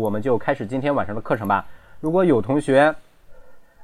[0.00, 1.66] 我们就开始今天晚上的课程吧。
[2.00, 2.94] 如果有同学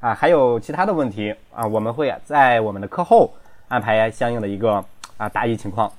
[0.00, 3.32] 啊还有其他的问题啊，我们会在我们的课后
[3.68, 4.82] 安排相应的一个
[5.18, 5.92] 啊答疑情况。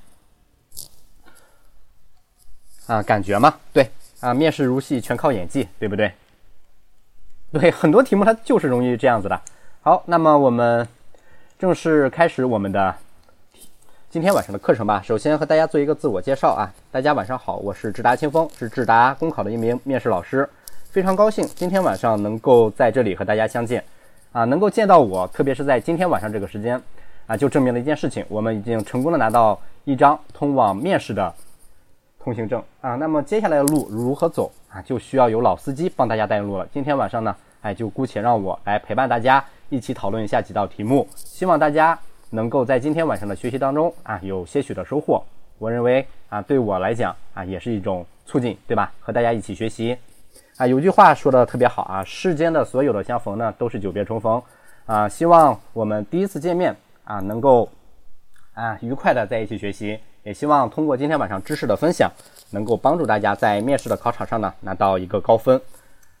[2.88, 3.88] 啊，感觉嘛，对
[4.20, 6.12] 啊，面试如戏全靠演技，对不对？
[7.52, 9.40] 对，很多题目它就是容易这样子的。
[9.82, 10.88] 好，那么我们
[11.58, 12.94] 正式开始我们的
[14.10, 15.02] 今天晚上的课程吧。
[15.04, 20.48] 首先和大家做一个自我介绍啊，大家晚上好，我是智达清风，是智达公考的一名面试老师，
[20.84, 23.84] 非常高兴今天晚上能够在这里和大家相见
[24.32, 26.80] 啊，能够见到我，特别是在今天晚上这个时间
[27.26, 31.34] 啊，就证明了一件事情，我们已经成功的拿到一张通往面试的。
[32.18, 36.66] 通行证啊，那么接下来的路如何走啊，就需要有老司机帮大家带路了。
[36.72, 41.98] 今天晚上呢，哎，就姑且让我来陪伴大家一起讨论一下几道题目，希望大家
[42.30, 45.22] 能够在今天晚上的学习当中啊，有些许的收获。
[45.58, 48.92] 我认为啊，对我来讲啊，也是一种促进，对吧？
[49.00, 49.96] 和大家一起学习
[50.56, 54.42] 啊，有句话说的特别好啊，世间的所有的相逢呢，都是久别重逢
[54.86, 55.08] 啊。
[55.08, 57.68] 希望我们第一次见面啊，能够
[58.54, 59.98] 啊愉快的在一起学习。
[60.24, 62.10] 也希望通过今天晚上知识的分享，
[62.50, 65.58] 能够帮助大家在面试的考场上呢拿到一个高分。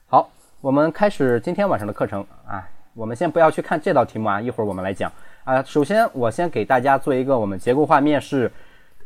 [0.06, 0.30] 好，
[0.62, 2.66] 我们开始今天晚上的课程啊。
[2.94, 5.12] 我们先不要去看这道题目啊，一会儿我们来讲
[5.48, 5.64] 啊。
[5.66, 8.52] 首先，我先给大家做一个我们结构化面试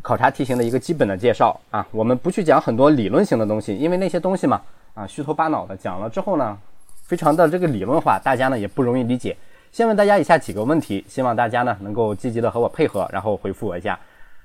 [0.01, 1.87] 考察题型的一个基本的介绍啊。
[1.93, 4.61] 我们不去讲很多理论型的东西，因为那些东西嘛
[4.95, 6.59] 啊虚头巴脑的讲了之后呢，
[7.05, 9.37] 非常的这个理论化，大家呢也不容易理解。
[9.71, 13.99] 先问大家以下几个问题，希望大家呢能够积极的和我配合，然后回复我一下。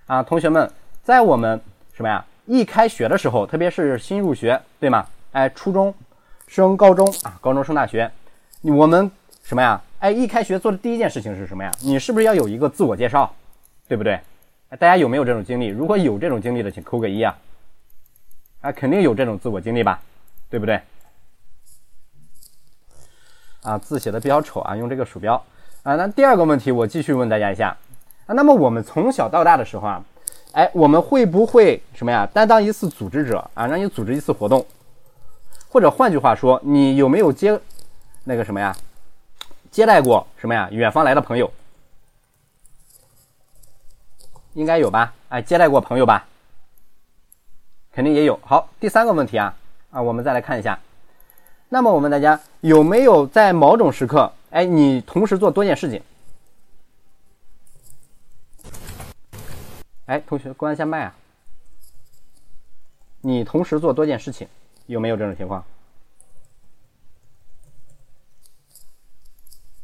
[0.06, 0.70] 啊，同学们，
[1.04, 1.60] 在我们
[1.94, 2.24] 什么呀？
[2.46, 5.06] 一开学的时候，特别是新入学，对吗？
[5.34, 5.94] 哎，初中
[6.48, 8.10] 升高中啊，高中升大学，
[8.62, 9.12] 我们
[9.44, 9.82] 什么呀？
[10.00, 11.72] 哎，一开学做的第一件事情是什么呀？
[11.82, 13.34] 你是不是要有一个自我介绍，
[13.88, 14.20] 对不对？
[14.70, 15.68] 大家有没有这种经历？
[15.68, 17.36] 如果有这种经历的，请扣个一啊！
[18.62, 20.00] 啊，肯定有这种自我经历吧，
[20.50, 20.80] 对不对？
[23.64, 25.42] 啊，字写的比较丑啊，用这个鼠标
[25.82, 25.96] 啊。
[25.96, 27.76] 那第二个问题，我继续问大家一下。
[28.28, 30.04] 啊，那么我们从小到大的时候啊，
[30.52, 32.30] 哎，我们会不会什么呀？
[32.32, 34.64] 担当一次组织者啊，让你组织一次活动，
[35.70, 37.60] 或者换句话说，你有没有接
[38.26, 38.76] 那个什么呀？
[39.78, 40.68] 接待过什么呀？
[40.72, 41.54] 远方来的朋友，
[44.56, 45.14] 应该有吧？
[45.30, 46.26] 哎，接待过朋友吧？
[47.92, 48.40] 肯定也有。
[48.44, 49.56] 好，第三个问题啊
[49.92, 50.80] 啊，我们再来看一下。
[51.70, 56.02] 那么我们大家有没有在某种时刻，哎，你同时做多件事情？
[60.08, 61.16] 哎，同学，关一下麦啊！
[63.22, 64.48] 你同时做多件事情，
[64.88, 65.64] 有没有这种情况？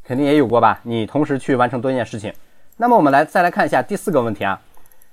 [0.03, 0.80] 肯定也有过吧？
[0.84, 2.34] 你同时去完成多件事情。
[2.78, 4.59] 那么我们来再来看一下第四个问题啊！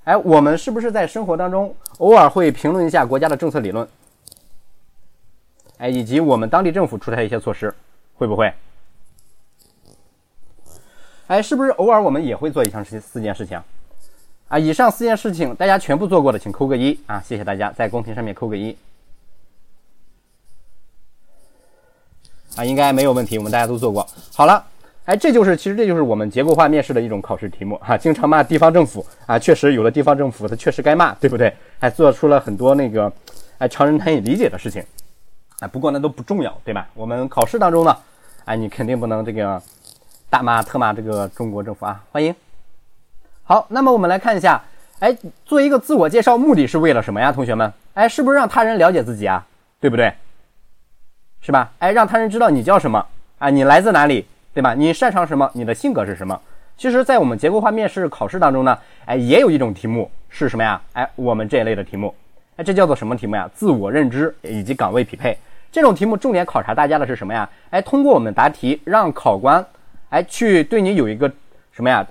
[0.03, 3.87] 哎，我们是不是在生活当中偶尔会评论一下国家的政策理论？
[5.77, 7.73] 哎，以及我们当地政府出台一些措施，
[8.15, 8.51] 会不会？
[11.27, 13.61] 哎，是不是偶尔我们也会做以上四四件事情？
[14.47, 17.21] 啊，以上四件事情大家全部做过的，请扣个一啊！
[17.21, 18.75] 谢谢大家在公屏上面扣个一。
[22.57, 24.05] 啊，应该没有问题，我们大家都做过。
[24.33, 24.65] 好了，
[25.11, 27.97] 哎，这就是其实这就是我们结构化面试的一种考试题目哈。
[27.97, 31.53] 经常骂地方政府啊，确实有的地方政府它确实该骂，对不对？
[31.81, 33.11] 还做出了很多那个
[33.57, 34.81] 哎常人难以理解的事情。
[35.59, 36.87] 啊，不过那都不重要，对吧？
[36.93, 37.93] 我们考试当中呢，
[38.45, 39.61] 哎，你肯定不能这个
[40.29, 42.01] 大骂特骂这个中国政府啊！
[42.13, 42.33] 欢迎。
[43.43, 44.63] 好，那么我们来看一下，
[44.99, 47.73] 哎，做一个自我介绍目的是为了什么呀，同学们？
[47.95, 49.45] 哎，是不是让他人了解自己啊？
[49.81, 50.13] 对不对？
[51.41, 51.69] 是吧？
[51.79, 53.05] 哎，让他人知道你叫什么
[53.39, 53.49] 啊？
[53.49, 54.25] 你来自哪里？
[54.53, 54.73] 对吧？
[54.73, 55.49] 你擅长什么？
[55.53, 56.39] 你的性格是什么？
[56.77, 60.81] 其实，在我们结构化面试考试当中呢，哎，也有一种题目是什么呀？
[60.93, 62.13] 哎，我们这一类的题目，
[62.55, 63.47] 哎，这叫做什么题目呀？
[63.53, 65.37] 自我认知以及岗位匹配。
[65.71, 67.47] 这种题目重点考察大家的是什么呀？
[67.69, 69.63] 哎，通过我们答题，让考官
[70.09, 71.31] 哎去对你有一个
[71.71, 72.05] 什么呀？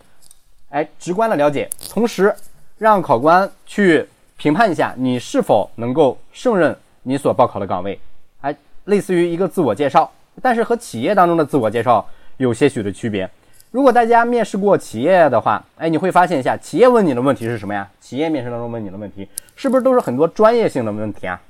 [0.70, 2.32] 哎，直观的了解，同时
[2.78, 4.06] 让考官去
[4.36, 7.98] 评判一下你是否能够胜任你所报考的岗位。
[8.42, 10.10] 哎，类似于一个自我介绍，
[10.40, 12.06] 但是和企业当中的自我介绍
[12.44, 13.28] 有些许的区别。
[13.70, 17.88] 如果大家面试过企业的话，哎，你会发现一下，企业问你的问题是什么呀？
[18.00, 21.40] 企业面试当中问你的问题，是不是都是很多专业性的问题啊？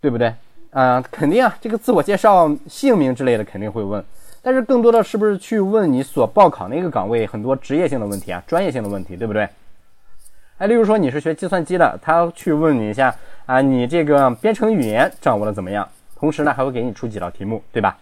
[0.00, 0.34] 对不对？
[0.72, 4.04] 啊，肯定啊，这个自我介绍、姓名之类的肯定会问。
[4.42, 9.48] 但是更多的是不是去问你所报考那个岗位很多职业性的问题啊，专业性的问题，对不对？
[10.58, 13.14] 哎，例如说你是学计算机的，他去问你一下
[13.46, 15.88] 啊，你这个编程语言掌握的怎么样？
[16.20, 17.96] 同时呢，还会给你出几道题目，对吧？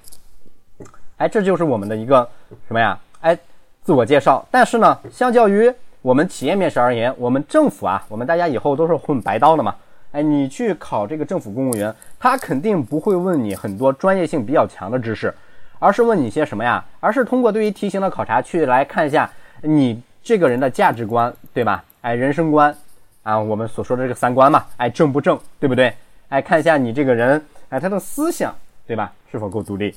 [1.16, 2.28] 哎，这就是我们的一个
[2.66, 2.98] 什么呀？
[3.20, 3.38] 哎，
[3.82, 4.44] 自我介绍。
[4.50, 5.72] 但是呢，相较于
[6.02, 9.74] 我们企业面试而言，我们政府啊，我们大家以后都是混白刀的嘛。
[10.10, 15.32] 哎，你去考这个政府公务员，他肯定不会问你很多专业性比较强的知识，
[15.78, 16.84] 而是问你些什么呀？
[16.98, 19.30] 而是通过对于题型的考察去来看一下
[19.62, 21.84] 你这个人的价值观，对吧？
[22.00, 22.74] 哎，人生观
[23.22, 25.92] 啊，我们所说的这个三观嘛，哎，正不正，对不对？
[26.28, 28.54] 哎，看一下你这个人，哎，他的思想，
[28.86, 29.12] 对吧？
[29.30, 29.94] 是否够独立？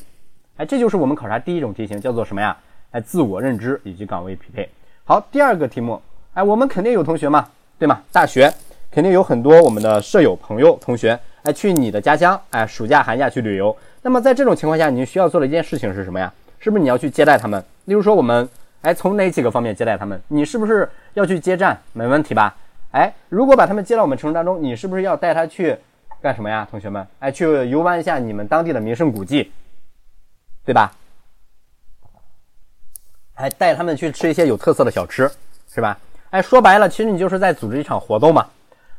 [0.58, 2.56] 哎，这就是我们考察第一种题型，叫做什么呀？
[2.92, 4.70] 哎，自我认知以及岗位匹配。
[5.06, 6.02] 好，第二个题目，
[6.34, 7.48] 哎，我们肯定有同学嘛，
[7.80, 8.02] 对吗？
[8.12, 8.54] 大学。
[8.94, 13.74] 肯定有很多我们的舍友、朋友、同学，哎，去你的家乡，哎，暑假、寒假去旅游。
[14.02, 16.34] 那么在这种情况下，你需要做的一件事情是什么呀？
[16.60, 17.64] 是不是你要去接待他们？
[17.86, 18.50] 例如说，我们，
[18.82, 20.22] 哎，从哪几个方面接待他们？
[20.28, 21.80] 你是不是要去接站？
[21.94, 22.54] 没问题吧？
[22.92, 25.78] 哎，如果把他们接到我们城市当中，你是不是要带他去
[26.22, 26.68] 干什么呀？
[26.70, 29.52] 同学们，哎，去游玩一下你们当地的名胜古迹，
[30.64, 30.92] 对吧？
[33.34, 35.30] 还带他们去吃一些有特色的小吃，
[35.68, 35.98] 是吧？
[36.30, 38.46] 哎，说白了，其实你就是在组织一场活动嘛。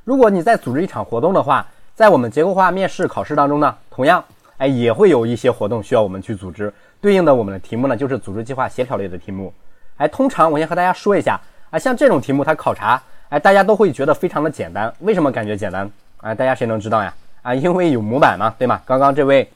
[0.02, 1.64] 如果你在组织一场活动的话，
[1.94, 4.24] 在我们结构化面试考试当中呢，同样，
[4.56, 6.74] 哎，也会有一些活动需要我们去组织。
[7.00, 9.54] 对应的我们的题目呢，就是组织计划协调类的题目。
[9.96, 11.40] 哎，通常我先和大家说一下
[11.70, 14.92] 啊，像这种题目它考察，哎，大家都会觉得非常的简单。
[14.98, 15.88] 为什么感觉简单？
[16.22, 17.14] 啊，大家谁能知道呀？
[17.42, 18.80] 啊，因为有模板嘛，对吗？
[18.86, 19.46] 刚刚这位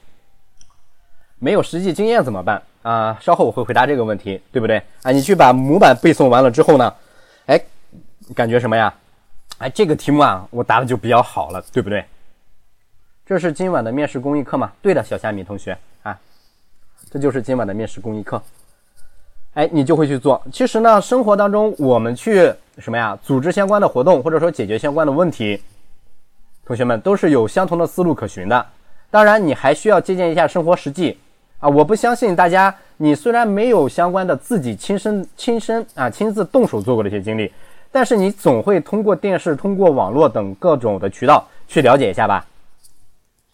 [1.39, 2.61] 没有实际经验怎么办？
[2.83, 4.77] 啊，稍后我会回答这个问题，对不对？
[5.01, 6.93] 啊，你去把模板背诵完了之后呢，
[7.45, 7.59] 哎，
[8.35, 8.93] 感觉什么呀？
[9.59, 12.05] 哎，这个题目啊，我答的就比较好了，对不对？
[13.25, 14.71] 这是今晚的面试公益课吗？
[14.81, 16.19] 对的，小虾米同学啊，
[17.09, 18.41] 这就是今晚的面试公益课。
[19.53, 20.41] 哎，你就会去做。
[20.51, 23.17] 其实呢，生活当中我们去什么呀？
[23.23, 25.59] 组织相关的活动，或者说解决相关的问题，
[26.67, 28.65] 同学们都是有相同的思路可循的。
[29.09, 31.17] 当然，你还需要借鉴一下生活实际
[31.61, 31.69] 啊。
[31.69, 37.49] 我不相信大家，你虽然没有相关的自己亲身亲身啊亲自动手做过的一些经历。
[37.89, 42.45] 但是你总会通过电视、通过网络等各种的渠道去了解一下吧？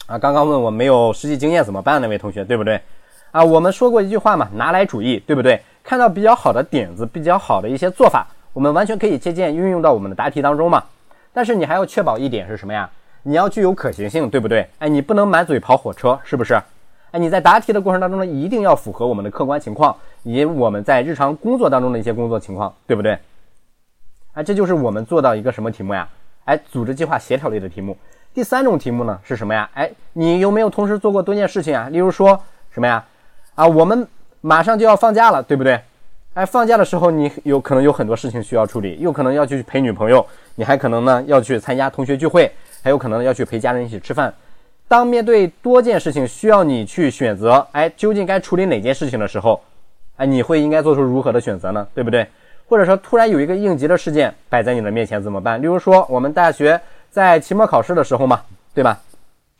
[0.07, 2.01] 啊，刚刚问我没有实际经验怎么办？
[2.01, 2.81] 那位同学，对不对？
[3.29, 5.61] 啊，我们说过一句话嘛，拿来主义，对不对？
[5.83, 10.83] 看到比较好的点子、比较好的一些做法，我们完全可以借鉴运用到我们的答题当中嘛。
[11.31, 12.89] 但是你还要确保一点是什么呀？
[13.23, 14.67] 你要具有可行性，对不对？
[14.79, 16.53] 哎，你不能满嘴跑火车，是不是？
[17.11, 23.17] 哎，你在答题的过程当中呢，一定要符合我们的客观情况，以及我们在日常工作当中的一些工作情况，对不对？
[24.33, 26.07] 哎，这就是我们做到一个什么题目呀？
[26.45, 27.95] 哎，组织计划协调类的题目。
[28.33, 29.69] 第三种题目呢是什么呀？
[29.75, 31.87] 哎，你有没有同时做过多件事情啊？
[31.89, 32.37] 例如说
[32.71, 33.05] 什么呀？
[33.55, 34.07] 啊，我们
[34.41, 35.79] 马上就要放假了，对不对？
[36.33, 42.51] 哎，放假的时候你有可能有很多事情需要处理，又可能要去陪女朋友，你还可能呢要去参加同学聚会，
[42.83, 44.31] 还有可能要去陪家人一起吃饭。
[44.87, 49.59] 当面对多件事情需要你去选择，哎，究竟该处理哪件事情的时候，
[50.17, 51.87] 哎，你会应该做出如何的选择呢？
[51.95, 52.27] 对不对？
[52.67, 55.61] 或者说，突然有一个应急的事件摆在你的面前怎么办？
[55.61, 58.41] 例如说，我们大学在期末考试的时候嘛，
[58.73, 58.99] 对吧？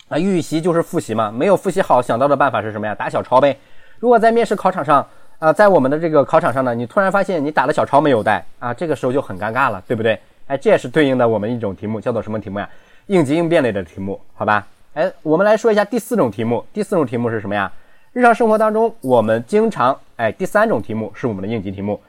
[0.09, 2.93] 啊，预习就是复习嘛，没有复习好，想到的办法是什么呀？
[2.93, 3.57] 打小抄呗。
[3.99, 5.05] 如果在面试考场上，
[5.39, 10.19] 啊，在我们的这个考场上呢，你突然发现你打的小抄没有带啊，这个时候就很尴尬了，对不对？
[10.47, 12.69] 哎，这也是对应的我们一种题目，叫做什么题目呀？
[13.07, 14.65] 应急应变类的题目，好吧？
[14.93, 16.63] 哎，我们来说一下第四种题目。
[16.71, 17.71] 第四种题目是什么呀？
[18.13, 21.99] 日常生活当中我们经常哎，第三种题目是我们的应急题目。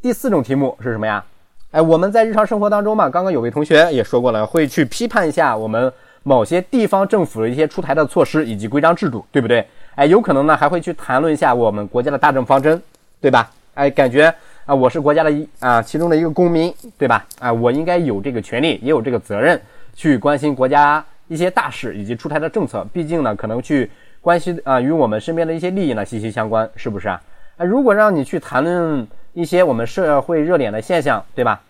[0.00, 1.24] 第四种题目是什么呀？
[1.70, 5.92] 哎，我们在日常生活当中嘛，刚刚有位同学也说过了，会去批判一下我们
[6.22, 9.66] 某些地方政府的一些出台的措施以及规章制度，对不对？
[9.94, 12.80] 哎，有可能呢还会去谈论一下我们国家的大政方针，
[13.20, 13.50] 对吧？
[13.74, 14.32] 哎，感觉
[14.66, 17.24] 啊，我是国家的一啊其中的一个公民，对吧？
[17.38, 19.60] 啊，我应该有这个权利，也有这个责任
[19.98, 23.90] 去关心国家一些大事以及出台的政策，毕竟呢，可能去
[24.20, 27.20] 关心啊与我们身边的一些利益呢息息相关，是不是啊？
[27.56, 29.04] 啊，如果让你去谈论。
[29.34, 31.60] 一些我们社会热点的现象，对吧？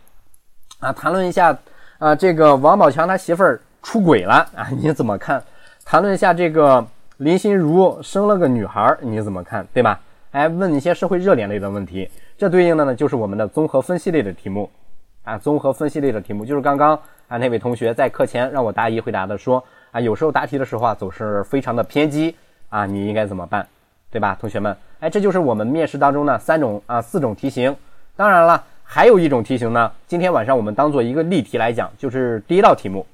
[0.79, 1.55] 啊，谈论一下
[1.99, 5.43] 啊，这个王宝强他媳妇儿出轨了啊， 你怎么看？
[5.85, 6.87] 谈论一下这个
[7.19, 9.67] 林心如生了个女孩，你怎么看？
[9.75, 10.01] 对吧？
[10.31, 12.09] 哎，问一些社会热点类的问题，
[12.39, 14.71] 这对应的呢就是我们的综合分析类的题目
[15.29, 22.35] 啊，综合分析类的题目就是刚刚啊那位同学在课前让我答疑回答的，说啊有时候答题的时候啊总是非常的偏激
[22.71, 23.67] 啊，你应该怎么办？
[24.11, 24.75] 对吧，同学们？
[25.01, 27.77] 哎，这就是我们面试当中呢三种啊四种题型。
[28.17, 33.05] 当然了，还有一种题型呢，今天晚上我们当做一个例题来讲，就是第一道题目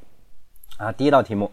[0.79, 1.51] 啊，第一道题目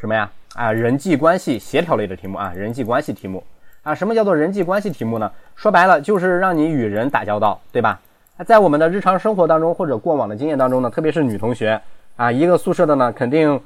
[0.00, 0.28] 什么呀？
[0.56, 3.44] 啊，人际关系协调类的题目啊，人际关系题目
[3.84, 5.30] 啊，什么叫做人际关系题目呢？
[5.54, 8.00] 说白了就是让你与人打交道，对吧？
[8.46, 11.80] 在我们的日常生活当中或者过往的经验当中呢，特别是女同学
[12.16, 13.60] 啊，一个宿舍的呢，肯定。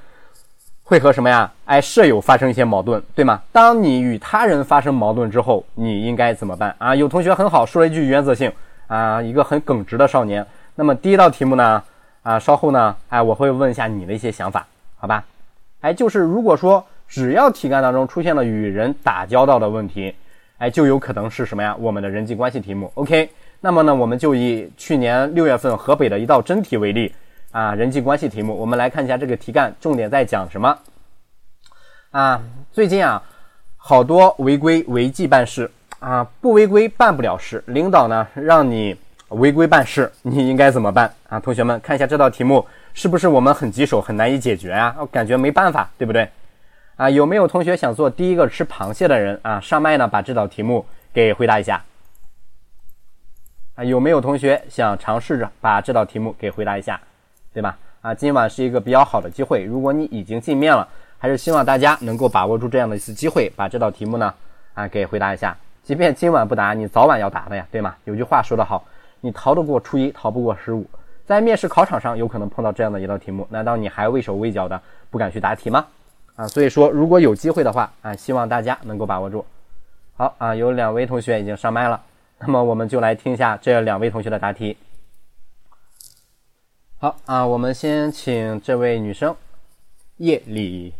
[0.84, 1.50] 会和什么呀？
[1.64, 3.40] 哎，舍友发生一些矛盾，对吗？
[3.50, 6.94] 当你与他人发生矛盾之后，你应该怎么办啊？
[6.94, 8.52] 有同学很好，说了一句原则性
[8.88, 10.44] 啊，一个很耿直的少年。
[10.74, 11.82] 那么第一道题目呢？
[12.22, 14.66] 啊，稍后呢，哎，我会问一下你的一些想法
[14.98, 15.24] 好吧？
[15.80, 20.14] 哎，就是如果说只要题干当中出现了与人打交道的问题，
[20.58, 21.74] 哎，就有可能是什么呀？
[21.78, 22.90] 我们的人际关系题目。
[22.94, 23.30] OK，
[23.64, 27.14] 那么呢，我们就以去年六月份河北的一道真题为例
[27.52, 30.76] 啊，人际关系题目，我们来看一下这个题干重点在讲什么
[32.10, 32.42] 啊？
[32.72, 33.22] 最近啊，
[33.76, 38.96] 好多违规违纪办事啊，不违规办不了事，领导呢让你
[39.28, 41.38] 违规办事， 你应该怎么办啊？
[41.38, 44.96] 同学们看一下这道题目是不是我们很棘手，很难以解决啊？
[44.98, 46.28] 我感觉没办法，对不对？
[46.96, 49.60] 啊，有没有同学想做第一个吃螃蟹的人啊？
[49.60, 51.80] 上麦呢，把这道题目给回答一下。
[53.84, 57.00] 有没有同学想尝试着把这道题目给回答一下，
[57.52, 57.78] 对吧？
[58.00, 60.86] 啊，今晚是一个比较好的机会，如果你已经进面了，
[61.18, 64.34] 还是希望大家能够把握住这样的一次机会，把这道题目呢
[64.74, 65.56] 啊给回答一下。
[65.84, 67.94] 即便今晚不答，你早晚要答的呀，对吗？
[68.04, 68.84] 有句话说得好，
[69.20, 70.84] 你逃得过初一，逃不过十五。
[71.24, 75.86] 在面试考场上有可能碰到这样的一道题目，难道你还畏手畏脚的不敢去答题吗？
[76.34, 79.44] 啊，所以说如果有机会的话啊，希望大家能够把握住。
[80.16, 82.00] 好啊，有两位同学已经上麦了，
[82.42, 84.76] 那么我们就来听一下这两位同学的答题。
[86.98, 89.36] 好啊，我们先请这位女生
[90.18, 90.92] 叶李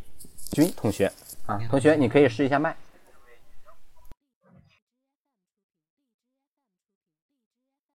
[0.53, 1.13] 军同学
[1.47, 2.77] 啊，同学你可以试一下麦。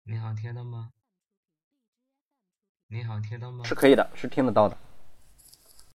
[0.03, 0.91] 你好，听到吗？
[2.87, 3.65] 你好，听到吗？
[3.65, 4.77] 是可以的，是听得到的。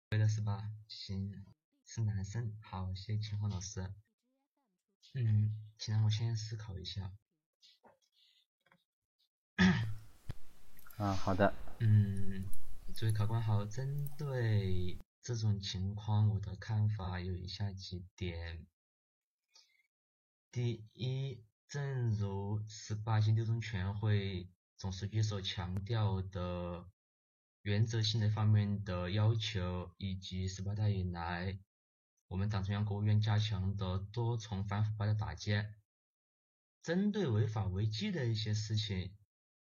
[0.10, 0.70] 对的是吧？
[0.90, 1.46] 行，
[1.86, 2.54] 是男生。
[2.62, 3.90] 好，谢谢秦昊老师。
[5.14, 7.12] 嗯，请让我先思考一下。
[10.98, 11.54] 啊，好的。
[11.80, 12.46] 嗯，
[12.96, 18.66] 诸位考官好，针对这种情况，我的看法有以下几点。
[20.52, 26.86] 第一，正如十八届六中全会总书记所强调的。
[27.64, 31.60] 原则性的方面的要求，以及十八大以来
[32.28, 35.64] 我们党中央、国务院加强的多重反腐败的打击，
[36.82, 39.16] 针对违法违纪的一些事情，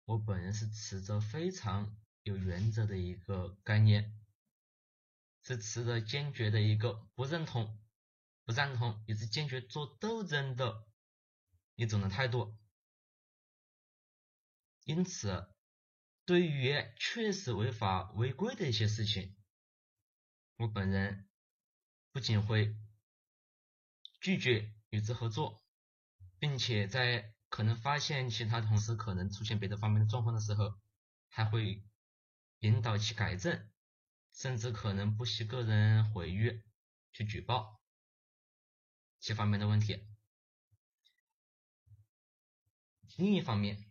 [0.04, 4.18] 我本人是持着非常有原则的一个概念，
[5.42, 7.78] 是持着坚决的一个不认同、
[8.44, 10.86] 不赞同，也是坚决做斗争的
[11.74, 12.56] 一种的态度，
[14.84, 15.50] 因此。
[16.26, 19.36] 对于确实违法违规的一些事情，
[20.56, 21.28] 我本人
[22.12, 22.74] 不仅会
[24.22, 25.62] 拒绝与之合作，
[26.38, 30.74] 并且在可能发现其他同事可能出现别的方面的状况的时候，
[31.28, 31.84] 还会
[32.58, 33.70] 引导其改正，
[34.32, 36.64] 甚至可能不惜个人毁誉
[37.12, 37.80] 去举报
[39.20, 40.04] 其方面的问题。
[43.16, 43.88] 另一方面，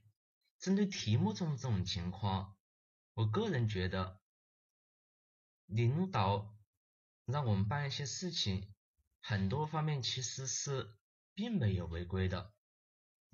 [0.59, 2.57] 针对题目中这种情况，
[3.13, 4.19] 我个人觉得，
[5.67, 6.53] 领导
[7.23, 8.75] 让我们办一些事情，
[9.21, 10.97] 很多方面其实是
[11.33, 12.52] 并没有违规的。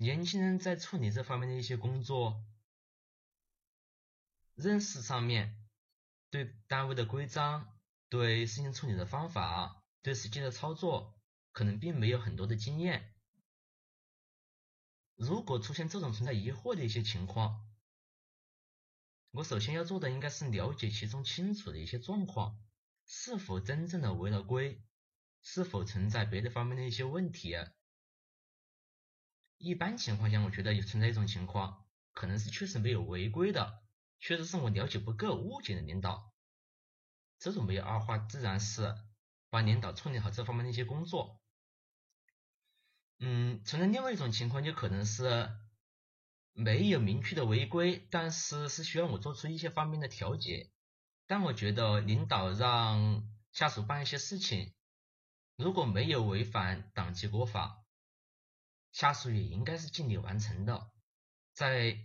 [0.02, 2.42] 年轻人在处理这方面的一些工作，
[4.54, 5.58] 认识上面，
[6.30, 7.78] 对单位的规章、
[8.08, 11.20] 对事情处理的方法、对实际的操作，
[11.52, 13.14] 可能并没有很多的经验。
[15.16, 17.68] 如果出现这种存在疑惑的一些情况，
[19.32, 22.58] 我首先要做的应该是了解其中清楚的一些状况，
[23.04, 24.82] 是否真正的违了规，
[25.42, 27.54] 是否存在别的方面的一些问题。
[29.60, 33.82] 一般情况下，我觉得也存在一种情况，可能是确实没有违规的，
[34.18, 36.32] 确实是我了解不够，误解了领导。
[37.38, 38.94] 这种没有二话，自然是
[39.50, 41.42] 帮领导处理好这方面的一些工作。
[43.18, 45.50] 嗯，存在另外一种情况，就可能是
[46.54, 50.70] 没有明确的违规，但是是需要我做出一些方面的调节。
[51.26, 54.72] 但我觉得领导让下属办一些事情，
[55.56, 57.79] 如果没有违反党纪国法，
[58.92, 60.90] 下属也应该是尽力完成的，
[61.52, 61.98] 在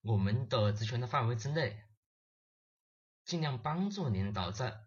[0.00, 1.84] 我们的职权的范围之内，
[3.24, 4.86] 尽量帮助领导在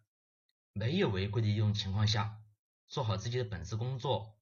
[0.74, 2.42] 没有违规的一种情况下，
[2.88, 4.38] 做好自己的本职工作。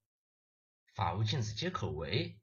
[0.94, 2.40] 法无禁止皆可为。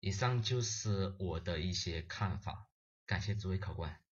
[0.00, 2.70] 以上就是我的一些看法，
[3.04, 4.02] 感谢诸位考官。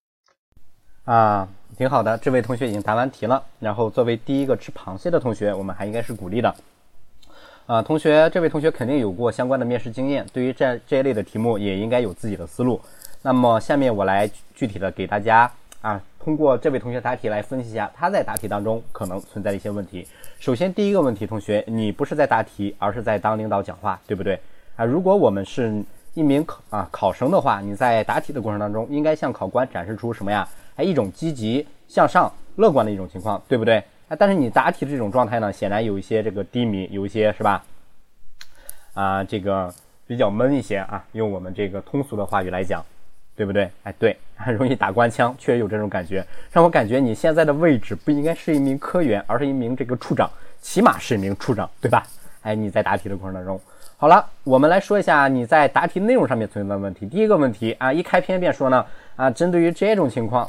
[1.09, 1.49] 啊，
[1.79, 3.43] 挺好的，这位同学已经答完题了。
[3.61, 6.55] 然后作为第一个吃螃蟹的同学，我们还应该是鼓励的。
[7.65, 12.79] 啊，同学，这位同学肯定有过相关的面试经验，对于这这一类的题目也应该有自己的思路。
[13.23, 15.51] 那么下面我来具体的给大家。
[15.81, 20.07] 啊，通过这位同学答题来分析一下他在答题当中可能存在的一些问题。
[20.39, 24.39] 首先，第一个问题，同学，你不是在答题，而是在当领导讲话，对不对？
[24.77, 30.47] 啊，如果我们是一名考啊考生的话，你在答题的过程当中，应该向考官展示出什么呀？
[30.79, 33.79] 哎，一种积极向上、乐观的一种情况，对不对？
[34.09, 37.65] 啊，但是你答题的这种状态呢，显然有一些这个低迷，有一些是吧？
[38.95, 39.75] 啊，这个
[40.07, 42.81] 比较闷一些啊，用我们这个通俗的话语来讲，
[43.35, 43.69] 对不对？
[43.83, 50.31] 哎，对，很 容易打官腔，确实有这种感觉，让我感觉你现在的位置不应该是一名科员，而是一名这个处长，
[50.61, 52.07] 起码是一名处长，对吧？
[52.43, 53.61] 哎，你在答题的过程当中，
[53.97, 57.05] 好了，我们来说一下你在答题内容上面存在的问题。
[57.05, 60.49] 第一个问题啊，一开篇便说呢，啊，针对于这种情况，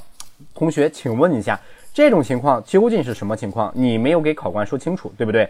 [0.54, 1.60] 同学，请问一下，
[1.94, 3.72] 这种情况究竟是什么情况？
[3.76, 5.50] 你没有给考官说清楚，对不对？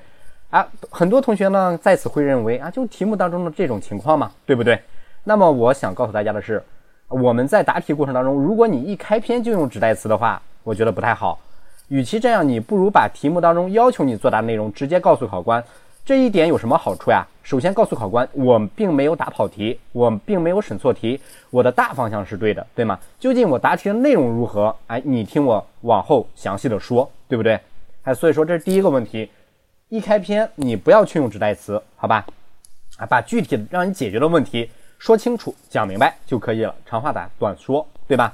[0.50, 4.80] 啊，很多同学呢在此会认为啊，就题目当中的这种情况嘛，对不对？
[5.24, 6.64] 那么我想告诉大家的是，
[7.08, 11.40] 我们在答题过程当中，如果你一开篇就用指代词的话，我觉得不太好。
[11.90, 15.64] 与其这样，你不如把题目当中要求你作答内容直接告诉考官。
[16.10, 17.24] 这一点有什么好处呀？
[17.44, 23.00] 首先告诉考官，我并没有答跑题，我并没有审错题，我的大方向是对的，对吗？
[23.20, 24.76] 究竟我答题的内容如何？
[24.88, 27.60] 哎，你听我往后详细的说，对不对？
[28.02, 29.30] 哎，所以说这是第一个问题，
[29.90, 32.26] 一开篇你不要去用指代词，好吧？
[32.98, 38.34] 啊，把具体的让你解决的问题说清楚、讲明白就可以了，长话短短说，对吧？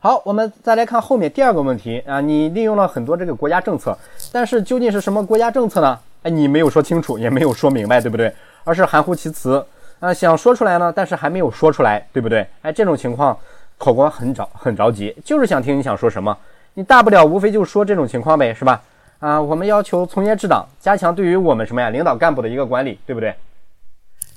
[0.00, 3.96] 好，我们再来看后面第二个问题啊，你利用了很多这个国家政策，
[4.32, 5.96] 但是究竟是什么国家政策呢？
[6.22, 8.32] 哎，你没有说清楚，也没有说明白，对不对？
[8.64, 9.64] 而是含糊其辞
[10.00, 12.46] 啊，想说出来呢，但是还没有说出来，对不对？
[12.62, 13.36] 哎，这种情况，
[13.76, 16.36] 考官很着很着急，就是想听你想说什么。
[16.74, 18.82] 你大不了无非就说这种情况呗，是吧？
[19.18, 23.34] 啊，我们要求从严治党，加强对于我们什么呀领导干部的一个管理，对不对？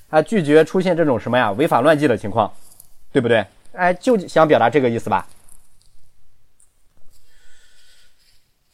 [0.10, 2.52] 啊，拒绝出现这种什么呀违法乱纪的情况，
[3.12, 3.46] 对不对？
[3.74, 5.28] 哎，就想表达这个意思吧？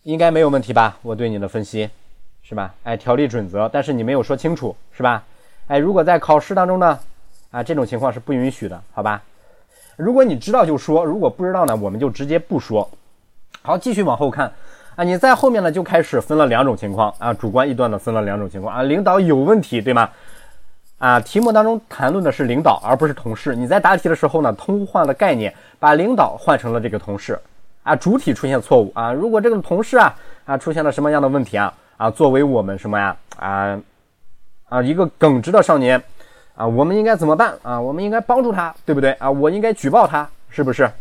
[0.03, 0.98] 应该没有问题吧？
[1.03, 1.89] 我对你的分析。
[2.51, 2.74] 是吧？
[2.84, 5.24] 哎，条例准则，但是你没有说清楚，是吧？
[5.67, 7.00] 哎，如果在考试当中呢，
[7.50, 9.22] 啊，这种情况是不允许的，好吧？
[9.96, 12.89] 如果你知道就说，如果不知道呢，我们就直接不说。
[13.62, 14.51] 好，继续往后看，
[14.98, 20.10] 啊，你在后面呢就开始分了两种情况啊，主观臆断的分了两种情况啊，领导有问题，对吗？
[20.97, 23.56] 啊，题目当中谈论的是领导，而不是同事。
[23.56, 27.39] 你在答题的时候呢，通换了概念，把领导换成了这个同事，
[27.84, 31.73] 啊，主体出现错误啊，如果这个同事啊啊出现了什么样的问题啊？
[32.01, 33.15] 啊，作为我们什么呀？
[33.37, 33.79] 啊
[34.69, 36.01] 啊，一个耿直的少年
[36.55, 37.79] 啊，我们应该怎么办啊？
[37.79, 39.29] 我们应该帮助他，对不对啊？
[39.29, 40.91] 我应该举报他，是不是？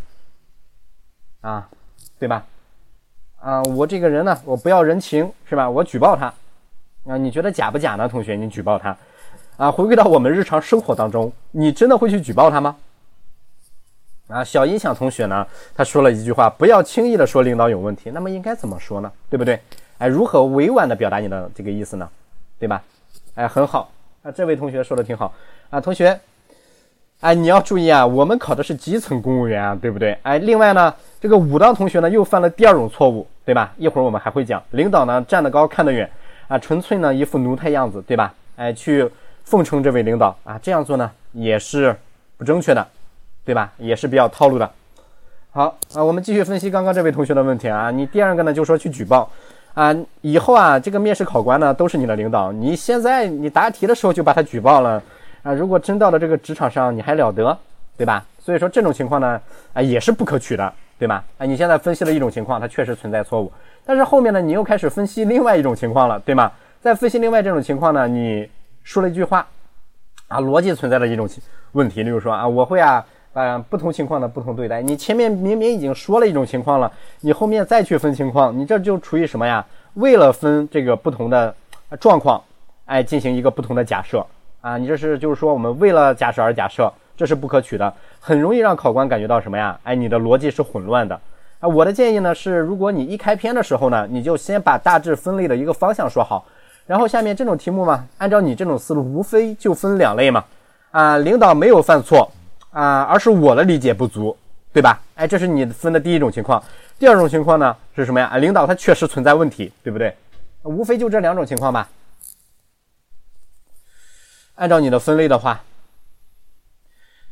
[1.40, 1.66] 啊，
[2.18, 2.44] 对吧？
[3.38, 5.70] 啊，我这个人呢，我不要人情，是吧？
[5.70, 6.26] 我举报他
[7.06, 8.06] 啊，你觉得假不假呢？
[8.06, 8.94] 同学，你举报他
[9.56, 9.72] 啊？
[9.72, 12.76] 回归到我们日常生活当中，你真的会去举报他吗？
[14.28, 18.10] 啊，小音响同学呢，他说了一句话：不要轻易的说领导有问题。
[18.10, 19.10] 那么应该怎么说呢？
[19.30, 19.58] 对不对？
[20.00, 22.08] 哎，如何委婉的表达你的这个意思呢？
[22.58, 22.82] 对吧？
[23.34, 23.90] 哎，很好
[24.22, 25.32] 啊，这位同学说的挺好
[25.68, 26.18] 啊，同学，
[27.20, 30.16] 哎，你要注意啊，我们考的是基层公务员啊，对不对？
[30.22, 33.74] 哎，另外呢，这个武当同学呢又犯了第二种错误，对吧？
[33.76, 36.10] 一会儿我们还会讲，领导呢站得高看得远
[36.48, 38.34] 啊，纯粹呢一副奴才样子，对吧？
[38.56, 39.06] 哎，去
[39.44, 41.94] 奉承这位领导啊，这样做呢也是
[42.38, 42.86] 不正确的，
[43.44, 43.70] 对吧？
[43.76, 44.70] 也是比较套路的。
[45.50, 49.30] 好啊，我们继续分析刚刚这位同学的问题啊，你第二个呢就说去举报。
[49.74, 52.50] 啊，以后啊，这个面试考官呢都是你的领导。
[52.50, 55.02] 你现在你答题的时候就把他举报了
[55.42, 57.56] 啊，如果真到了这个职场上，你还了得，
[57.96, 58.24] 对吧？
[58.38, 59.40] 所以说这种情况呢，
[59.72, 61.22] 啊也是不可取的，对吧？
[61.38, 63.52] 啊，你现在分析了一种情况，它确实存在错误，
[63.84, 66.50] 但是后面呢，你又开始分析另外一种情况了，对吗？
[66.80, 68.48] 在分析另外这种情况呢，你
[68.82, 69.46] 说了一句话，
[70.28, 71.28] 啊，逻辑存在的一种
[71.72, 73.04] 问题，例如说啊，我会啊。
[73.32, 74.82] 啊，不同情况的不同对待。
[74.82, 76.90] 你前面明明已经说了一种情况了，
[77.20, 79.64] 你后面再去分情况，你这就处于什么呀？
[79.94, 81.54] 为了分这个不同的
[82.00, 82.42] 状况，
[82.86, 84.24] 哎，进行一个不同的假设
[84.60, 89.78] 啊，你这是就是说我们为了假设而假设，这是不可取的，很容易让考官感觉到什么呀？
[89.84, 91.20] 哎，你的逻辑是混乱的
[91.60, 91.68] 啊。
[91.68, 96.44] 我的建议呢是，如果你一开篇的时候呢，你就先把大致分类的一个方向说好，
[96.86, 100.44] 然后下面这种题目嘛，按照你这种思路，无非就分两类嘛，
[100.90, 102.28] 啊，领导没有犯错。
[102.70, 104.36] 啊，而是我的理解不足，
[104.72, 105.00] 对吧？
[105.16, 106.62] 哎，这是你分的第一种情况。
[106.98, 108.36] 第二种情况呢是什么呀？
[108.38, 110.16] 领导他确实存在问题，对不对？
[110.62, 111.88] 无非就这两种情况吧。
[114.56, 115.62] 按照你的分类的话，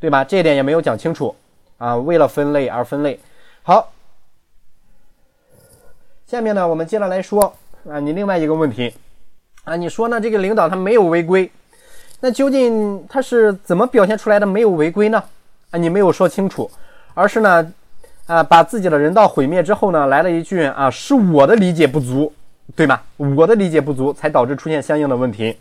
[0.00, 0.24] 对吧？
[0.24, 1.36] 这一点也没有讲清楚
[1.76, 1.96] 啊。
[1.96, 3.20] 为了分类而分类。
[3.62, 3.92] 好，
[6.26, 7.54] 下面呢，我们接着来说
[7.88, 8.94] 啊，你另外一个问题
[9.64, 10.18] 啊，你说呢？
[10.20, 11.50] 这个领导他没有违规。
[12.20, 15.22] 那究竟他是怎么表现出来的没有违规呢？
[15.70, 16.70] 啊，你没有说清楚，
[17.14, 17.72] 而是呢，
[18.26, 22.32] 啊，把自己的人道毁灭之后呢，来了一句啊，是我的理解不足，
[22.74, 23.00] 对吗？
[23.16, 25.56] 我的理解不足才导致出现相应的问题，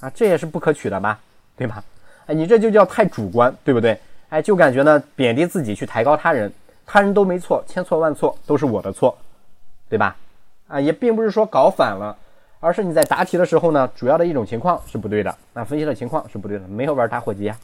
[0.00, 1.18] 啊，这也是不可取的吧，
[1.56, 1.82] 对吧？
[2.26, 3.98] 哎，你这就叫太主观，对不对？
[4.28, 6.52] 哎，就感觉呢贬低自己去抬高他人，
[6.86, 9.16] 他人都没错，千错万错都是我的错，
[9.88, 10.14] 对吧？
[10.68, 12.16] 啊，也并不是说搞反了，
[12.60, 17.58] 而是你在答题的时候呢，主要的一种情况是不对的，那分析的情况是不对的，没有玩打火机呀。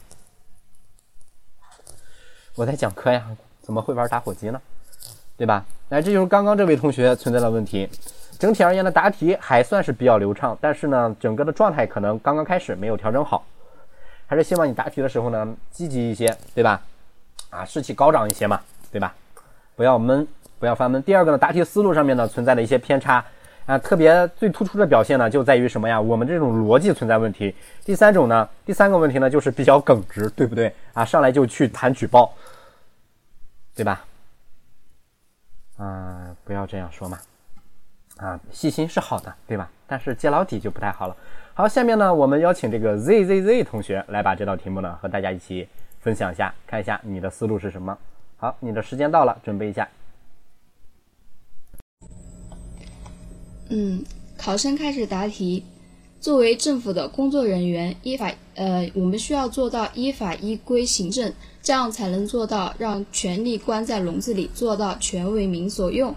[2.55, 3.23] 我在讲课呀，
[3.61, 4.59] 怎么会玩打火机呢？
[5.37, 5.63] 对吧？
[5.89, 7.87] 那这就是刚刚这位同学存在的问题。
[8.39, 13.45] 整体而言呢，答题还算是比较流畅，但是呢，整个的状态可能刚刚开始没有调整好。
[14.25, 16.81] 还是希望你答题的时候呢，积极一些，对吧？
[17.51, 18.59] 啊，士气高涨一些嘛，
[18.91, 19.13] 对吧？
[19.75, 20.27] 不要闷，
[20.59, 21.01] 不要发闷。
[21.03, 23.23] 第二个呢，答题思路上面呢存在的一些偏差
[23.67, 25.99] 啊，特别最突出的表现呢就在于什么呀？
[25.99, 27.53] 我们这种逻辑存在问题。
[27.83, 30.73] 第三种呢，第三个问题呢就是比较耿直，对不对？
[30.93, 32.33] 啊，上来就去谈举报，
[33.75, 34.05] 对吧？
[35.75, 37.19] 啊，不要这样说嘛。
[38.15, 39.69] 啊，细心是好的，对吧？
[39.85, 41.15] 但是揭老底就不太好了。
[41.53, 45.67] 好，下面呢，我们邀请这个 Z Z Z 同学来把这道题目呢和大家一起
[45.99, 47.97] 分享一下，看一下你的思路是什么。
[48.37, 49.85] 好，你的时间到了，准备一下。
[53.69, 54.03] 嗯，
[54.37, 55.63] 考生开始答题。
[56.19, 66.13] 作为政府的工作人员，依法呃，我们需要做到依法依规行政，这样才能做到让权力关在笼子里，做到权为民所用。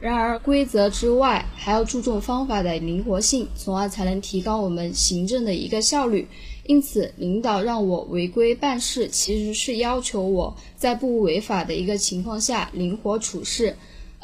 [0.00, 6.26] 然而，规则之外，还要注重方法的灵活性，从而才能提高我们行政的一个效率。
[6.66, 13.74] 因此，领导让我违规办事，其实是要求我在不违法的一个情况下灵活处事。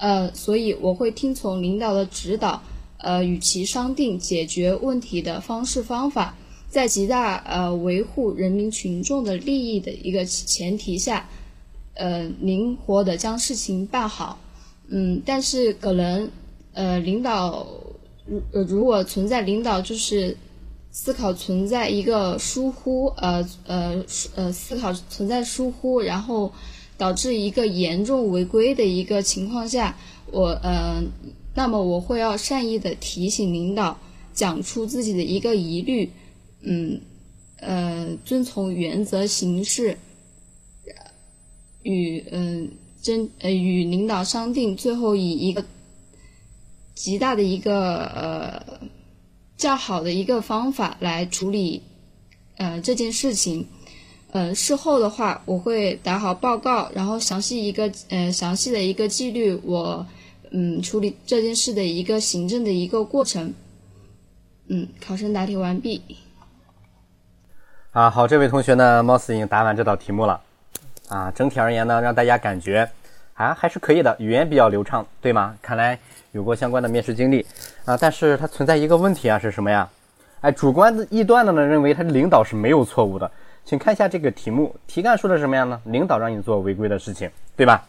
[0.02, 2.60] 呃，所以我会听从领导的指导，
[2.98, 6.36] 呃，与其商定解决问题的方式方法，
[6.68, 11.28] 在极大呃维护人民群众的利益的一个前提下，
[11.94, 14.40] 呃，灵活的将事情办好。
[14.88, 16.28] 嗯，但是可能，
[16.72, 17.64] 呃，领导
[18.26, 20.36] 如呃如果存在领导就是
[20.90, 26.52] 思考存在一个疏忽，呃呃呃思考存在疏忽，然后
[27.02, 29.96] 导致一个严重违规的一个情况下，
[30.30, 31.02] 我呃，
[31.56, 33.98] 那么我会要善意的提醒领导，
[34.32, 36.08] 讲出自己的一个疑虑，
[36.60, 37.00] 嗯
[37.56, 39.98] 呃，遵从原则行事，
[41.82, 42.70] 与嗯。
[43.02, 45.64] 真呃与领导商定，最后以一个
[46.94, 48.62] 极大的一个呃
[49.56, 51.82] 较好的一个方法来处理
[52.58, 53.66] 呃这件事情。
[54.34, 60.06] 嗯事后的话，我会打好报告，然后详细一个呃详细的一个纪律，我
[60.50, 63.52] 嗯处理这件事的一个行政的一个过程。
[64.68, 66.00] 嗯，考生答题完毕。
[67.90, 70.40] 啊，好，这位同学呢，貌似已经答完这道题目了。
[71.08, 72.90] 啊，整体而言呢，让大家感觉
[73.34, 75.54] 啊还是可以的，语言比较流畅，对吗？
[75.60, 75.98] 看来
[76.30, 77.44] 有过相关的面试经历
[77.84, 77.98] 啊。
[77.98, 79.86] 但是它存在一个问题啊，是什么呀？
[80.40, 83.30] 哎，主观的臆断的呢，认为他领导是没有错误的。
[83.64, 85.80] 请看一下这个题目，题干说的什么样呢？
[85.84, 87.84] 领导让你做违规的事情，对吧？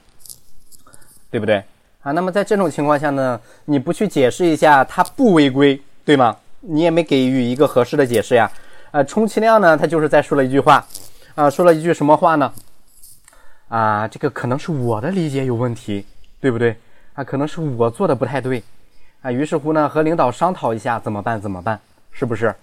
[1.30, 1.64] 对不对？
[2.02, 6.38] 啊，那么在这种情况下呢，你不去解释一下他不违规，对吗？
[6.62, 8.50] 你也没给予一个合适的解释呀。
[8.92, 10.86] 呃，充其量呢，他就是在说了一句话，
[11.36, 12.54] 啊，说了一句什么话呢？
[13.68, 16.06] 啊，这个可能是我的理解有问题，
[16.40, 16.76] 对不对？
[17.14, 18.64] 啊，可能是我做的不太对，
[19.22, 21.42] 啊，于是乎呢，和领导商讨一下怎么办？
[21.42, 21.80] 怎么办？
[22.12, 22.54] 是不是？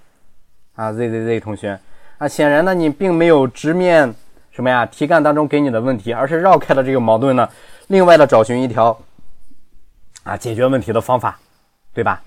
[0.76, 1.78] 啊，Z Z Z 同学，
[2.20, 4.14] 啊，显然呢，你并没有直面
[4.50, 4.84] 什么呀？
[4.84, 7.48] 题干当中给你的问题，而是绕开了这个矛盾呢，
[7.86, 8.94] 另外的找寻一条
[10.24, 11.40] 啊解决问题的方法，
[11.94, 12.20] 对吧？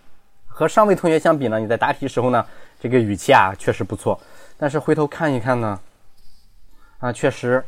[0.47, 2.43] 和上位同学相比呢，你在答题时候呢，
[2.79, 4.19] 这个语气啊确实不错，
[4.57, 5.79] 但是回头看一看呢，
[6.97, 7.63] 啊，确实。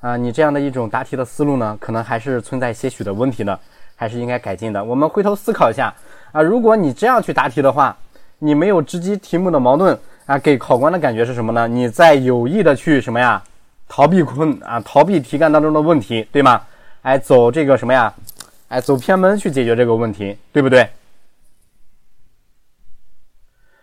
[0.00, 3.58] 啊，你这样的一种答题的思路呢，可能还是存在些许的问题的，
[3.96, 4.84] 还是应该改进的。
[4.84, 5.92] 我们回头思考一下
[6.30, 7.96] 啊，如果你这样去答题的话，
[8.38, 11.66] 你没有直击题目的矛盾啊，给考官的感觉是什么呢？
[11.66, 13.42] 你在有意的去什么呀？
[13.88, 16.60] 逃避困啊，逃避题干当中的问题，对吗？
[17.02, 18.12] 哎，走这个什么呀？
[18.68, 20.88] 哎，走偏门去解决这个问题，对不对？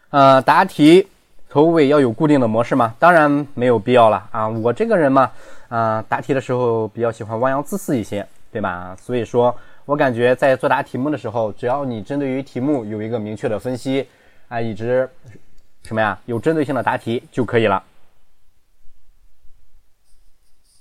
[0.09, 1.07] 呃，答题
[1.49, 2.93] 头尾要有固定的模式吗？
[2.99, 5.31] 当然没有必要了啊，我这个人嘛。
[5.69, 8.95] 啊，答题的时候比较喜欢汪洋恣肆一些，对吧？
[9.01, 14.07] 所以说我感觉在作答题目的时候，只要你针对于题目有一个明确的分析，
[14.49, 14.83] 啊，以及
[15.83, 17.83] 什么呀，有针对性的答题就可以了，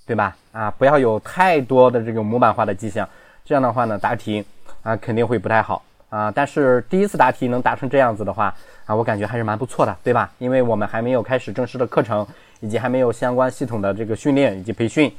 [0.06, 0.36] 对吧？
[0.52, 3.08] 啊，不要有太多的这个模板化的迹象，
[3.44, 4.44] 这样的话呢，答题
[4.82, 6.30] 啊肯定会不太好啊。
[6.30, 8.54] 但是第一次答题能答成这样子的话，
[8.86, 10.32] 啊，我感觉还是蛮不错的，对吧？
[10.38, 12.26] 因为我们还没有开始正式的课程。
[12.64, 15.12] 以及还没有相关系统的这个训练以及培训，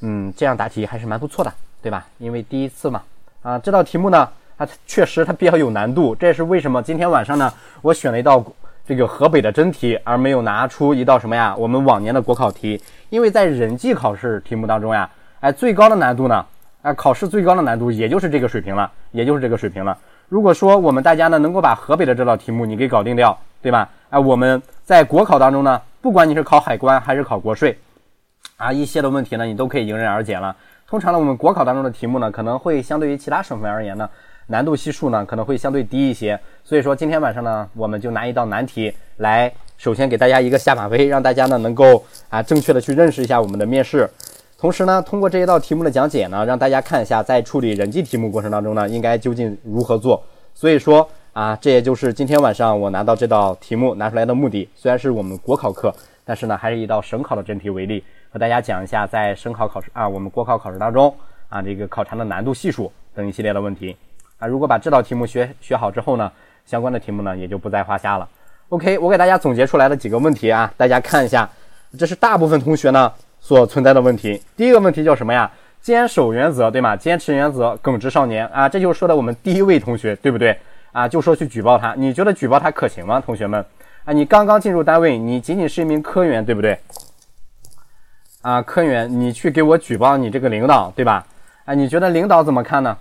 [0.00, 2.06] 嗯，这样答题还是蛮不错的，对吧？
[2.18, 3.02] 因为第一次嘛，
[3.40, 8.38] 啊，这道题目呢，它确实它比较有难度，这也是为什么今天晚上呢，我选了一道
[8.86, 11.54] 这个河北的真题，而没有拿出一道什么呀？
[11.56, 15.08] 我们往年的国考题，因为在人际考试题目当中呀，
[15.40, 16.44] 哎，最高的难度呢，
[16.82, 19.96] 哎，考试最高的难度也就是这个水平了，也就是这个水平了。
[20.28, 23.88] 如果说我们大家呢能够把河北的这道题目你给搞定掉，对吧？
[24.10, 27.78] 哎，我们在国考当中呢，不管你是考海关还是考国税，
[28.58, 30.54] 啊，一些的问题呢你都可以迎刃而解了。
[30.86, 34.08] 通常呢，我们国考当中的题目呢，可能会相对于其他省份而言呢。
[34.46, 44.08] 难度系数呢可能会相对低一些，所以说今天晚上呢，我们就拿一道难题来，首先给大家一个下马威，让大家呢能够啊正确的去认识一下我们的面试，
[44.58, 50.22] 同时呢，通过这一道题目的讲解呢，让大家看一下在处理人际题目过程当中呢，应该究竟如何做。
[50.54, 54.68] 所以说啊，这也就是今天晚上我拿到这道题目拿出来的目的。
[54.74, 55.92] 虽然是我们国考课，
[56.24, 61.12] 但是呢，还是一道省考的真题为例，和大家讲一下在省考考试啊，我们国考考试当中
[61.48, 63.96] 啊，这个考察的难度系数等一系列的问题。
[64.44, 66.30] 啊，如果把这道题目学学好之后呢，
[66.66, 68.28] 相关的题目呢也就不在话下了。
[68.68, 71.48] OK，我给大家总结出来的几个问题啊，大家看一下，
[71.98, 74.42] 这是大部分同学呢所存在的问题。
[74.54, 75.50] 第一个问题叫什么呀？
[75.80, 76.94] 坚守原则，对吗？
[76.94, 80.58] 坚持原则，耿直少年啊，这就是说的我们第一位同学，对不对？
[80.92, 83.22] 啊，就说去举报他，你觉得举报他可行吗？
[83.24, 83.64] 同学们，
[84.04, 86.78] 啊，你刚刚进入单位，你仅仅是一名科员，对不对？
[88.42, 91.26] 啊，科员，你去给我举报你这个领导，对吧？
[91.64, 92.96] 啊，你觉得领导怎么看呢？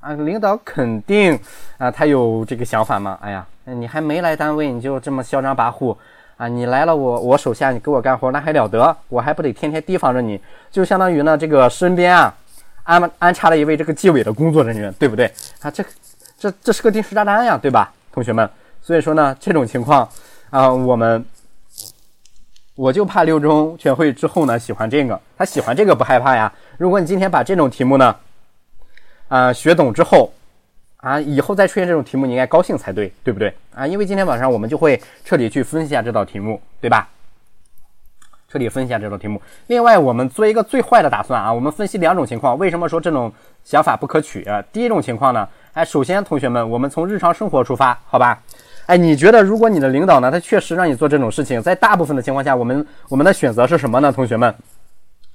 [0.00, 1.38] 啊，领导肯定
[1.76, 3.18] 啊，他有这个想法吗？
[3.20, 5.96] 哎呀，你还没来单位，你就这么嚣张跋扈
[6.36, 6.46] 啊！
[6.46, 8.96] 你来了，我我手下，你给我干活，那还了得？
[9.08, 10.40] 我还不得天天提防着你？
[10.70, 12.32] 就相当于呢，这个身边啊，
[12.84, 15.26] 安安插了一位这个纪委的工作人员，对不对？
[15.62, 15.84] 啊，这
[16.38, 18.48] 这这是个定时炸弹呀，对吧，同学们？
[18.80, 20.08] 所以说呢，这种情况
[20.50, 21.24] 啊，我们
[22.76, 26.52] 我就怕六中全会之后呢，喜欢这个，他喜欢这个不害怕呀。
[26.76, 28.14] 如果你今天把这种题目呢，
[29.28, 30.32] 啊，学懂之后，
[30.96, 33.54] 啊，以后再出现这种题目，你应该高兴才对，对不对？
[33.74, 37.08] 啊，因为今天晚上我们就会彻底去分析一下这道题目，对吧？
[38.50, 39.40] 彻底分析一下这道题目。
[39.66, 42.58] 另外，我们做一个最坏的打算啊，我们分析两种情况。
[42.58, 43.30] 为什么说这种
[43.62, 44.62] 想法不可取啊？
[44.72, 48.42] 第一种情况呢，哎，首先同学们，我们从日常生活出发，好吧？
[48.86, 54.10] 哎，你觉得如果你的领导呢，他确实让你做这种事情，在大部分的情况下，我们我们的选择是什么呢？
[54.10, 54.54] 同学们？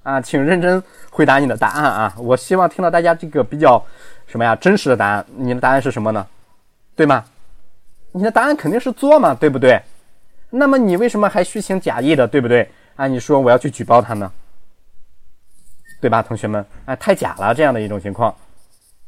[0.03, 2.13] 啊，请认真回答你的答案啊！
[2.17, 3.83] 我希望听到大家这个比较
[4.27, 5.25] 什么呀真实的答案。
[5.37, 6.25] 你的答案是什么呢？
[6.95, 7.23] 对吗？
[8.11, 9.81] 你的答案肯定是做嘛，对不对？
[10.49, 12.69] 那么你为什么还虚情假意的，对不对？
[12.95, 14.31] 啊，你说我要去举报他呢，
[15.99, 16.63] 对吧，同学们？
[16.85, 18.35] 啊，太假了，这样的一种情况，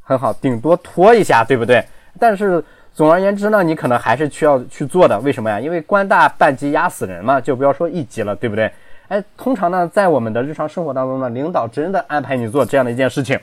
[0.02, 1.86] 很好，顶多拖一下，对不对？
[2.18, 5.20] 但是总而言之呢，你可能还是需要去做的。
[5.20, 5.60] 为什么呀？
[5.60, 8.72] 因为官大半级压死人嘛，就不要说一级了，对不对？
[9.08, 13.40] 哎，通常呢，在我们的日常生活当中呢，领导真的安排你做这样的一件事情，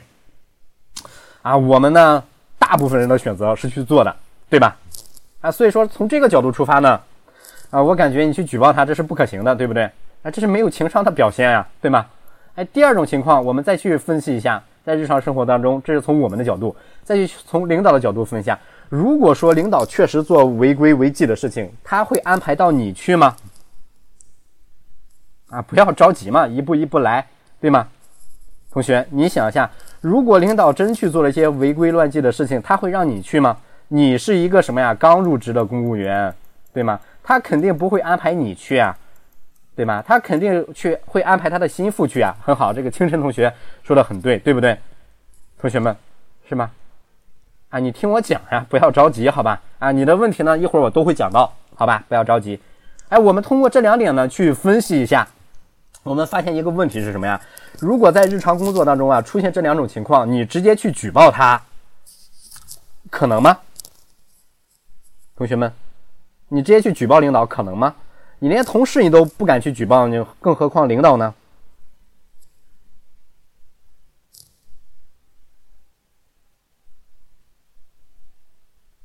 [1.41, 2.21] 啊，我们呢，
[2.59, 4.13] 大部分人的选择是去做的，
[4.49, 4.75] 对吧？
[5.39, 6.99] 啊，所以说从这个角度出发呢，
[7.69, 9.83] 啊，我感觉你去举报他这是不可行的，对不对？
[10.21, 12.05] 啊，这是没有情商的表现呀，对吗？
[12.55, 23.35] 哎，第二种情况，我们再去分析一下，在日常生活当中，这是从我们的角度，再去从领导的角度分析下，如果说领导确实做违规违纪的事情，他会安排到你去吗？
[25.53, 27.27] 啊，不要着急嘛，一步一步来，
[27.61, 27.87] 对吗？
[28.71, 29.69] 同学，你想一下，
[30.01, 33.55] 如果领导真去做了一些违规乱纪的事情，他会让你去吗？
[33.89, 34.95] 你是一个什么呀？
[34.95, 36.33] 刚入职的公务员，
[36.73, 36.99] 对吗？
[37.21, 38.97] 他肯定不会安排你去啊，
[39.75, 40.03] 对吗？
[40.07, 42.35] 他肯定去会安排他的心腹去啊。
[42.43, 44.75] 很好，这个清晨同学说的很对，对不对？
[45.59, 45.95] 同学们，
[46.49, 46.71] 是吗？
[47.69, 49.61] 啊，你听我讲呀，不要着急，好吧？
[49.77, 52.03] 啊，你的问题呢，一会儿我都会讲到，好吧？
[52.09, 52.59] 不要着急。
[53.09, 55.27] 哎，我们通过这两点呢，去分析一下。
[56.03, 57.39] 我们发现一个问题是什么呀？
[57.79, 61.61] 如果在日常工作当中啊出现这两种情况，你直接去举报他，
[63.09, 63.57] 可能吗？
[65.35, 65.71] 同学们，
[66.49, 67.95] 你直接去举报领导可能吗？
[68.39, 71.33] 你连同事你都不敢去举报，你更何况领导呢？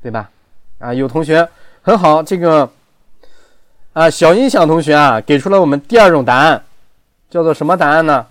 [0.02, 0.30] 对吧？
[0.78, 1.48] 啊，有同学
[1.80, 2.68] 很好，这个
[3.92, 6.64] 啊小音响同学啊给出了我们第二种答案。
[7.30, 8.24] 叫做什么答案呢？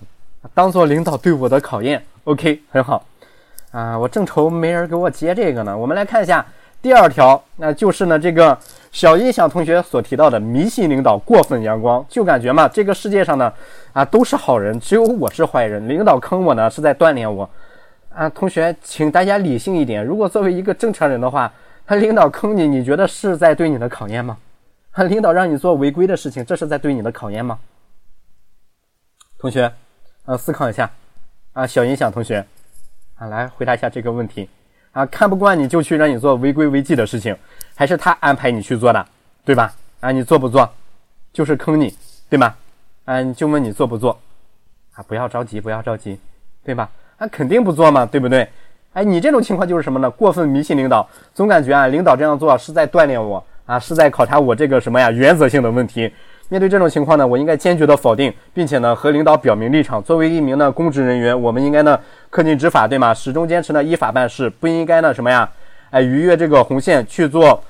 [0.54, 2.04] 当做领导对我的考验。
[2.24, 3.04] OK，很好。
[3.72, 5.78] 啊，我正愁没人给我接这个呢。
[5.78, 6.46] 我们来看一下
[6.82, 8.58] 第二条，那就是呢这个
[8.92, 13.52] 小音响同学所提到的迷信领导、过分阳光，就感觉嘛这个世界上呢
[13.94, 15.88] 啊都是好人，只有我是坏人。
[15.88, 17.48] 领导坑我呢是在锻炼我。
[18.16, 20.04] 啊，同学，请大家理性一点。
[20.04, 21.52] 如果作为一个正常人的话，
[21.86, 24.38] 他领导坑你，你觉得是在对你的考验吗？
[24.92, 27.60] 他 领导让你做违规的事情，这是在对你的考验吗？
[29.40, 29.72] 同学，
[30.26, 30.90] 呃，思考一下，
[31.54, 32.44] 啊，小音响同学，
[33.18, 34.50] 啊，来回答一下这个问题，
[34.92, 37.38] 啊，看不惯你就去让你做违规违纪的事情，
[37.76, 39.06] 还是他安排你去做的？
[39.46, 39.72] 对吧？
[40.00, 40.68] 啊，你做不做？
[41.32, 41.96] 就是坑你，
[42.30, 42.58] 对吧？
[43.06, 44.20] 啊，就问你做不做？
[44.96, 46.20] 啊，不要着急，不要着急，
[46.64, 46.90] 对吧？
[47.18, 48.50] 啊，肯定不做嘛，对不对？
[48.94, 50.10] 哎，你这种情况就是什么呢？
[50.10, 55.12] 过分迷信领导，总感觉啊，领导这样做是在锻炼我啊，是在考察我这个什么呀？
[55.12, 56.12] 原则性的问题。
[56.50, 60.02] 面对这种情况呢，我应该坚决的否定，并且呢，和领导表明立场。
[60.02, 62.00] 作为一名呢公职人员，我们应该呢
[62.32, 63.14] 恪尽执法，对吗？
[63.14, 65.50] 始终坚持呢依法办事，不应该呢什么呀？
[65.90, 67.62] 哎，逾越这个红线去做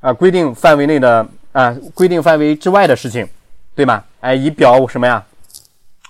[0.00, 3.26] 啊规定范围内的啊规定范围之外的事情，
[3.74, 4.02] 对吗？
[4.20, 5.24] 哎，以表什么呀？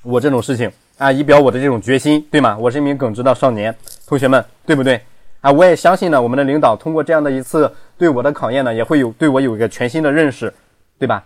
[0.03, 0.71] 我这种事情。
[0.99, 2.55] 啊，以表我的这种决心，对吗？
[2.61, 3.75] 我是一名耿直的少年，
[4.07, 5.01] 同学们，对不对？
[5.41, 10.53] 啊，我也相信呢，我们的领导通过这样的一次对我的考验呢，也会有对我有一个全新的认识，
[10.99, 11.25] 对吧？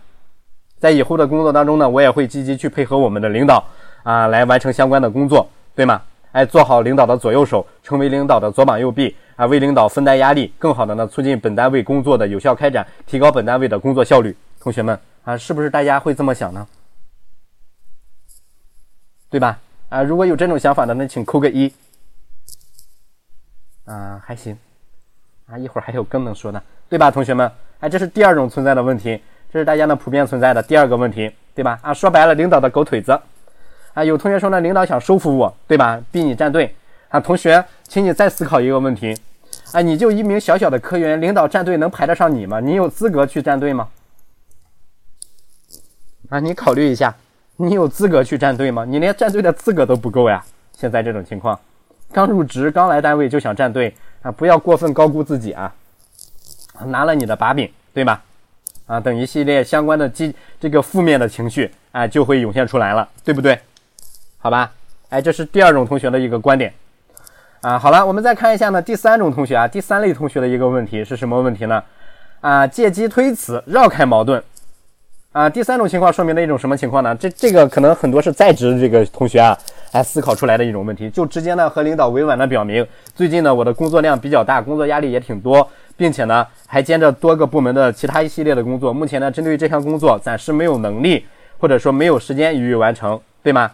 [0.85, 3.65] 在以后的工作当中呢，我也会积极去配合我们的领导
[4.03, 5.99] 啊，来完成相关的工作，对吗？
[6.31, 14.37] 哎，做好领导的左右手，成为领导的左膀右臂啊，为领导分担压力，更好的呢促进本单位工作的有效开展，提高本单位的工作效率。
[14.59, 16.67] 同学们啊，是不是大家会这么想呢？
[19.31, 19.57] 对吧？
[19.89, 21.73] 啊，如果有这种想法的，那请扣个一。
[23.85, 24.55] 啊，还行。
[25.47, 27.51] 啊，一会儿还有更能说的，对吧，同学们？
[27.79, 29.19] 哎，这是第二种存在的问题，
[29.55, 31.79] 这是大家呢普遍存在的第二个问题，对吧？
[31.81, 33.17] 啊，说白了，领导的狗腿子。
[33.93, 35.97] 啊，有同学说呢，领导想收服我，对吧？
[36.11, 36.75] 逼你站队。
[37.07, 39.17] 啊，同学，请你再思考一个问题。
[39.71, 42.59] 啊，你就一名小小的科员，领导站队能排得上你吗？
[42.59, 43.87] 你有资格去站队吗？
[46.27, 47.15] 啊，你考虑一下。
[47.55, 48.83] 你有资格去站队吗？
[48.83, 50.43] 你连站队的资格都不够呀！
[50.73, 51.57] 现在这种情况，
[52.11, 55.73] 刚入职刚来单位就想站队啊，不要过分高估自己啊！
[56.87, 58.21] 拿了你的把柄，对吧？
[58.87, 63.59] 啊，等一系列相关的积这个负面的情绪啊，就会涌现出来了，对不对？
[64.37, 64.71] 好吧，
[65.09, 66.71] 哎，这是第二种同学的一个观点
[67.61, 67.79] 啊。
[67.79, 71.83] 好了，我们再看一下呢，第三种同学啊，第三类同学的一个问题是什么问题呢？
[72.41, 74.43] 啊，借机推辞，绕开矛盾。
[75.31, 77.13] 啊，第三种情况说明了一种什么情况呢？
[77.15, 79.57] 这这个可能很多是在职这个同学啊，
[79.91, 91.25] 来思考出来的一种问题，就直接呢和领导委婉的表明，最近呢我的工作量比较大，工作压力也挺多，并且呢还兼着多个部门的其他一系列的工作，目前呢针对这项工作暂时没有能力
[91.57, 93.71] 或者说没有时间予以完成，对吗？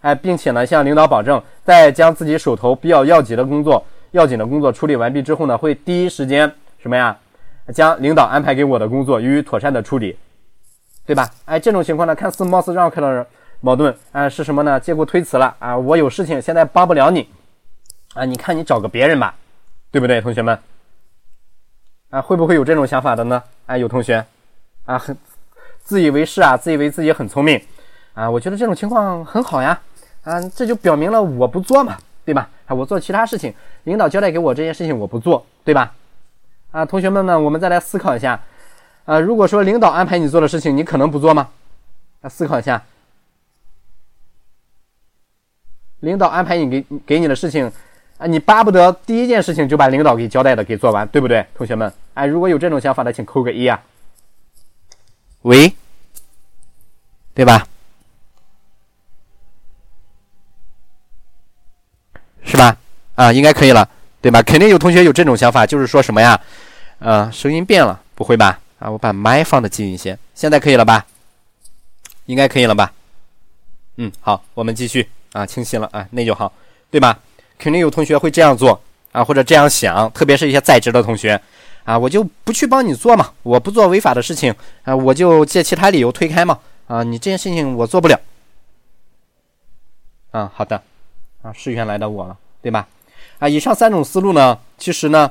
[0.00, 7.16] 哎，并且呢向领导保证，在将自己手头比较要紧的工作、要紧的工作处理完毕之后呢，会第一时间什么呀，
[7.74, 10.16] 将领导安排给我的工作予以妥善的处理。
[11.06, 11.28] 对吧？
[11.44, 13.26] 哎，这种情况呢，看似貌似让开了
[13.60, 14.78] 矛盾，啊，是什么呢？
[14.78, 15.76] 结果推辞了啊！
[15.76, 17.28] 我有事情，现在帮不了你，
[18.14, 19.34] 啊，你看你找个别人吧，
[19.90, 20.56] 对不对，同学们？
[22.10, 23.42] 啊，会不会有这种想法的呢？
[23.66, 24.24] 啊，有同学，
[24.84, 25.16] 啊，很
[25.82, 27.60] 自以为是啊，自以为自己很聪明，
[28.14, 29.80] 啊，我觉得这种情况很好呀，
[30.24, 32.48] 啊，这就表明了我不做嘛，对吧？
[32.66, 35.94] 啊，我做其他事情，领导交代给我这件事情我不做，对吧？
[36.72, 38.40] 啊，同学们呢，我们再来思考一下。
[39.04, 41.48] 啊，如果说领导安排你做的事情，你可能不做吗？
[42.20, 42.80] 啊，思考一下，
[46.00, 47.72] 领导安排你给给你的事情，
[48.20, 51.90] 啊，你巴不得第一件事情就把领导给交代的给做完，对不对，同学们？
[52.12, 53.82] 哎，如果有这种想法的，请扣个一啊。
[55.40, 55.74] 喂，
[57.32, 57.66] 对吧？
[62.44, 62.76] 是吧？
[63.14, 63.88] 啊，应该可以了，
[64.20, 64.42] 对吧？
[64.42, 66.38] 肯定有同学有这种想法，就是说什么呀？
[66.98, 68.60] 啊，声音变了，不会吧？
[68.78, 71.06] 啊，我把麦放的近一些，现在可以了吧？
[72.26, 72.92] 应该可以了吧？
[73.96, 76.52] 嗯，好，我们继续啊，清晰了啊，那就好，
[76.90, 77.18] 对吧？
[77.60, 78.80] 肯定有同学会这样做
[79.12, 81.40] 啊，或者这样想，特别是一些在职的同学
[81.84, 88.18] 啊，我就不去帮你做嘛，我不做违法的事情啊，我就借其他理由推开嘛啊，你这件事情我做不了
[90.30, 90.82] 啊，好的
[91.42, 92.88] 啊，是原来的我了，对吧？
[93.38, 95.30] 啊，以上三种思路呢，其实呢，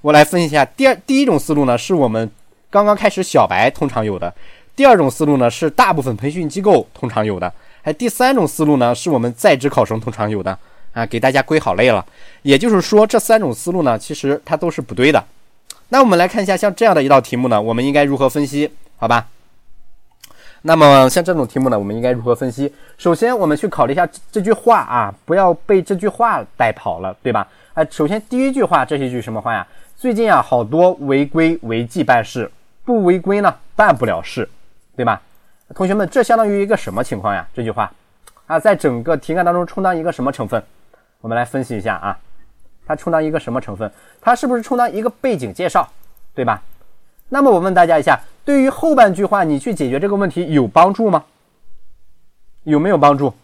[0.00, 2.30] 我来分析一下，第二第一种思路呢，是我们。
[2.68, 4.34] 刚刚开始，小白通常有的。
[4.74, 7.50] 第二种思路呢，是大部分培训机构通常有的。
[7.80, 10.58] 还第三种思路呢，是我们在职考生通常有的。
[10.96, 12.04] 啊，给大家归好类了。
[12.40, 15.22] 也就是说，这三种思路呢，其实它都是不对的。
[15.90, 18.72] 那我们来看一下，像这样的一道题目呢，我们应该如何分析？
[18.96, 19.26] 好吧。
[20.62, 22.72] 那么像这种题目呢，我们应该如何分析？
[22.96, 27.46] 首先，我们去考虑一下这句话啊，不要被这句话带跑了，对吧？
[27.74, 29.66] 哎，首先第一句话，这是一句什么话呀？
[29.96, 32.50] 最近啊，好多违规违纪办事。
[32.86, 34.48] 不违规呢，办不了事，
[34.96, 35.20] 对吧？
[35.74, 37.46] 同学们，这相当于一个什么情况呀？
[37.52, 37.92] 这句话
[38.46, 40.62] 啊，在整个题干当中充当一个什么成分？
[41.26, 42.16] 我们来分析一下啊，
[42.86, 43.90] 它充当一个什么成分？
[44.20, 45.90] 它是不是充当一个背景介绍，
[46.36, 46.62] 对吧？
[47.30, 51.24] 那么我问大家一下，对于后半句话，你去解决这个问题有帮助吗？
[52.62, 53.34] 有没有帮助？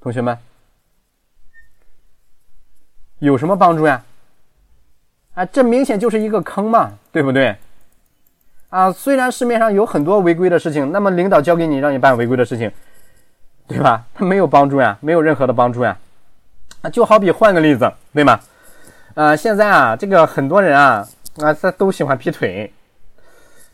[0.00, 0.38] 同学们，
[3.18, 4.04] 有什么帮助呀？
[5.34, 7.56] 啊，这明显就是一个坑嘛，对不对？
[8.68, 12.70] 啊，虽然市面上有很多违规的事情，那么领导交给你让你办违规的事情，
[13.66, 14.04] 对吧？
[14.14, 15.96] 他没有帮助呀，没有任何的帮助呀。
[16.82, 18.38] 啊，就好比换个例子，对吗？
[19.14, 21.06] 啊，现在啊，这个很多人啊，
[21.38, 22.72] 啊，他都喜欢劈腿。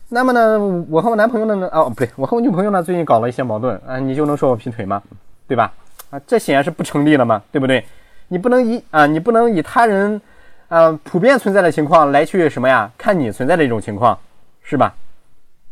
[0.08, 5.02] 那么呢，我和我男朋友呢，哦，不对，我和我女朋友呢，最近搞了一些矛盾啊，你就能说我劈腿吗？
[5.46, 5.72] 对吧？
[6.10, 7.84] 啊，这显然是不成立的嘛，对不对？
[8.28, 10.20] 你不能以啊，你不能以他人
[10.68, 12.90] 啊普遍存在的情况来去什么呀？
[12.96, 14.18] 看你存在的一种情况。
[14.62, 14.94] 是吧？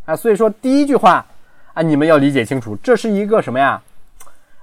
[0.06, 1.24] 啊，所以说第一句话
[1.74, 3.80] 啊，你们要理解清楚，这是一个什么呀？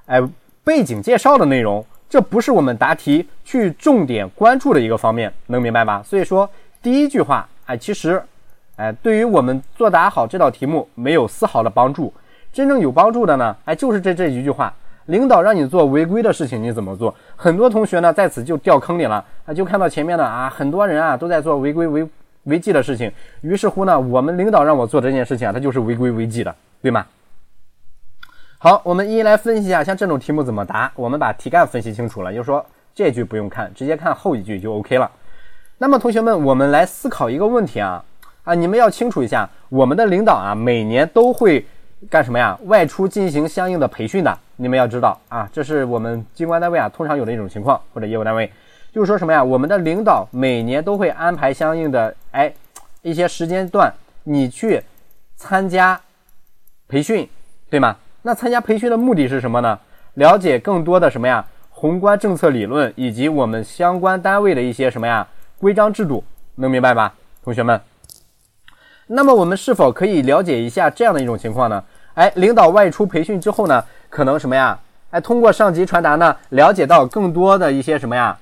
[0.05, 0.21] 哎，
[0.63, 6.01] 背景介绍的内容，这不是我们答题去重点关注的一个方面，能明白吧？
[6.03, 6.49] 所以说
[6.81, 8.21] 第一句话，哎，其实，
[8.75, 12.13] 哎，对于我们作答好这道题目没有丝毫的帮助。
[12.53, 14.73] 真正有帮助的呢，哎，就是这这一句话，
[15.07, 17.13] 领导让你做违规的事情，你怎么做？
[17.35, 22.07] 很多同学呢，在此就掉坑里了啊，就看到前面的啊，很多人啊都在做违规违。
[22.45, 27.03] 违纪的事情，于是乎呢，我们领导让我做这件事情啊，它就是违规违纪的，对吗？
[28.65, 30.91] 好，我们一一来分析一下，像这种题目怎么答？
[30.95, 35.11] 我们把题干分析清楚了，就是说这句不用看，直接看后一句就 OK 了。
[35.77, 38.03] 那么同学们，我们来思考一个问题啊
[38.43, 41.63] 啊，你们要清楚一下，我们的领导啊，每年都会
[42.09, 42.57] 干什么呀？
[42.63, 48.51] 外出进行相应的培训的，你们要知道啊，这是我们机关单位啊通常有的一种情况，或者业务单位。
[48.91, 49.43] 就是说什么呀？
[49.43, 52.51] 我们的领导每年都会安排相应的哎
[53.03, 53.93] 一些时间段，
[54.23, 54.81] 你去
[55.35, 56.01] 参加
[56.87, 57.29] 培训，
[57.69, 57.95] 对吗？
[58.27, 59.77] 那参加培训的目的是什么呢？
[60.15, 61.45] 了解更多的什么呀？
[61.69, 65.27] 宏观政策理论以及我们相关单位的一些什么呀？
[65.59, 66.23] 规章制度，
[66.55, 67.13] 能明白吧，
[67.43, 67.79] 同学们？
[69.05, 71.83] 那么我们是否可以了解一下这样的一种情况呢？
[72.15, 74.79] 哎，领导外出培训之后呢，可能什么呀？
[75.11, 78.35] 哎，通过上级传达呢，了解到更多的一些什么呀？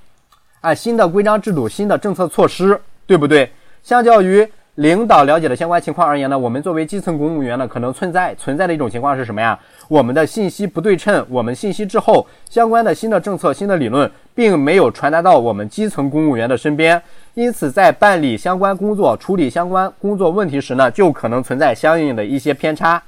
[0.62, 3.52] 啊，新的规章制度、新的政策措施，对不对？
[3.84, 9.60] 相较于领导了解的相关情况而言呢，我们作为基层公务员呢，可能存在存在的一种情况是什么呀？
[9.88, 17.00] 我们的信息不对称，我们信息滞后，相关的新的政策、新的理论，并没有传达到我们基层公务员的身边，
[17.36, 23.04] 因此在办理相关工作、处理相关工作问题时呢，就可能存在相应的一些偏差，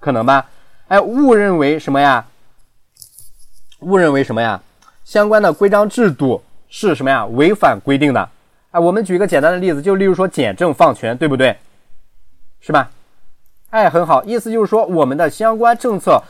[0.00, 0.44] 可能吧？
[0.88, 2.26] 哎，误认为什么呀？
[3.80, 4.60] 误认为什么呀？
[5.04, 6.42] 相关的规章制度。
[6.68, 7.24] 是什么呀？
[7.26, 8.28] 违反规定的，
[8.78, 11.56] 我们举一个简单的例子，就例如说简政放权，对不对？
[12.60, 12.90] 是吧？
[13.70, 16.22] 哎，很好，意思就是说我们的相关政策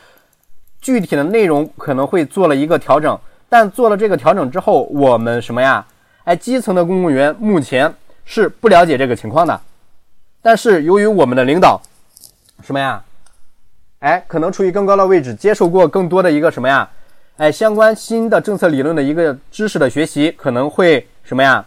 [0.81, 3.19] 具体的内容可能会做了一个调整，
[3.49, 5.87] 但做了这个调整之后，我们什么呀？
[6.25, 7.95] 哎，基层的公务员目前
[8.25, 9.61] 是不了解这个情况的，
[10.43, 11.81] 但是由于我们的领导
[12.63, 13.03] 什么呀？
[14.01, 16.89] 哎，可能处于更高的位置，接受过更多的一个什么呀？
[17.37, 21.65] 哎，相关新的政策理论的一个知识的学习，可能会什么呀？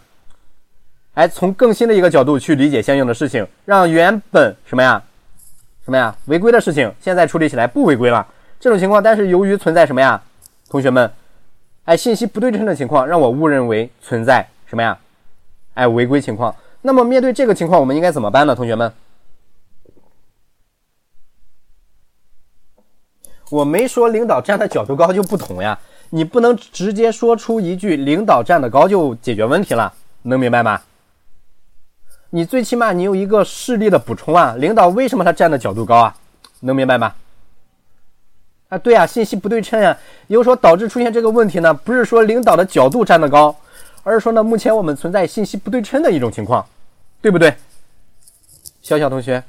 [1.14, 5.02] 哎，从更新的一个角度去理解相应的事情，让原本什么呀、
[5.84, 8.26] 什么呀违规的事情，现在处理起来不违规了。
[8.58, 10.22] 这种情况，但是由于存在什么呀，
[10.68, 11.10] 同学们，
[11.84, 14.96] 哎，信息不对称的情况，让我误认为存在什么呀？
[15.74, 16.54] 哎，违规情况。
[16.82, 18.54] 那么面对这个情况，我们应该怎么办呢？
[18.54, 18.92] 同学们？
[23.50, 25.76] 我没说领导站的角度高就不同呀，
[26.10, 29.92] 你不能直接说出一句领导站的高就解决问题了，
[30.22, 30.80] 能明白吗？
[32.30, 36.14] 你最起码你有一个事例的补充啊，领导为什么他站的角度高啊？
[36.60, 37.12] 能明白吗？
[38.68, 39.96] 啊，对啊，信息不对称啊，
[40.28, 43.54] 也就是说导致出现这个问题呢，不是说领导的角度站得高，
[44.04, 46.64] 而是说呢，目前我们存在信息不对称的一种情况，
[47.20, 47.52] 对不对？
[48.80, 49.42] 小小同学，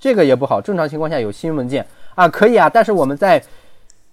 [0.00, 1.86] 这个也不好，正常情况下有新文件。
[2.16, 3.42] 啊，可以啊，但是我们在，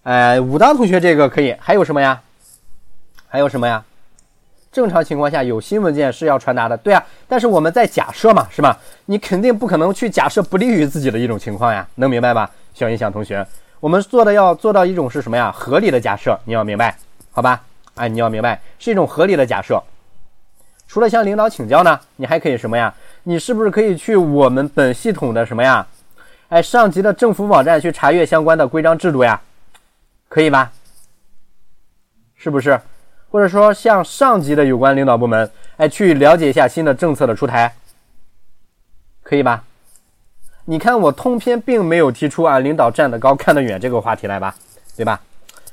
[0.03, 2.21] 呃，武当同学这个可以，还有什么呀？
[3.27, 3.83] 还有什么呀？
[4.79, 8.79] 正常情况下有新文件是要传达的，对啊，但是我们在假设嘛，是吧？
[9.07, 12.49] 你肯定不可能去假设不利于自己的一种情况呀，能明白吧？
[12.73, 13.45] 小音响同学，
[13.81, 15.51] 我们做的要做到一种是什么呀？
[15.51, 16.97] 合理的假设，你要明白，
[17.29, 17.61] 好吧？
[17.95, 19.83] 哎，你要明白是一种合理的假设。
[20.87, 22.93] 除了向领导请教呢，你还可以什么呀？
[23.23, 25.85] 你是不是可以去我们本系统的什么呀？
[26.47, 29.41] 哎，上级的政府网站去查阅相关的规章制度呀，
[30.29, 30.71] 可以吧？
[32.37, 32.79] 是不是？
[33.31, 37.73] 或者说向上级的有关领导部门，哎，去了解一下新的政策的出台，
[39.23, 39.63] 可以吧？
[40.65, 44.55] 你看我通篇并没有提出啊，领导站得高看得远这个话题来吧，
[44.95, 45.19] 对吧？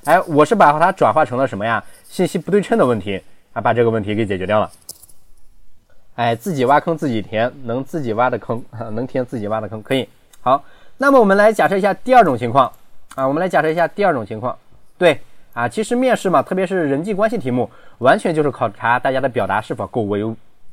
[0.05, 1.83] 哎，我是把它转化成了什么呀？
[2.09, 4.71] 信息不对称的问题啊，把这个问题给解决掉了。
[6.15, 10.09] 哎，自己挖坑自己填，能自己挖的坑， 能填自己挖的坑，可以。
[10.41, 10.65] 好，
[10.97, 12.73] 那么我们来假设一下第二种情况
[13.17, 14.57] 啊，我们来假设一下第二种情况。
[14.97, 15.21] 对
[15.57, 20.23] 啊，其实面试嘛，特别是人际关系题目，完全就是考察大家的表达是否够委，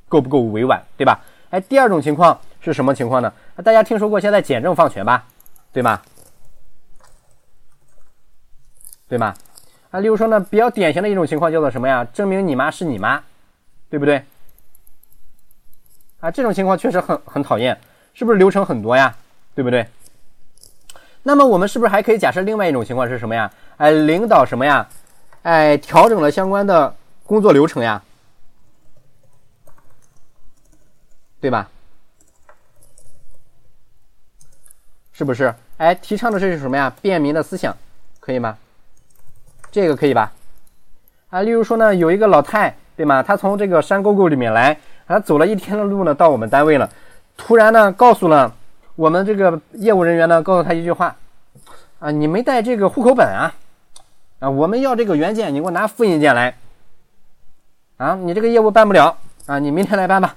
[0.09, 1.21] 够不够委婉，对吧？
[1.51, 3.31] 哎，第二种情况是什么情况呢？
[3.63, 5.23] 大家听说过现在简政放权吧？
[5.71, 6.01] 对吗？
[9.07, 9.33] 对吗？
[9.91, 12.05] 啊，例如说呢，比较典型的一种情况叫做什么呀？
[12.13, 13.23] 证明你妈是你妈，
[13.89, 14.21] 对不对？
[16.19, 17.79] 啊，这种情况确实很很讨厌，
[18.13, 19.15] 是不是流程很多呀？
[19.55, 19.87] 对不对？
[21.23, 23.49] 那么我们是不是还可以假设另外一种情况是什么呀？
[23.77, 24.87] 哎，领导什么呀？
[25.43, 26.93] 哎，调整了相关的
[27.25, 28.01] 工作流程呀，
[31.39, 31.69] 对吧？
[35.11, 35.53] 是不是？
[35.77, 36.93] 哎，提倡的是什么呀？
[37.01, 37.75] 便民的思想，
[38.19, 38.57] 可以吗？
[39.71, 40.31] 这个可以吧？
[41.29, 43.23] 啊，例如说呢，有一个老太，对吗？
[43.23, 46.89] 她从这个山沟沟里面来，她走了一天的路呢，到我们单位了，
[47.37, 48.53] 突然呢，告诉了
[48.95, 51.15] 我们这个业务人员呢，告诉他一句话，
[51.99, 53.53] 啊，你没带这个户口本啊？
[54.39, 56.55] 啊，我们要这个原件，你给我拿复印件来。
[57.97, 60.35] 啊，你这个业务办不了啊，你明天来办吧。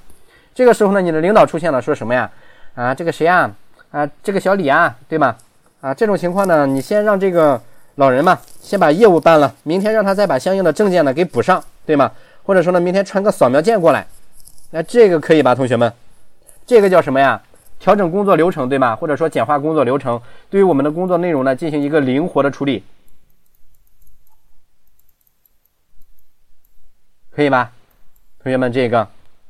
[0.54, 2.30] 这个时候呢，你的领导出现了，说什么呀？
[2.74, 3.50] 啊，这个谁啊？
[3.90, 5.36] 啊，这个小李啊，对吗？
[5.80, 7.60] 啊，这种情况呢，你先让这个。
[7.98, 12.12] 老人嘛，先把业务办了，明天让他再把相应的证件呢给补上，对吗？
[12.42, 14.06] 或者说呢，明天传个扫描件过来，
[14.68, 15.90] 那这个可以吧，同学们？
[16.66, 17.40] 这个叫什么呀？
[17.78, 18.96] 调整工作流程，对吗？
[18.96, 20.20] 或者说简化工作流程，
[20.50, 22.84] 对于我们的工作内容呢进行一个灵活的处理，
[27.30, 27.72] 可以吧？
[28.42, 29.08] 同学们，这个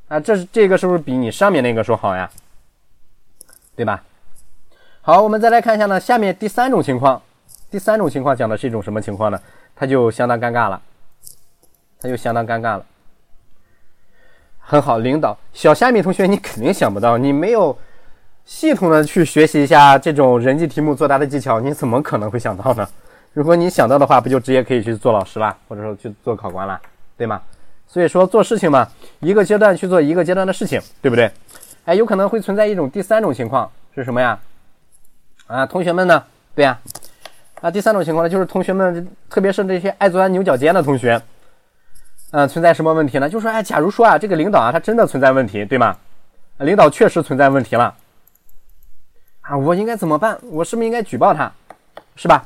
[0.08, 2.30] 啊，这是这个是不是比你上面那个说好呀？
[3.76, 4.02] 对吧？
[5.02, 7.22] 好，我们再来看一下呢，下面第三种情况。
[7.70, 9.40] 第三种情况讲的是一种什么情况呢？
[9.74, 10.80] 它就相当尴尬了，
[12.00, 12.86] 它就相当尴尬了。
[14.58, 17.76] 很好，领导小虾米同学，你肯定想不到，你没有
[18.46, 22.88] 系统的去学习一下这种人际题目作答的技巧，你怎么可能会想到呢？
[23.32, 26.80] 如果你想到的话，不就直接可以去做老师了，或者说去做考官了，
[27.18, 27.42] 对吗？
[27.88, 28.88] 所以说做事情嘛，
[29.18, 31.28] 一个阶段去做一个阶段的事情，对不对？
[31.86, 34.38] 哎，有可能会存在一种第三种情况是什么呀？
[35.48, 36.22] 啊，同学们呢？
[36.54, 36.78] 对呀。
[37.60, 41.20] 啊，第三种情况呢，就是同学们，特别是那些爱钻牛角尖的同学，
[42.30, 43.28] 嗯，存在什么问题呢？
[43.28, 45.96] 就说，哎，假如说啊，这个领导啊，他真的存在问题，对吗？
[46.58, 47.92] 领导确实存在问题了，
[49.48, 50.36] 啊，我应该怎么办？
[50.42, 51.50] 我是不是应该举报他，
[52.16, 52.44] 是吧？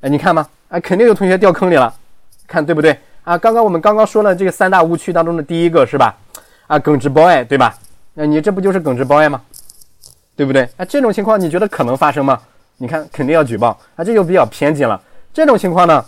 [0.00, 1.92] 哎，你看嘛，啊，肯定有同学掉坑里了，
[2.46, 2.98] 看对不对？
[3.24, 6.16] 啊，刚刚我们刚刚说了这个三大误区当中的第一个是吧？
[6.68, 7.76] 啊，耿直包爱，对吧？
[8.14, 9.42] 那你这不就是耿直包爱吗？
[10.36, 10.68] 对不对？
[10.76, 12.40] 啊，这种情况你觉得可能发生吗？
[12.76, 15.00] 你看，肯定要举报啊，这就比较偏激了。
[15.34, 16.04] 这种情况呢，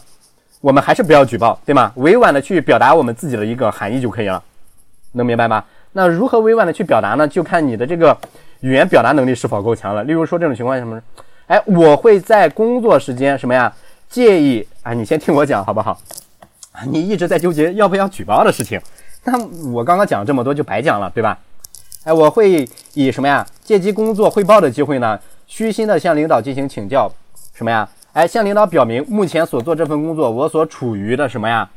[0.61, 1.91] 我们还是不要举报，对吗？
[1.97, 4.41] 委婉的去表达我们自己的一个含义就可以了，
[5.13, 5.65] 能明白吗？
[5.93, 7.27] 那如何委婉的去表达呢？
[7.27, 8.17] 就看你的这个
[8.61, 10.05] 语言表达能力是否够强了。
[10.05, 11.01] 例如说这种情况什么？
[11.47, 13.73] 哎，我会在工作时间什么呀？
[14.09, 14.93] 介意啊？
[14.93, 15.99] 你先听我讲好不好？
[16.87, 18.81] 你一直在纠结要不要举报的事情，
[19.25, 19.33] 那
[19.73, 21.37] 我刚刚讲这么多就白讲了，对吧？
[22.05, 23.45] 哎，我会以什么呀？
[23.65, 25.19] 借机工作汇报的机会呢？
[25.47, 27.11] 虚心的向领导进行请教，
[27.55, 27.89] 什么呀？
[28.13, 31.69] 哎，向领导表明目前所做这份工作，我所处于的什么呀？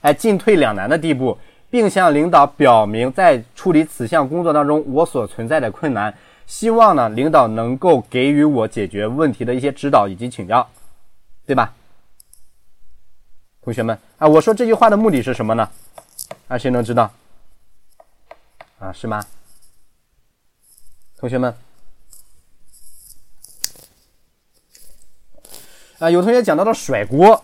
[0.00, 1.36] 哎，进退两难的地步，
[1.70, 6.14] 并向领导表明在处理此项工作当中我所存在的困难，
[6.46, 10.68] 希望呢领导能够给予我解决问题的一些指导以及请教，
[11.46, 11.74] 对吧？
[13.62, 15.68] 同学们啊，我说这句话的目的是什么呢？
[16.46, 17.10] 啊，谁能知道？
[18.78, 19.20] 啊，是吗？
[21.18, 21.52] 同学们，
[25.98, 27.42] 啊，有同学讲到了甩锅，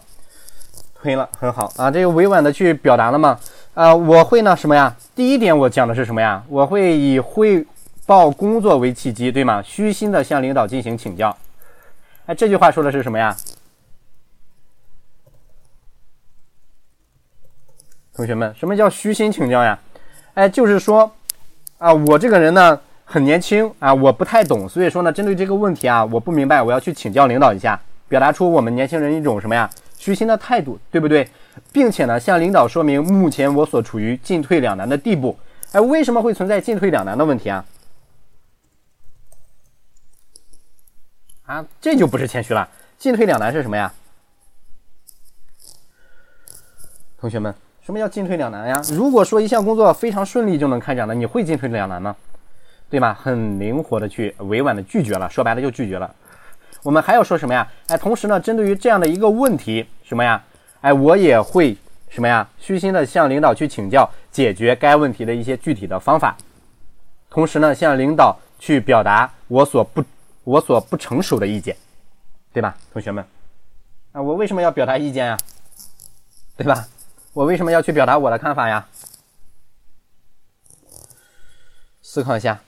[0.95, 3.41] 推了，很好啊，这个委婉的去表达了吗？
[3.75, 4.95] 啊，我会呢什么呀？
[5.15, 6.43] 第一点我讲的是什么呀？
[6.49, 7.67] 我会以汇
[8.07, 9.63] 报工作为契机，对吗？
[9.63, 11.37] 虚心的向领导进行请教。
[12.27, 13.37] 哎，这句话说的是什么呀？
[18.15, 19.79] 同学们，什么叫虚心请教呀？
[20.35, 21.11] 哎，就是说
[21.79, 22.81] 啊，我这个人呢。
[23.05, 29.69] 很年轻啊，我不太懂，所以说呢，针对这个问题啊，我不明白，我要去请教领导一下，表达出我们年轻人一种什么呀，
[29.99, 31.29] 虚心的态度，对不对？
[31.73, 35.39] 并且呢，向领导说明目前我所处于进退两难的地步。
[35.73, 37.65] 哎，为什么会存在进退两难的问题啊？
[41.45, 42.69] 啊，这就不是谦虚了。
[42.99, 43.93] 进退两难是什么呀？
[47.19, 48.81] 同学们，什么叫进退两难呀？
[48.93, 52.15] 如果说一项工作非常顺利就能开展了，你会进退两难吗？
[52.91, 53.15] 对吧？
[53.15, 56.15] 很灵活的去委婉的拒绝了，说白了就拒绝了。
[56.83, 57.67] 我们还要说什么呀？
[57.89, 60.45] 哎，同时呢，针对于这样的一个问题，什么呀？
[60.83, 61.77] 哎，我也会
[62.11, 62.47] 什么呀？
[62.59, 66.37] 虚心的向领导去请教解决该问题的一些具体的方法。
[67.31, 70.05] 同时呢，向领导去表达我所不
[70.45, 71.75] 我所不成熟的意见，
[72.53, 72.77] 对吧？
[72.93, 73.25] 同学们，
[74.13, 75.39] 啊，我为什么要表达意见呀？
[76.57, 76.87] 对吧？
[77.33, 78.87] 我为什么要去表达我的看法呀？
[82.03, 82.61] 思考一下。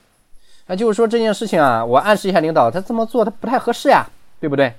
[0.67, 4.07] 那就是说这件事情啊，我暗示一下领导，他这么做他不太合适呀，
[4.39, 4.73] 对不对？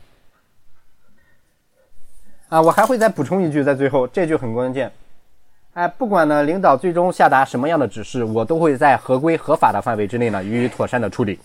[2.48, 4.90] 啊，我还会再补充一句，在最后这句很关键。
[5.74, 11.38] 哎，不管呢领导最终下达什么样的指示，我都会在合规合法的范围之内呢予以妥善的处理。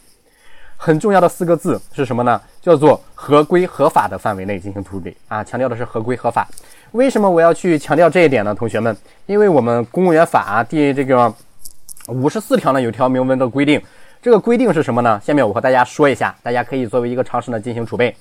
[0.77, 2.39] 很重要的四个字是什么呢？
[2.61, 6.47] 叫做合规合法的范围内进行处理啊，强调的是合规合法。
[6.91, 8.53] 为什么我要去强调这一点呢？
[8.53, 8.95] 同学们，
[9.25, 11.33] 因为我们公务员法第这个
[12.07, 13.81] 五十四条呢有条明文的规定。
[14.21, 15.19] 这个规定是什么呢？
[15.23, 18.15] 下面我和大家说一下，大家可以作为一个常识呢进行储备。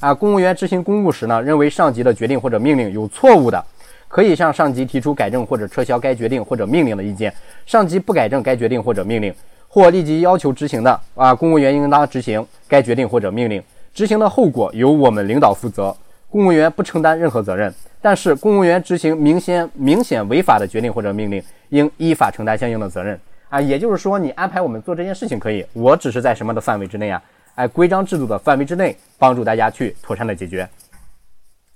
[0.00, 3.62] 啊，公务员执行公务时呢，认为上级的决定或者命令有错误的，
[4.08, 7.32] 可以向上级提出改正或者撤销该决定或者命令的意见。
[7.66, 9.34] 上级不改正该决定或者命令，
[9.68, 13.62] 或立即要求执行的，啊，公务员应当执行该决定或者命令。
[13.92, 15.94] 执行的后果由我们领导负责，
[16.30, 17.72] 公务员不承担任何责任。
[18.00, 23.18] 但是，公务员执行明显明显违法的决定或者命令，应依法承担相应的责任。
[23.50, 27.20] 啊，也就是说，你安排我们做这件事情可以，我只是在什么的范围之内啊？
[27.60, 30.66] 哎，规章制度的范围之内，帮助大家去妥善的解决。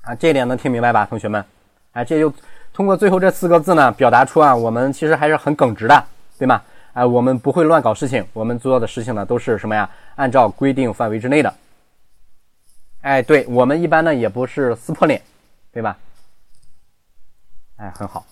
[0.01, 1.45] 啊，这一点能听明白吧，同学们？
[1.93, 2.33] 哎，这就
[2.73, 6.05] 通过最后这四个字呢，表达出啊，我们其实还是很耿直的，
[6.39, 6.63] 对吗？
[6.95, 9.91] 哎，我们不会乱搞事情，我们做的事情呢，都是什么呀？
[10.15, 11.53] 按照规定范围之内的。
[13.03, 15.21] 哎，对我们一般呢，也不是撕破脸，
[15.71, 15.99] 对吧？
[17.77, 18.25] 哎，很好。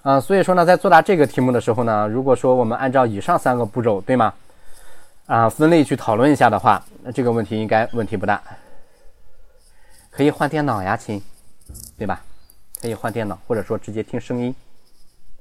[0.00, 4.32] 啊，所以说呢，在作答这个题目的时候呢，如果说我们按照以上三个步骤，对吗？
[5.26, 8.42] 啊，分类去讨论一下的话，那这个问题应该问题不大。
[10.10, 11.20] 可以换电脑呀，亲，
[11.96, 12.22] 对吧？
[12.80, 14.54] 可以换电脑，或者说直接听声音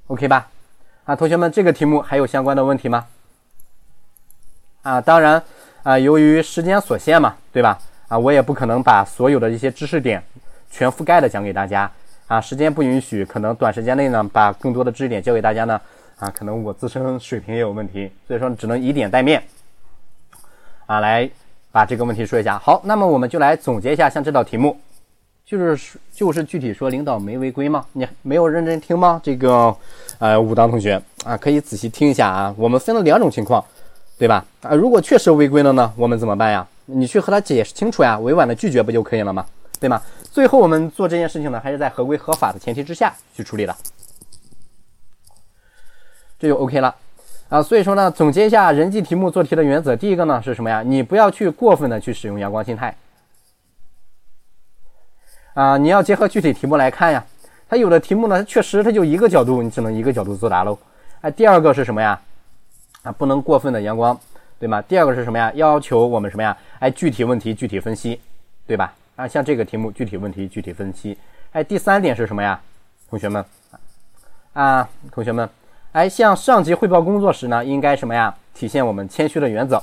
[0.07, 0.49] ，OK 吧？
[1.03, 3.05] 啊，同学们，这个题目还有相关的问题吗？
[4.83, 5.43] 啊，当然
[5.83, 7.77] 啊，由于时间所限嘛，对吧？
[8.07, 10.23] 啊，我也不可能把所有的一些知识点
[10.71, 11.91] 全覆盖的讲给大家。
[12.27, 15.79] 啊，时间不允许，可能短时间内呢，把更多的知识点教给大家呢，
[16.19, 19.43] 啊，可能我自身水平也有问题，所以说只能以点带面，
[20.85, 21.29] 啊，来
[21.71, 22.57] 把这个问题说一下。
[22.57, 24.79] 好，那么我们就来总结一下，像这道题目，
[25.45, 27.85] 就是就是具体说领导没违规吗？
[27.93, 29.19] 你没有认真听吗？
[29.23, 29.75] 这个
[30.19, 32.53] 呃，武当同学啊，可以仔细听一下啊。
[32.57, 33.63] 我们分了两种情况，
[34.17, 34.45] 对吧？
[34.61, 36.67] 啊，如果确实违规了呢，我们怎么办呀？
[36.85, 39.45] 你去和他解释清楚呀，委婉的拒绝不就可以了吗？
[39.79, 40.01] 对吗？
[40.31, 43.75] 最后我们做这件事情呢，还是在合规合法的前提之下去处理的，
[46.39, 46.95] 这就 OK 了
[47.53, 47.61] 啊。
[47.61, 50.81] 所以说呢，总结一下人际题目做题的原则，第一个呢是什么呀？
[50.81, 52.95] 你不要去过分的去使用阳光心态
[55.53, 57.23] 啊，你要结合具体题目来看呀。
[57.69, 60.77] 它有的题目呢，确实它就一个角度，你只能一个角度作答喽。
[61.21, 62.19] 哎，第二个是什么呀？
[63.03, 64.19] 啊，不能过分的阳光，
[64.59, 64.81] 对吗？
[64.83, 65.51] 第二个是什么呀？
[65.55, 66.55] 要求我们什么呀？
[66.79, 68.19] 哎，具体问题具体分析，
[68.67, 68.93] 对吧？
[69.15, 71.17] 啊，像这个题目具体问题具体分析。
[71.51, 72.59] 哎，第三点是什么呀，
[73.09, 73.43] 同学们？
[74.53, 75.49] 啊，同学们，
[75.93, 78.35] 哎，向上级汇报工作时呢，应该什么呀？
[78.53, 79.81] 体现我们谦虚的原则。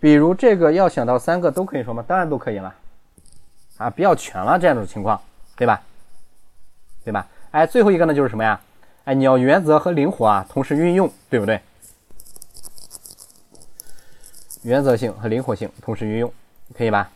[0.00, 2.04] 比如这个要想到三个都可以说吗？
[2.06, 2.74] 当然都可以了。
[3.76, 5.20] 啊，不要全了这样的情况，
[5.56, 5.82] 对吧？
[7.04, 7.26] 对吧？
[7.50, 8.58] 哎，最后一个呢就是什么呀？
[9.04, 11.60] 哎，你要原则和灵活啊同时运用，对不对？
[14.62, 16.32] 原则性和灵活性同时运用，
[16.74, 17.10] 可以吧？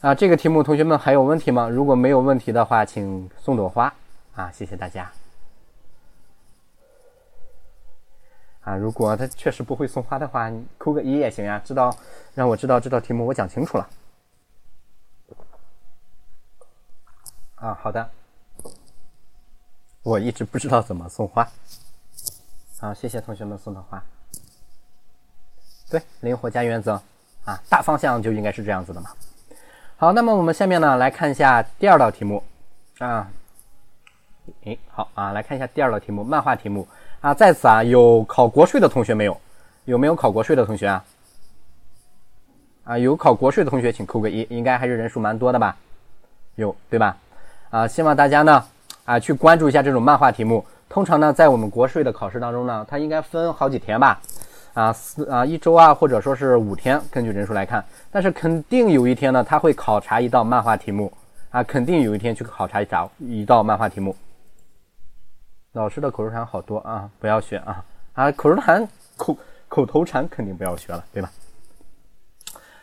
[0.00, 1.68] 啊，这个题目同学们还有问题吗？
[1.68, 3.94] 如果没有问题的话，请送朵花
[4.34, 4.50] 啊！
[4.50, 5.12] 谢谢大家。
[8.62, 11.94] 啊，如果他确实不会送花的话，你扣个一也行呀，知道
[12.34, 13.90] 让我知道这道题目我讲清楚了。
[17.56, 18.10] 啊，好的。
[20.02, 21.46] 我一直不知道怎么送花。
[22.78, 24.02] 好，谢谢同学们送的花。
[25.90, 26.94] 对，灵活加原则，
[27.44, 29.10] 啊，大方向就应该是这样子的嘛。
[30.00, 32.42] 好，那么我们下面呢来看一下第二道题目，
[33.00, 33.28] 啊，
[34.64, 36.88] 诶，好啊，来看一下第二道题目，漫画题目
[37.20, 39.38] 啊，在此啊有考国税的同学没有？
[39.84, 41.04] 有没有考国税的同学啊？
[42.84, 45.76] 啊，有考国税的同学请扣个一，应该还是人数蛮多的吧？
[46.54, 47.18] 有对吧？
[47.68, 48.64] 啊，希望大家呢
[49.04, 50.64] 啊去关注一下这种漫画题目。
[50.88, 54.18] 通常呢，在我们国税的考试当中呢，它应该分好几天吧。
[54.72, 61.12] 啊，四啊一周啊，或者说是五天，根据人数来看，但是肯定有一天呢，他会考察一道漫画题目
[61.50, 64.14] 啊，肯定有一天去考察一道一道漫画题目。
[65.72, 69.36] 老师的口头禅好多啊，不要学啊啊，口头禅口
[69.68, 71.30] 口头禅肯定不要学了，对吧？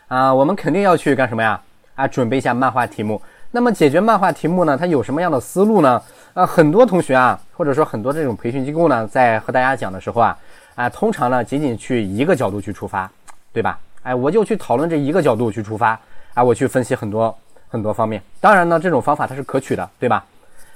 [0.08, 1.58] 啊，我们肯定要去干什么呀？
[1.94, 3.20] 啊，准备一下漫画题目。
[3.50, 6.02] 那么解决漫画题目呢，它有什么样的思路呢？
[6.34, 10.36] 啊，很多同学啊，或者说很多这种培训机构呢，在和大家讲的时候啊。
[10.78, 13.10] 啊，通常呢，仅仅去一个角度去出发，
[13.52, 13.80] 对吧？
[14.04, 15.98] 哎，我就去讨论这一个角度去出发，
[16.34, 17.36] 啊，我去分析很多
[17.68, 18.22] 很多方面。
[18.40, 20.24] 当然呢，这种方法它是可取的，对吧？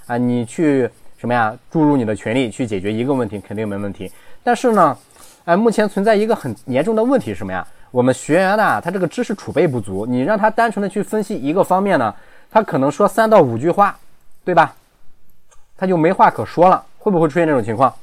[0.09, 1.57] 啊，你去什么呀？
[1.70, 4.11] 注入你的权力去解决一个问题，肯定没问题。
[4.42, 4.98] 但是呢，
[5.44, 7.64] 哎，目前存在一个很严重的问题是什么呀？
[7.92, 12.12] 我们学员呢，他这个知识储备不足，你让他单纯的去分析一个方面呢，
[12.50, 13.96] 他可能说三到五句话，
[14.44, 14.74] 对吧？
[15.76, 17.94] 他就没话可说了，会不会出现这种情况？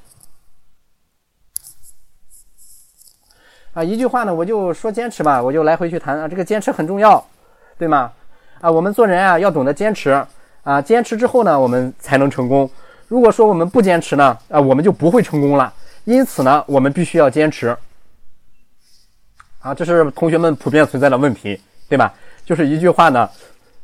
[3.79, 7.25] 啊，一句话呢，我就说坚持吧，我就来回去谈啊，这个坚持很重要，
[7.77, 8.11] 对吗？
[8.59, 10.21] 啊，我们做人啊，要懂得坚持
[10.63, 12.69] 啊，坚持之后呢，我们才能成功。
[13.07, 15.73] 如果说我们不坚持呢，啊，我们就不会成功了。
[16.03, 17.73] 因此呢，我们必须要坚持。
[19.59, 21.57] 啊，这是同学们普遍存在的问题，
[21.87, 22.13] 对吧？
[22.45, 23.29] 就是一句话呢，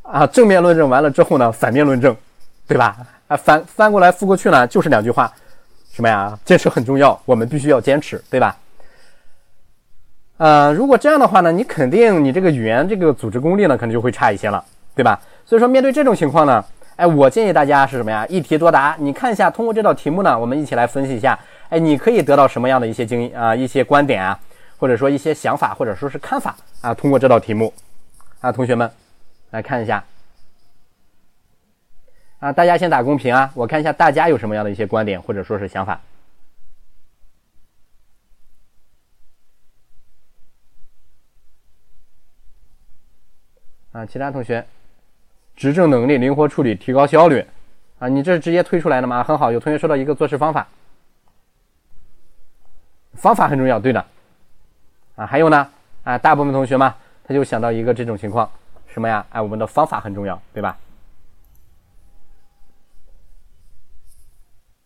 [0.02, 2.14] 啊，正面论证完了之后呢，反面论证，
[2.68, 2.98] 对吧？
[3.30, 5.32] 啊，翻翻过来覆过去呢，就是两句话，
[5.94, 6.38] 什么呀？
[6.44, 8.58] 坚持很重要，我们必须要坚持，对吧？
[10.38, 14.64] 呃，如果这样的话呢，你肯定你这个语言这个组织功力呢，可能就会差一些了，
[14.94, 15.18] 对吧？
[15.46, 16.64] 所以说面对这种情况呢，
[16.98, 18.26] 哎，我建议大家是什么呀？
[18.28, 18.96] 一题多答。
[19.00, 24.38] 你看一下，通过这道题目呢，我们一起来分析一下，哎，你可以得到什么样的一些经啊一些观点啊，
[24.78, 26.94] 或者说一些想法，或者说是看法啊？
[26.94, 27.74] 通过这道题目
[28.42, 28.92] 啊，同学们
[29.52, 30.04] 来看一下
[32.40, 36.02] 啊，大家先打公屏啊，我看一下大家有什么样的一些观点或者说是想法。
[43.96, 44.68] 啊，其他同学，
[45.56, 47.46] 执政能力、灵活处理、提高效率，
[47.98, 49.24] 啊，你这是直接推出来的吗？
[49.24, 50.68] 很好，有同学说到一个做事方法，
[53.14, 54.06] 方法很重要，对的，
[55.16, 55.70] 啊，还有呢，
[56.04, 56.94] 啊，大部分同学嘛，
[57.24, 58.52] 他就想到一个这种情况，
[58.88, 59.26] 什么呀？
[59.30, 60.78] 哎，我们的方法很重要，对吧？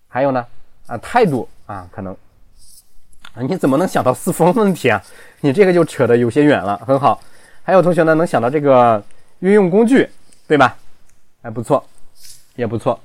[0.07, 0.45] 还有呢，
[0.85, 2.15] 啊，态度啊，可能，
[3.33, 5.01] 啊，你怎么能想到四风问题啊？
[5.41, 7.19] 你这个就扯得有些远了，很好。
[7.69, 9.03] 还有同学呢，能想到这个
[9.41, 10.09] 运用工具，
[10.47, 10.75] 对吧？
[11.39, 11.85] 还不错，
[12.55, 12.99] 也不错。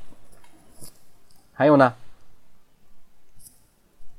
[1.52, 1.92] 还有呢，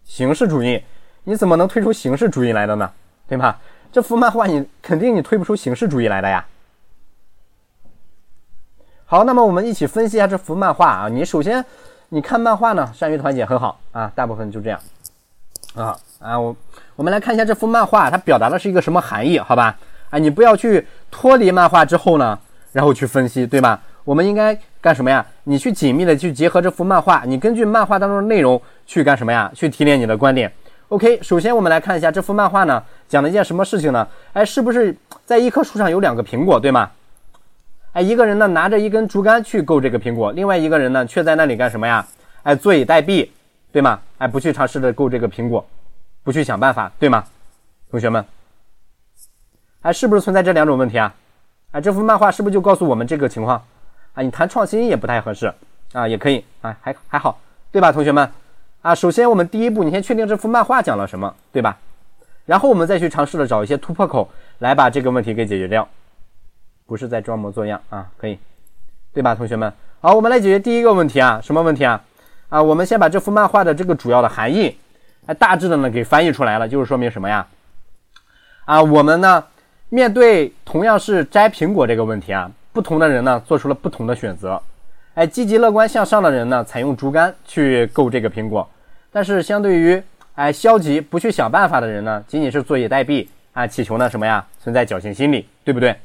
[0.04, 0.84] 形式主义，
[1.24, 2.91] 你怎么能推出形式主义来的呢？
[3.28, 3.60] 对吧？
[3.91, 6.46] 这幅漫画你肯定你推不出形式主义来的呀。
[9.06, 11.10] 好，那么我们一起分析一下这幅漫画啊。
[11.10, 11.66] 你首先
[12.10, 14.80] 你看漫画呢，善于团结很好啊，大部分就这样
[15.74, 16.39] 啊啊。
[16.39, 16.56] 我
[16.96, 19.39] 我们来看一下这幅漫画，它表达的是一个什么含义？
[19.39, 19.76] 好吧？
[20.16, 22.39] 哎，你不要去脱离漫画之后呢，
[22.72, 23.78] 然后去分析，对吧？
[24.05, 25.26] 我们应该干什么呀？
[25.43, 29.51] 你去紧密的去结合这幅漫画，你根据漫画当中的内容去干什么呀？
[29.53, 30.49] 去提炼你的观点。
[30.88, 34.07] OK，首先我们来看一下这幅漫画呢，讲了一件什么事情呢？
[34.32, 34.95] 哎，是不是
[35.26, 36.89] 在一棵树上有两个苹果，对吗？
[37.91, 42.07] 哎，一个人呢拿着一根竹竿去够这个苹果，另外一个人呢却在那里干什么呀？
[42.43, 43.28] 哎，坐以待毙，
[43.74, 43.99] 对吗？
[44.20, 45.68] 哎，不去尝试着够这个苹果，
[46.24, 47.22] 不去想办法，对吗？
[47.91, 48.24] 同学们。
[49.86, 51.13] 哎，是不是存在这两种问题啊？
[51.69, 53.63] 哎，这幅漫画是不是就告诉我们这个情况？
[54.15, 55.53] 啊，你谈创新也不太合适
[55.93, 57.39] 啊，也可以啊，还还好，
[57.71, 58.27] 对吧，同学们？
[58.81, 61.77] 啊，首先我们第一步，你先确定这幅漫画讲了什么，对吧？
[62.47, 64.27] 然后我们再去尝试的找一些突破口
[64.57, 65.88] 来把这个问题给解决掉，
[66.88, 68.39] 不是在装模作样啊，可以，
[69.13, 69.71] 对吧，同学们？
[70.01, 72.01] 好，我们来解决第一个问题啊，什么问题啊？
[72.49, 74.75] 啊，我们先把这幅漫画的这个主要的含义，
[75.27, 77.45] 哎，大致的呢给翻译出来了，就是说明什么呀？
[78.65, 79.43] 啊，我们呢？
[79.89, 84.61] 面对同样是摘苹果这个问题啊，不同的人呢做出了不同的选择。
[85.13, 88.67] 哎，积极乐观向上的人呢，采用竹竿去够这个苹果；
[89.11, 90.01] 但是相对于
[90.33, 94.45] 哎消极不去想办法的人呢，仅仅是坐以待毙啊，祈求呢什么呀？
[94.61, 95.95] 存在侥幸心理，对不对？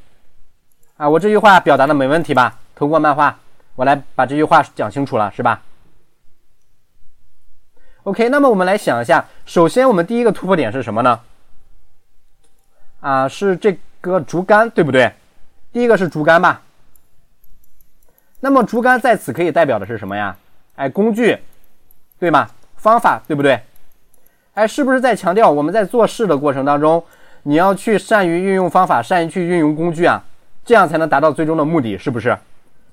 [0.96, 2.58] 啊，我这句话表达的没问题吧？
[2.76, 3.36] 通过漫画，
[3.74, 5.62] 我来把这句话讲清楚了，是吧
[8.04, 11.18] ？OK，那么我们来想一下，首先我们第一个突破点是什么呢？
[13.00, 15.12] 啊，是这个竹竿，对不对？
[15.72, 16.62] 第一个是竹竿吧。
[18.40, 20.36] 那么竹竿在此可以代表的是什么呀？
[20.76, 21.38] 哎，工具，
[22.18, 22.48] 对吗？
[22.76, 23.60] 方法，对不对？
[24.54, 27.02] 哎，是不是在强调我们在做事的过程当中，
[27.44, 30.22] 你要去善于运用方法，善于去运用工具啊，
[30.64, 32.36] 这样才能达到最终的目的，是不是？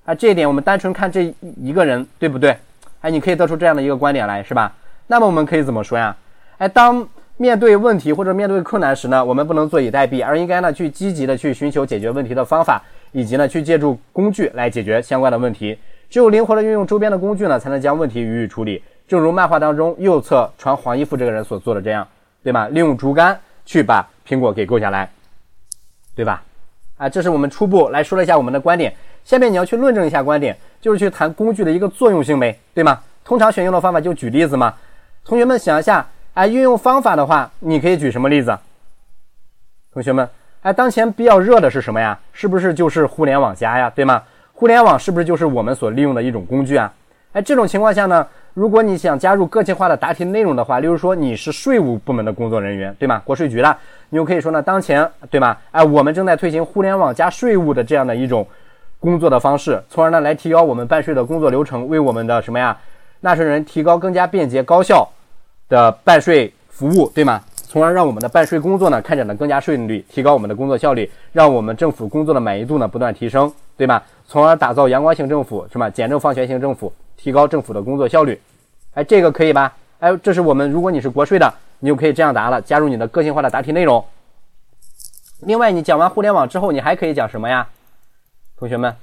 [0.05, 2.58] 啊，这一点我们单纯看这一个人，对不对？
[3.01, 4.74] 哎，你可以得出这样的一个观点来，是吧？
[5.08, 6.16] 那么我们可以怎么说呀？
[6.60, 7.08] 哎，当。
[7.39, 12.81] 面对问题或者面对困难时呢，我们不能坐以待毙，而应该呢去积极的去寻求解决问题的方法，
[13.11, 15.77] 以及呢去借助工具来解决相关的问题。
[16.09, 18.81] 只有灵活的运用周边的工具呢，才能将问题予以处理。
[19.07, 22.07] 正如漫画当中右侧穿黄衣服这个人所做的这样，
[22.43, 22.67] 对吧？
[22.69, 25.07] 利用竹竿去把苹果给够下来，
[26.15, 26.41] 对吧？
[26.97, 28.91] 啊，这是我们初步来说了一下我们的观点。
[29.23, 32.99] 下面你要去论证一下观点，就是去谈工具的一个作用性呗，对吗？
[33.23, 34.73] 通常选用的方法就举例子嘛。
[35.23, 36.03] 同学们想一下。
[36.38, 38.55] 哎，运用方法的话，你可以举什么例子？
[39.91, 40.29] 同学们，
[40.61, 42.15] 哎，当前比较热的是什么呀？
[42.31, 44.21] 是不是就是互联网加呀，对吗？
[44.53, 46.93] 互联网是不是就是我们所利用的一种工具啊？
[47.31, 53.19] 哎，这种情况下呢，如果你想加入个性化的答题内容的话，例如说你是税务部门的工作人员，对吗？
[53.25, 53.75] 国税局的，
[54.09, 55.57] 你就可以说呢，当前对吗？
[55.71, 58.47] 哎，我们正在推行互联网加税务的这样的一种
[58.99, 62.77] 工作的方式，从而呢来提高我们办税的工作流程，为我们的什么呀，
[63.21, 65.09] 纳税人提高更加便捷高效
[65.70, 67.43] 的办税服务，对吗？
[67.70, 74.01] 从而让我们的办税工作呢开展的更加顺利，提高我们的工作效率，让我们政府工作的满意度呢不断提升，对吧？
[74.26, 75.89] 从而打造阳光型政府，是吧？
[75.89, 78.39] 简政放权型政府，提高政府的工作效率。
[78.93, 79.76] 哎，这个可以吧？
[79.99, 84.03] 哎，这是我们如果你是国税的，你就可以这样答了，加入你的个性化的答题内容。
[85.41, 87.68] 另外，你讲完互联网之后，你还可以讲什么呀？
[88.57, 88.95] 同学们，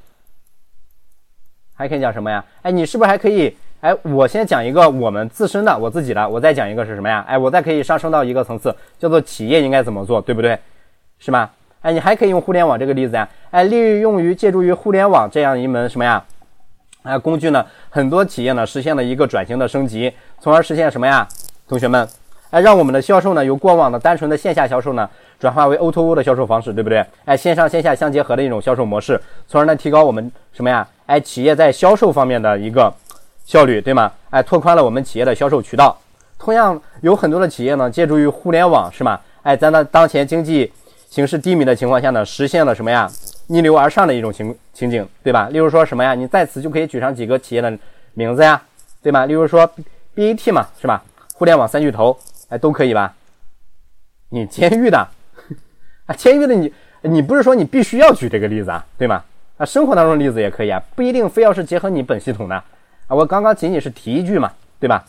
[1.75, 2.45] 还可以讲什么呀？
[2.63, 3.55] 哎，你是不是还可以？
[3.85, 7.23] 哎，我先讲一个我们自身的，我自己的，我再讲一个是什么呀？
[7.29, 10.59] 哎，我再可以上升到一个层次，叫做企业应该怎么做，对不对？
[11.19, 11.51] 是吗？
[11.83, 13.29] 哎，你还可以用互联网这个例子呀？
[13.51, 16.25] 哎，利用于借助于互联网这样一门什么呀？
[17.03, 17.67] 哎，工具呢？
[17.91, 20.11] 很多企业呢实现了一个转型的升级，
[20.41, 21.29] 从而实现什么呀？
[21.69, 22.09] 同学们，
[22.49, 25.07] 哎，让我们的销售呢由过往的单纯的线下销售呢
[25.39, 27.05] 转化为 O2O 的销售方式，对不对？
[27.27, 30.89] 哎，线上线下相结合的一种销售模式，从而呢提高我们什么呀？
[31.05, 32.91] 哎，企业在销售方面的一个。
[33.45, 34.11] 效率对吗？
[34.31, 35.97] 哎，拓宽了我们企业的销售渠道。
[36.39, 39.21] 同样，有很多的企业呢，借助于互联网，是吗？
[39.43, 40.73] 哎，在那当前经济
[41.09, 43.11] 形势低迷的情况下呢，实现了什么呀？
[43.47, 45.49] 逆流而上的一种情情景，对吧？
[45.51, 46.15] 例如说什么呀？
[46.15, 47.79] 你在此就可以举上几个企业的
[48.15, 48.61] 名字呀，
[49.03, 49.27] 对吧？
[49.27, 49.71] 例如说
[50.17, 51.05] BAT 嘛，是吧？
[51.35, 52.19] 互联网三巨头，
[52.49, 53.15] 哎，都可以吧？
[54.31, 55.07] 你监狱的
[56.07, 56.73] 啊，监狱的你，
[57.03, 59.23] 你不是说你必须要举这个例子啊，对吗？
[59.59, 62.63] 啊，生活当中的例子也可以啊，不一定非要是结合你本系统的。
[63.07, 65.05] 啊，我刚刚仅仅是提一句嘛，对吧？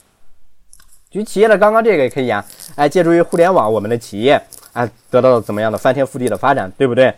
[1.10, 2.44] 举企业的刚刚这个也可以啊，
[2.76, 4.42] 哎，借助于互联网，我们的企业
[4.74, 7.14] 哎得到了怎么样的翻天覆地的发展，对不对？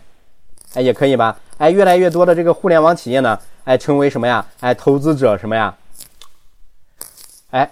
[0.76, 1.36] 哎，也可以吧？
[1.58, 4.46] 哎，越来越多的这个互联网企业呢，哎，成为什么呀？
[4.60, 5.74] 哎，投资者什么呀？
[7.50, 7.72] 哎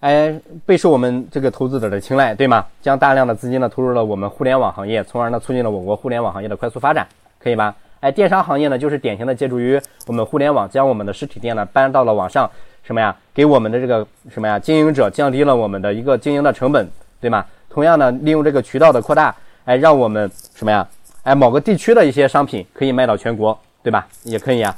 [0.00, 2.64] 哎，备受我们这个投资者的青睐，对吗？
[2.80, 7.06] 将大量的资金呢投入了我们互联网行业，从而呢促进了我国互联网行业的快速发展，
[7.38, 7.74] 可以吧？
[8.00, 12.48] 哎，电商行业呢，就是典型的借助于我们互联网，将我们的实体店呢搬到了网上，
[12.82, 13.14] 什么呀？
[13.34, 14.58] 给我们的这个什么呀？
[14.58, 16.88] 经营者降低了我们的一个经营的成本，
[17.20, 17.44] 对吗？
[17.68, 19.34] 同样呢，利用这个渠道的扩大，
[19.64, 20.86] 哎，让我们什么呀？
[21.22, 24.06] 哎，某个地区的一些商品可以卖到全国，对吧？
[24.22, 24.76] 也可以呀。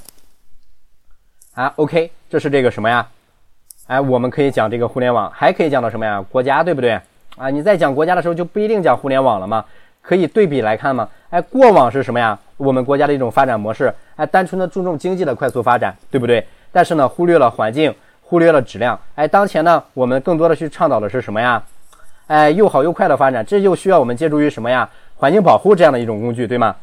[1.55, 3.07] 啊，OK，这是这个什么呀？
[3.89, 6.25] 哎，我们可以讲这个互联网，还可以讲到什么呀？
[6.31, 7.01] 国家，对不对？
[7.37, 9.65] 啊，你在讲国家的时候就不一定讲互联网了吗？
[10.09, 11.07] 可以对比来看吗？
[11.29, 12.39] 哎，过往是什么呀？
[12.57, 16.43] 我们国家的一种发展模式，哎，单纯的注重经济的快速发展，对不对？
[16.73, 18.99] 但是呢，忽略了环境，忽略了质量。
[19.17, 21.63] 哎，当前呢，我们更多的去倡导的是什么呀？
[22.27, 24.89] 哎，又好又快的发展，这就需要我们借助于什么呀？
[25.17, 26.75] 环境保护这样的一种工具，对吗？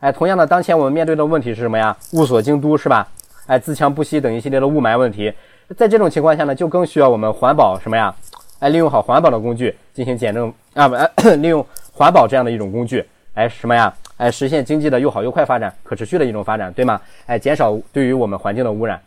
[0.00, 1.94] 哎，同样的，当前我们面对的问题是什么呀？
[2.14, 3.06] 雾锁京都是吧？
[3.46, 5.30] 哎，自强不息等一系列的雾霾问题，
[5.76, 8.14] 在这种情况下呢，就更需要我们环保什么呀？
[8.60, 10.96] 哎，利用好环保的工具进行减政啊，不，
[11.36, 11.64] 利用。
[12.00, 13.94] 环保这样的一种工具，哎，什么呀？
[14.16, 16.98] 哎，实现经济的又好又快发展，可持续的一种发展，对吗？
[17.26, 18.98] 哎，减少对于我们环境的污染，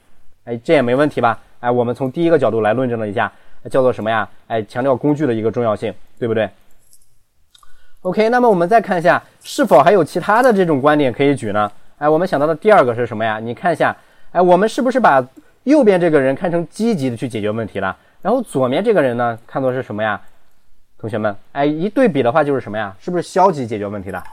[0.44, 1.39] 哎，这也没问题吧？
[1.60, 3.32] 哎，我们从第一个角度来论证了一下，
[3.72, 4.30] 叫做什么呀？
[4.46, 6.48] 哎，强调工具的一个重要性，对不对
[8.04, 11.72] ？OK，那么我们再看一下，是否还有其他的这种观点可以举呢？
[11.98, 13.39] 哎，我们想到的第二个是什么呀？
[13.39, 13.98] 你看一下，
[14.34, 15.28] 哎，我们是不是把
[15.64, 17.98] 右边这个人看成积极的去解决问题了？
[18.22, 20.22] 然后左面这个人呢，看作是什么呀？
[21.04, 22.95] 同学们，哎，一对比的话就是什么呀？
[22.97, 24.24] 是不是消极解决问题的？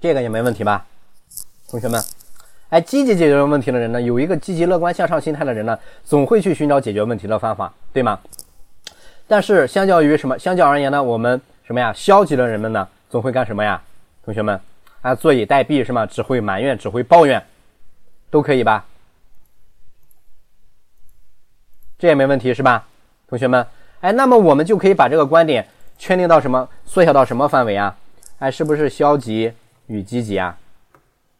[0.00, 0.86] 这个也没问题吧？
[1.68, 2.02] 同学们，
[2.70, 8.18] 哎，积极解决问题的人呢，有一个积极乐观向上心态的人呢，总会去寻找解决问题的方法，对吗？
[9.28, 10.38] 但是相较于什么？
[10.38, 11.92] 相较而言呢，我们什么呀？
[11.92, 13.82] 消极的人们呢，总会干什么呀？
[14.24, 14.58] 同学们，
[15.02, 16.06] 啊，坐以待毙是吗？
[16.06, 17.44] 只会埋怨，只会抱怨，
[18.30, 18.86] 都可以吧？
[22.04, 22.86] 这也没问题是吧，
[23.26, 23.66] 同学们？
[24.02, 26.68] 哎，那么我们就可以把这个观点确定到什么？
[26.84, 27.96] 缩小到什么范围啊？
[28.40, 29.50] 哎，是不是消极
[29.86, 30.54] 与积极啊？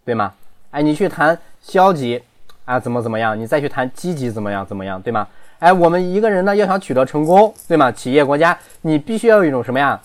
[0.07, 0.33] 对吗？
[0.71, 2.23] 哎，你去谈消极
[2.65, 3.39] 啊，怎么怎么样？
[3.39, 4.99] 你再去谈积极怎么样怎么样？
[5.03, 5.29] 对吗？
[5.59, 7.93] 哎，我们一个人呢要想取得成功，对吗？
[7.93, 10.01] 企业、国家，你必须要有一种什么呀？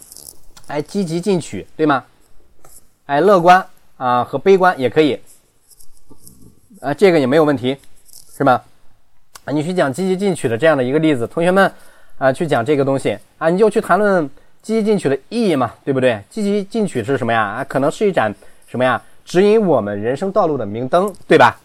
[0.67, 2.03] 哎，积极进取，对吗？
[3.05, 5.21] 哎，乐观啊和悲观也可以，
[6.81, 7.77] 啊，这个也没有问题，
[8.35, 8.65] 是吧？
[9.51, 11.71] 你去讲积极进取的这样的一个例子，同学们
[12.17, 14.29] 啊，去讲这个东西啊，你就去谈论
[14.61, 16.21] 积极进取的意义嘛，对不对？
[16.29, 17.41] 积极进取是什么呀？
[17.41, 18.33] 啊，可能是一盏
[18.67, 19.01] 什么呀？
[19.25, 21.59] 指引我们人生道路的明灯，对吧？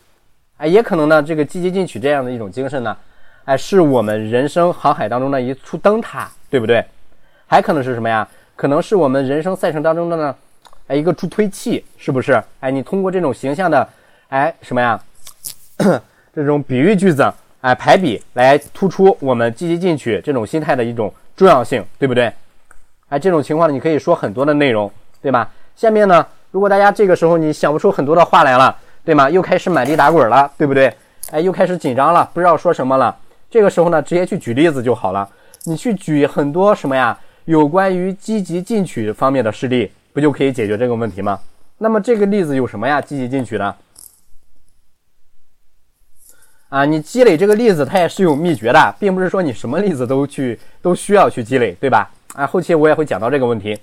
[0.58, 2.96] 哎，也可能呢，这个积极进取这样的一种精神呢，
[3.44, 6.84] 哎，是我们人生航海当中的一簇灯塔，对不对？
[7.46, 8.26] 还可能是什么呀？
[8.54, 10.34] 可能是我们人生赛程当中的呢，
[10.86, 12.42] 哎，一个助推器，是不是？
[12.60, 13.88] 哎，你通过这种形象的，
[14.28, 15.00] 哎，什么呀？
[16.34, 17.32] 这种比喻句子，
[17.64, 22.30] 哎，排比来突出我们积极进取这种心态的一种重要性，对不对？
[23.08, 24.90] 哎，这种情况呢，你可以说很多的内容，
[25.22, 25.50] 对吧？
[25.74, 29.30] 下面呢，如果大家这个时候你想不出很多的话来了，对吗？
[29.30, 30.94] 又开始满地打滚了，对不对？
[31.30, 33.16] 哎，又开始紧张了，不知道说什么了。
[33.50, 35.26] 这个时候呢，直接去举例子就好了。
[35.64, 37.18] 你去举很多什么呀？
[37.46, 41.40] 有关于积极进取方面的事例，不就可以解决这个问题吗？
[41.78, 43.00] 那么这个例子有什么呀？
[43.00, 43.74] 积极进取的
[46.68, 52.10] 啊，你积累这个例子，它也是有秘诀的，并不是说你什么例子都去都需要去积累，对吧？
[52.34, 53.78] 啊，后期我也会讲到这个问题，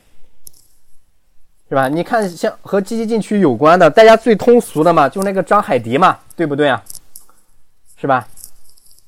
[1.69, 1.87] 是吧？
[1.87, 6.83] 你看，像和积极进取有关的，大家最通俗的嘛，就那个张海迪嘛，对不对啊？
[7.95, 8.27] 是吧？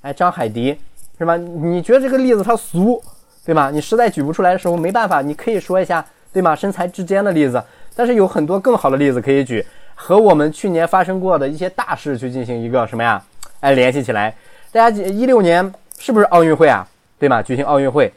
[0.01, 0.78] 哎，张海迪，
[1.17, 1.36] 是吧？
[1.36, 3.03] 你觉得这个例子它俗？
[3.45, 3.69] 对吧？
[3.69, 6.55] 你实在举不出来的时候，没办法，你可以说一下，对吗？
[6.55, 7.61] 身材之间的例子，
[7.93, 9.65] 但是有很多更好的例子可以举，
[9.95, 13.21] 和我们去年发生过的一些大事去进行一个什么呀？
[13.64, 14.36] 哎，联系起来。
[14.74, 16.86] 大家一六年是不是奥运会啊？
[17.18, 17.41] 对吗？
[17.41, 18.11] 举行奥运会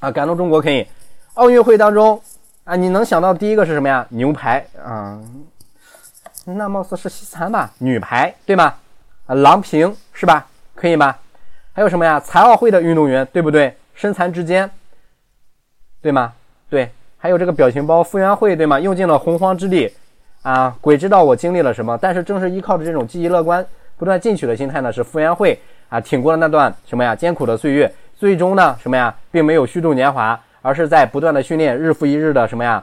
[0.00, 0.84] 啊，感动中国可以。
[1.34, 2.20] 奥运会当中
[2.64, 4.04] 啊，你能想到第一个是什么呀？
[4.08, 5.22] 牛排啊，
[6.46, 7.70] 那貌似是西餐吧？
[7.78, 8.74] 女排对吗？
[9.26, 10.48] 啊，郎平是吧？
[10.74, 11.14] 可以吗？
[11.72, 12.18] 还有什么呀？
[12.18, 13.76] 残奥会的运动员对不对？
[13.94, 14.68] 身残志坚，
[16.02, 16.32] 对吗？
[16.68, 18.80] 对，还有这个表情包傅园慧，对吗？
[18.80, 19.94] 用尽了洪荒之力
[20.42, 20.76] 啊！
[20.80, 23.64] 鬼知道我经历了什么，但是正是依靠着这种积极乐观、
[24.00, 32.82] 不断进取的心态呢，使傅园慧啊挺过了那段什么呀艰苦的岁月，最终呢什么呀，并没有虚度年华，而是在不断的训练，日复一日的什么呀，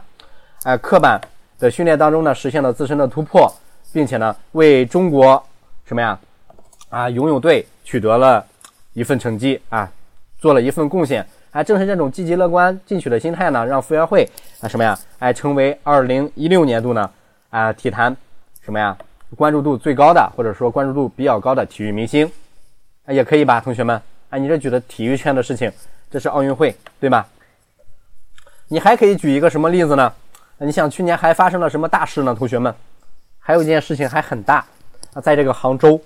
[0.61, 1.20] 哎，刻板
[1.57, 3.51] 的训练当中呢，实现了自身的突破，
[3.91, 5.43] 并且呢，为中国
[5.86, 6.20] 什么呀
[6.89, 8.45] 啊游泳队取得了
[8.93, 9.91] 一份成绩啊。
[10.39, 14.24] 做了一份贡献，哎，正是这种积极乐观进取的心态呢，让傅园慧
[14.61, 17.09] 啊什么呀，哎，成为二零一六年度呢
[17.49, 18.15] 啊体坛
[18.63, 18.95] 什么呀
[19.36, 22.32] 关注度最高的，或者说关注度比较高的体育明星，
[23.05, 25.71] 啊也可以吧，同学们，啊，你这举的体育圈的事情，
[26.09, 27.28] 这是奥运会对吧？
[28.69, 30.13] 你还可以举一个什么例子呢？
[30.59, 32.34] 你想去年还发生了什么大事呢？
[32.34, 32.73] 同学们，
[33.39, 34.65] 还有一件事情还很大
[35.13, 36.01] 啊，在这个杭州。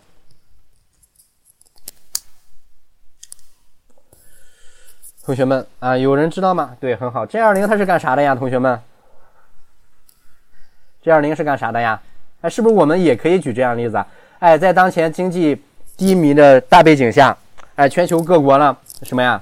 [5.24, 6.76] 同学们啊，有人知道吗？
[6.80, 7.26] 对，很好。
[7.26, 8.36] G 二零它是干啥的呀？
[8.36, 8.82] 同学们
[11.04, 12.02] ，G 二零是干啥的呀？
[12.42, 14.08] 哎，是不是我们也可以举这样例子啊？
[14.40, 15.62] 哎，在当前经济
[15.96, 17.36] 低迷的大背景下，
[17.76, 19.42] 哎，全球各国呢，什么呀？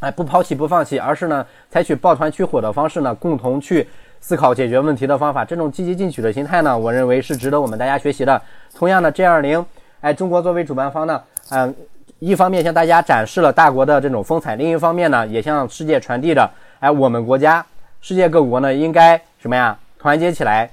[0.00, 3.88] 哎，不抛弃不放弃，而是呢，采取抱团取火的方式呢，共同去
[4.20, 5.44] 思考解决问题的方法。
[5.44, 8.40] 这种积极进取的心态呢，我认为是值得我们大家学习的。
[8.74, 9.64] 同样的，G 二零，
[10.00, 11.74] 哎，中国作为主办方呢，嗯。
[12.18, 17.62] 一方面向大家展示了大国的这种风采，另一方面呢，也向世界传递着，哎，我们国家、
[18.00, 19.76] 世界各国呢，应该什么呀？
[19.98, 20.70] 团结起来，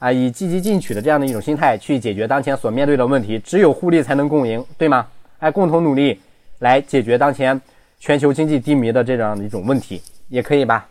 [0.00, 3.38] 啊，以积极进取的这样的一种心态去解决当前所面对的问题。
[3.38, 5.06] 只有互利才能共赢，对吗？
[5.38, 6.20] 哎，共同努力
[6.58, 7.60] 来解决当前
[7.98, 10.88] 全球经济低迷的这样的一种问题，也可以吧？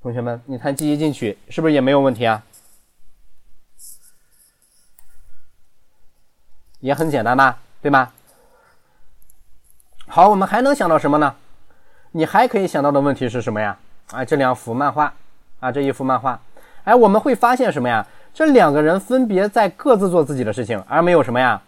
[0.00, 2.42] 同学们，你看积极进取是不是也没有问题啊？
[6.78, 8.12] 也很简单吧，对吗？
[10.06, 11.34] 好，我们还能想到什么呢？
[12.12, 13.76] 你还可以想到的问题是什么呀？
[14.12, 15.12] 啊，这两幅漫画，
[15.64, 16.38] 啊，这一幅漫画，
[16.84, 18.06] 哎，我们会发现什么呀？
[18.34, 21.62] 这两个人分别在各自做自己的事情，而没有什么呀？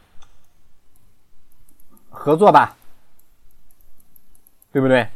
[2.10, 2.76] 合作吧，
[4.70, 5.06] 对不对？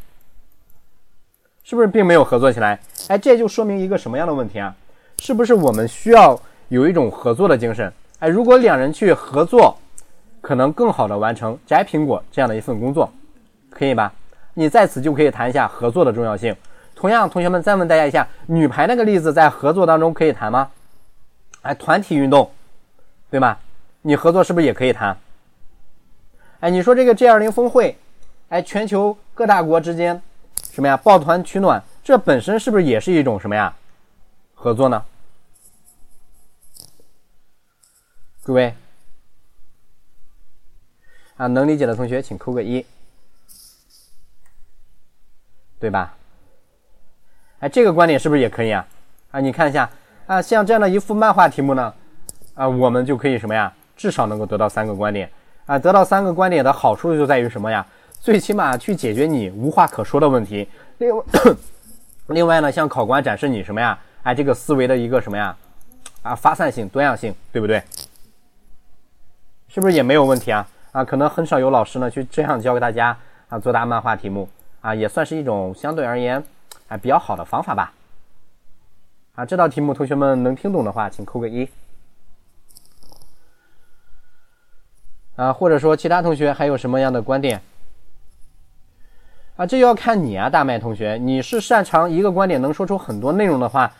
[1.62, 2.80] 是不是并没有合作起来？
[3.08, 4.74] 哎，这就说明一个什么样的问题啊？
[5.18, 7.92] 是不是我们需要有一种合作的精神？
[8.20, 9.76] 哎，如果两人去合作。
[10.42, 13.12] 可能更好的完成摘苹果这样的一份工作，
[13.68, 14.10] 可以吧？
[14.54, 16.56] 你在此就可以谈一下合作的重要性。
[17.00, 20.70] 同样，同学们再问大家一下，女排那个例子在合作当中可以谈吗？
[21.62, 22.52] 哎，团体运动，
[23.30, 23.56] 对吗？
[24.02, 25.16] 你合作是不是也可以谈？
[26.60, 27.96] 哎，你说这个 G20 峰会，
[28.50, 30.20] 哎，全球各大国之间
[30.72, 30.94] 什么呀？
[30.98, 33.74] 抱团取暖，这本身是不是也是一种什么呀？
[34.52, 35.02] 合作呢？
[38.44, 38.74] 诸位。
[41.38, 42.84] 啊，能理解的同学请扣个一，
[45.78, 46.14] 对吧？
[47.60, 48.84] 哎，这个观点是不是也可以啊？
[49.30, 49.88] 啊，你看一下
[50.26, 51.92] 啊，像这样的一幅漫画题目呢，
[52.54, 53.72] 啊，我们就可以什么呀？
[53.96, 55.30] 至少能够得到三个观点
[55.66, 55.78] 啊。
[55.78, 57.86] 得到三个观点的好处就在于什么呀？
[58.18, 60.66] 最起码去解决你无话可说的问题。
[60.98, 61.24] 另外，
[62.28, 63.98] 另外呢，向考官展示你什么呀？
[64.22, 65.54] 哎，这个思维的一个什么呀？
[66.22, 67.82] 啊，发散性、多样性，对不对？
[69.68, 70.66] 是不是也没有问题啊？
[70.92, 73.16] 啊，可能很少有老师呢去这样教给大家
[73.48, 74.48] 啊作答漫画题目
[74.80, 76.42] 啊，也算是一种相对而言
[76.88, 77.92] 啊比较好的方法吧。
[79.34, 81.68] 啊，这道题目同学们能听懂的话，请扣个一。
[85.36, 87.62] 啊，或者说其他同学还有什么样的观点？
[89.56, 93.90] 啊，这要看你啊，大麦同学，你是擅长一个观点能说出很多内容的话，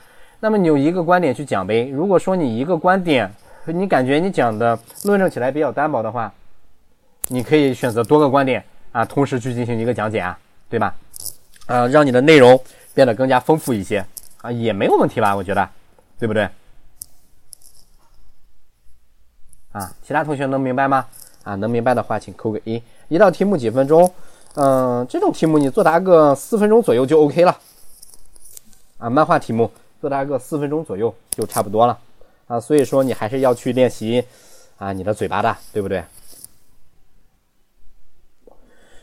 [0.40, 1.88] 那么你有一个观点去讲呗。
[1.88, 3.30] 如果说你一个观点，
[3.66, 6.32] 你感觉你讲的论证起来比较单薄的话，
[7.28, 8.62] 你可以选择多个观点
[8.92, 10.94] 啊，同时去进行一个讲解啊，对吧？
[11.70, 12.60] 啊，让你的内容
[12.92, 14.04] 变得更加丰富一些
[14.42, 15.36] 啊，也没有问题吧？
[15.36, 15.68] 我觉得，
[16.18, 16.48] 对不对？
[19.70, 21.06] 啊，其他同学能明白吗？
[21.44, 22.82] 啊，能明白的话，请扣个一。
[23.06, 24.12] 一道题目几分钟？
[24.54, 27.56] 嗯，这种题目你作答个四分钟左右就 OK 了。
[28.98, 31.96] 啊，漫画题目作答个四分钟左右就差不多了。
[32.48, 34.24] 啊，所以说你还是要去练习
[34.76, 36.02] 啊你的嘴巴的，对不对？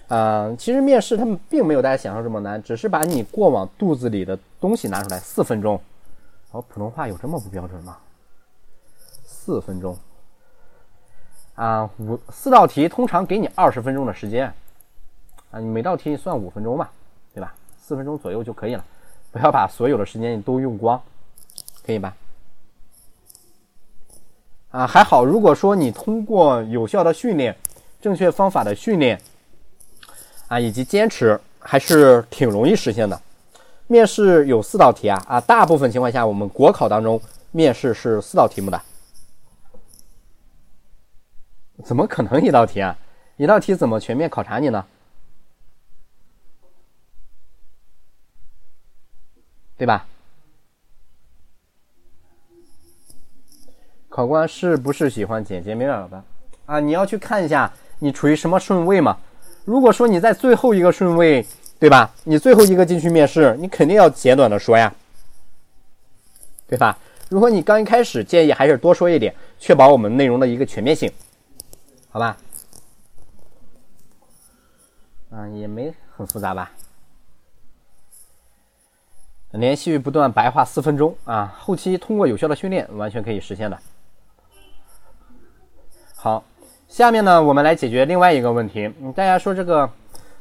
[0.09, 5.79] 嗯，其实面试他们并没有大家想象这么难，只是把你过往肚子里的东西拿出来，四分钟。
[6.51, 7.97] 哦，普通话有这么不标准吗？
[9.25, 9.97] 四分钟。
[11.55, 14.53] 啊，五四道题通常给你二十分钟的时间，
[15.51, 16.87] 啊，你每道题你算五分钟嘛，
[17.33, 17.53] 对吧？
[17.81, 18.85] 四分钟左右就可以了，
[19.31, 21.01] 不要把所有的时间你都用光，
[21.85, 22.15] 可以吧？
[24.69, 27.55] 啊，还好，如果说你通过有效的训练、
[27.99, 29.19] 正确方法的训练，
[30.47, 33.21] 啊，以及坚持，还是挺容易实现的。
[33.87, 37.21] 面试有四道题啊，啊，大部分情况下我们国考当中
[37.51, 38.81] 面试是四道题目的。
[41.83, 42.97] 怎么可能一道题啊？
[43.37, 44.85] 一道题怎么全面考察你呢？
[49.77, 50.07] 对吧？
[54.09, 56.23] 考官是不是喜欢简洁明了的
[56.65, 56.79] 啊？
[56.79, 59.19] 你要去看一下你处于什么顺位嘛。
[59.67, 61.45] 如果说你在最后一个顺位，
[61.77, 62.09] 对吧？
[62.23, 64.95] 你最后一个进去面试，你肯定要简短的说呀，
[66.65, 66.97] 对吧？
[67.27, 71.11] 如果你刚一开始，建议还是多说一点，确保我们内容的一个全面性。
[72.07, 72.37] 好吧，
[75.31, 76.71] 嗯，也没很复杂吧。
[79.51, 83.77] 连续不断白话四分钟啊，后期通过有效的训练，完全可以实现的。
[86.15, 86.41] 好，
[86.87, 88.91] 下面呢，我们来解决另外一个问题。
[89.01, 89.87] 嗯大家说这个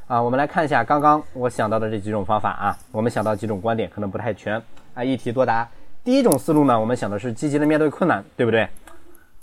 [0.07, 4.61] 啊，我们来看一下刚刚我想到的这几种方法啊，我们想到几种观点可能不太全
[4.93, 5.67] 啊，一题多答。
[6.05, 8.65] 第一种思路呢，我们想的是积极的面对困难，对不对？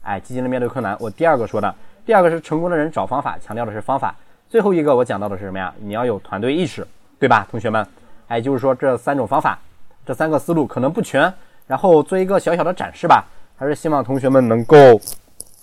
[0.03, 0.97] 哎，积极的面对困难。
[0.99, 1.73] 我第二个说的。
[2.07, 4.15] 第二个是成功的人找方法，强调的是方法。
[4.49, 5.73] 最后一个我讲到的是什么呀？
[5.81, 6.87] 你要有团队意识，
[7.19, 7.87] 对吧，同学们？
[8.29, 9.59] 哎，就是说这三种方法，
[10.07, 11.33] 这三个思路可能不全，
[11.67, 13.25] 然后做一个小小的展示吧。
[13.57, 14.77] 还是希望同学们能够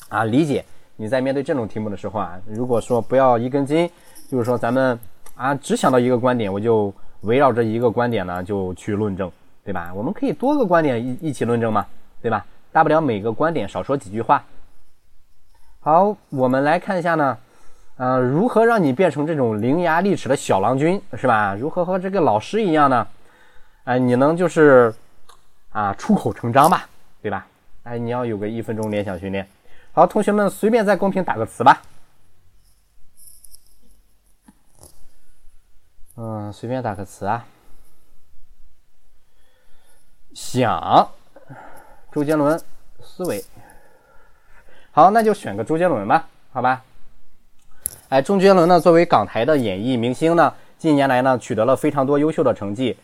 [0.07, 0.63] 啊理解。
[1.01, 3.89] 你在面对这种题目的时候啊，如果说不要一根筋，
[4.29, 4.99] 就是说咱们
[5.33, 9.31] 啊只想到一个观点，我就围绕着一个观点呢就去论证，
[9.65, 9.91] 对吧？
[9.95, 11.83] 我们可以多个观点一一起论证嘛，
[12.21, 12.45] 对吧？
[12.71, 14.43] 大不了每个观点少说几句话。
[15.79, 17.35] 好，我们来看一下呢，
[17.97, 21.55] 呃，如何让你变成这种伶牙俐齿的小郎君，是吧？
[21.59, 23.07] 如何和这个老师一样呢？
[23.85, 24.93] 哎，你能就是
[25.71, 26.87] 啊出口成章吧，
[27.23, 27.47] 对吧？
[27.85, 29.47] 哎，你要有个一分钟联想训练。
[29.93, 31.81] 好，同学们随便在公屏打个词吧。
[36.15, 37.45] 嗯，随便打个词啊。
[40.33, 41.09] 想，
[42.09, 42.57] 周杰伦，
[43.03, 43.43] 思维。
[44.91, 46.83] 好，那就选个周杰伦吧，好吧？
[48.07, 52.97] 哎，周杰伦呢，作为港台的演艺明星呢，近年来呢，取得了非常多优秀的成绩，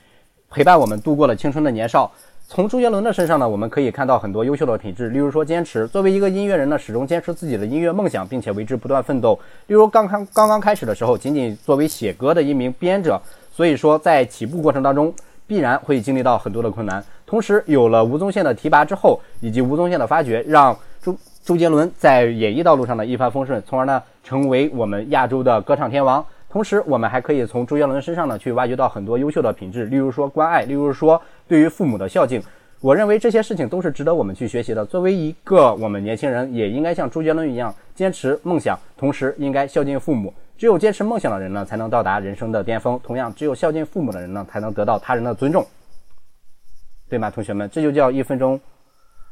[0.49, 2.10] 陪伴我们度过了青春的年少。
[2.49, 5.86] 从周杰伦的身上呢，我们可以看到很多优秀的品质，例如说坚持。
[5.90, 9.38] 作为一个音乐人呢，始终坚持自己的音乐梦想，并且为之不断奋斗。
[9.68, 13.22] 例如刚刚刚刚开始的时候，仅仅作为写歌的一名编者，
[13.52, 15.14] 所以说在起步过程当中，
[15.45, 17.03] 必然会经历到很多的困难。
[17.26, 21.14] 同时，有了吴宗宪的提拔之后，以及吴宗宪的发掘，让周。
[21.44, 26.26] 周杰伦在演艺道路上的一帆风顺，从而呢成为我们亚洲的歌唱天王。
[26.49, 32.41] 同时，我们还可以从周杰伦身上呢去挖掘到很多优秀的品质，例如说关爱，例如说对于父母的孝敬。
[32.80, 34.86] 我认为这些事情都是值得我们去学习的。
[34.86, 40.34] 作为一个我们年轻人，也应该像周杰伦一样坚持梦想，同时应该孝敬父母。
[40.57, 42.99] 只有坚持梦想的人呢，才能到达人生的巅峰。
[43.03, 45.65] 同样，只有孝敬父母的人呢，才能得到他人的尊重，
[47.10, 47.69] 对吗，同学们？
[47.69, 48.60] 这就叫一分钟。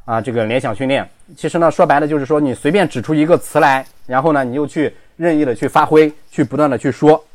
[0.06, 7.26] 啊，这个联想训练，其实呢，说白了就是说，你随便指出一个词来，然后呢，你又去任意的去发挥，去不断的去说。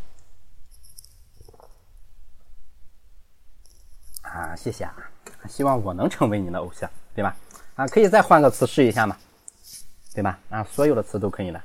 [4.22, 4.94] 啊，谢谢啊，
[5.48, 7.36] 希望我能成为你的偶像，对吧？
[7.74, 9.16] 啊，可以再换个词试一下嘛，
[10.14, 10.38] 对吧？
[10.48, 11.60] 啊，所有的词都可以的。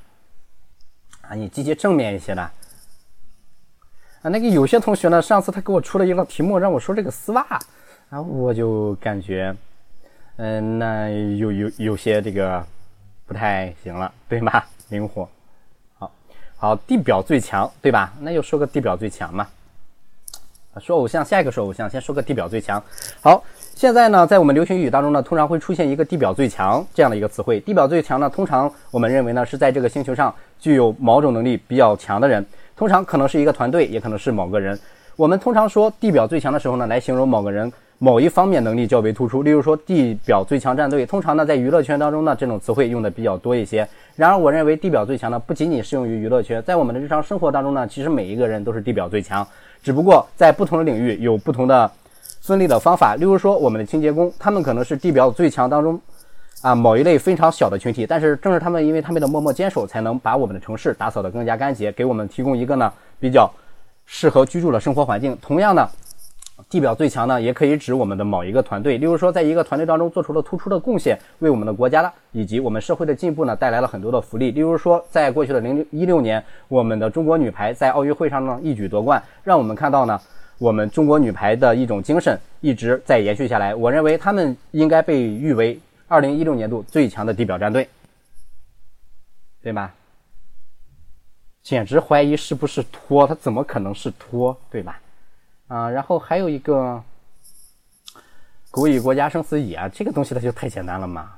[1.20, 2.42] 啊，你积极正面一些的。
[2.42, 2.52] 啊，
[4.22, 7.46] 那个有些同学呢，上次他给我出了一个题目，让我说这个丝袜。
[8.10, 9.54] 啊，我就感觉，
[10.36, 12.64] 嗯，那有有有些这个
[13.26, 14.62] 不太行了，对吗？
[14.90, 15.28] 灵活，
[15.98, 16.12] 好，
[16.56, 18.12] 好，地表最强，对吧？
[18.20, 19.46] 那又说个地表最强嘛。
[20.78, 22.82] 说偶像，下一个说偶像，先说个地表最强。
[23.22, 23.42] 好，
[23.74, 27.58] 现在呢，在我们流行语当中呢，通常会出现一个“地表最强”这样的一个词汇。
[27.60, 32.44] 地表最强呢，通常我们认为呢，是在这个星球上具有某种能力比较强的人，
[32.76, 34.78] 通常可能是一个团队，也可能是某个人。
[35.16, 39.42] 我们通常说地表最强的时候呢，来形容某个人某一方面能力较为突出。
[39.42, 43.88] 例如说，地表最强战队，通常呢，在娱乐圈当中呢，这种词汇用的比较多一些。
[44.14, 49.46] 然而，我认为地表最强呢，不仅仅适用于娱乐圈，在我们的日常生活当中呢，其实每一个人都是地表最强。
[49.82, 51.90] 只不过在不同的领域有不同的
[52.40, 53.14] 分类的方法。
[53.14, 55.98] 例如说，我们的清洁工，他们可能是地表最强当中
[56.60, 63.50] 啊某一类非常小的群体，但是正是他们因为他们的默默坚守，才能把我们的城市打扫得更加干净，给我们提供一个呢比较
[64.04, 65.36] 适合居住的生活环境。
[65.40, 65.88] 同样呢，
[66.68, 68.96] 地表最强呢也可以指我们的某一个团队。
[68.98, 74.50] 例如说，在一个团队当中做出了突出的贡献，为我们的国家以及我们社会的进步呢带来了很多的福利。
[74.50, 80.20] 例如说，在过去的零一六年，我们的中国女排在奥运会上呢一举夺冠，让我们看到呢
[80.58, 83.74] 我们中国女排的一种精神一直在延续下来。
[83.74, 85.78] 我认为他们应该被誉为
[86.08, 87.88] 二零一六年度最强的地表战队，
[89.62, 89.92] 对吧？
[91.62, 94.98] 简直怀疑是不是托，他怎么可能是托，对吧？
[95.68, 97.02] 啊，然后还有一个
[98.70, 101.32] “国以国家生死以”啊，这个东西它就太简单了嘛，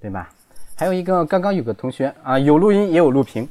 [0.00, 0.30] 对吧？
[0.76, 3.48] 还有一个，刚刚有个同学啊，有录音也有录屏，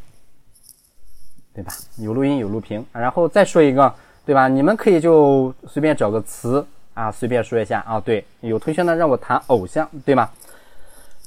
[1.53, 1.71] 对吧？
[1.97, 3.93] 有录音有录屏，然后再说一个，
[4.25, 4.47] 对吧？
[4.47, 7.99] 你们可以就随便找个词啊，随便说一下啊。
[7.99, 10.29] 对，有同学呢让我谈偶像，对吗？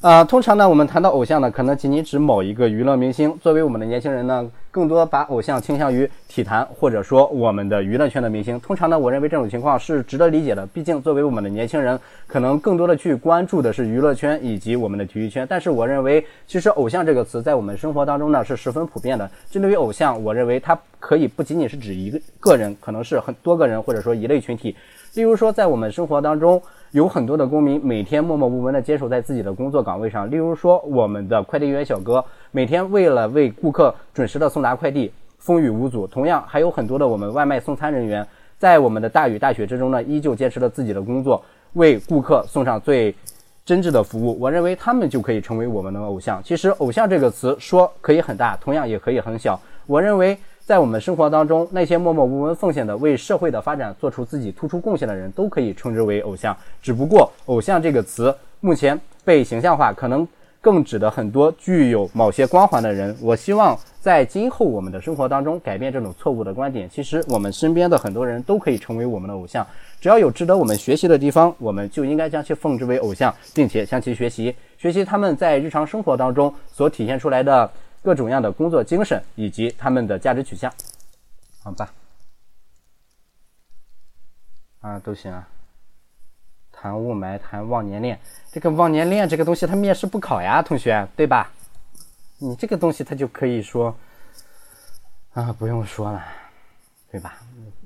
[0.04, 3.34] 呃，通常呢，我们谈到偶像呢，可能仅仅指某一个娱乐明星。
[3.40, 8.60] 作为我们的年轻人呢，更多把偶像倾向于体坛，或者说我们的娱乐圈的明星。
[8.60, 10.66] 通常呢，我认为这种情况是值得理解的。
[10.66, 15.46] 毕竟，作为我们的年轻人，可能更多的去关注的是娱乐圈以及我们的体育圈。
[15.48, 19.30] 但是，我认为其实“偶像”这个词在我们生活当中呢是十分普遍的。
[19.50, 24.76] 针对于偶像，我认为它可以不仅仅是指一个个人，可能是很多个人或者说一类群体。
[25.14, 26.60] 例如说，在我们生活当中。
[26.94, 36.06] 有很多的公民每天默默无闻地坚守在自己的工作岗位上，例如说我们的快递员小哥，每天为了为顾客准时的送达快递，风雨无阻。
[36.06, 38.24] 同样，还有很多的我们外卖送餐人员，
[38.58, 43.12] 在我们的大雨大雪之中呢，依旧坚持了自己的工作，为顾客送上最
[43.64, 44.38] 真挚的服务。
[44.38, 46.40] 我认为他们就可以成为我们的偶像。
[46.44, 49.60] 其实，偶像这个词说可以很大，同样也可以很小。
[49.88, 50.38] 我认为。
[50.64, 56.56] 在我们生活当中，那些默默无闻奉献的、为社会的发展做出自己突出贡献的人，都可以称之为偶像。
[56.80, 60.26] 只不过“偶像”这个词目前被形象化，可能
[60.62, 63.14] 更指的很多具有某些光环的人。
[63.20, 66.88] 我希望在今后我们的生活当中改变这种错误的观点。
[66.88, 69.66] 其实，我们身边的很多人都可以成为我们的偶像。
[70.00, 77.70] 只要有值得我们学习的地方，我们就应该将其奉之为偶像，并且向其学习，学习他们在日常生活当中所体现出来的。
[78.04, 80.70] 各种样的工作精神以及他们的价值取向，
[81.62, 81.90] 好吧，
[84.80, 85.48] 啊都行啊。
[86.70, 88.20] 谈雾霾，谈忘年恋，
[88.52, 91.50] 这个忘年恋这个东西，它面试不考呀，同学，对吧？
[92.36, 93.96] 你这个东西，它就可以说
[95.32, 96.22] 啊，不用说了，
[97.10, 97.38] 对吧？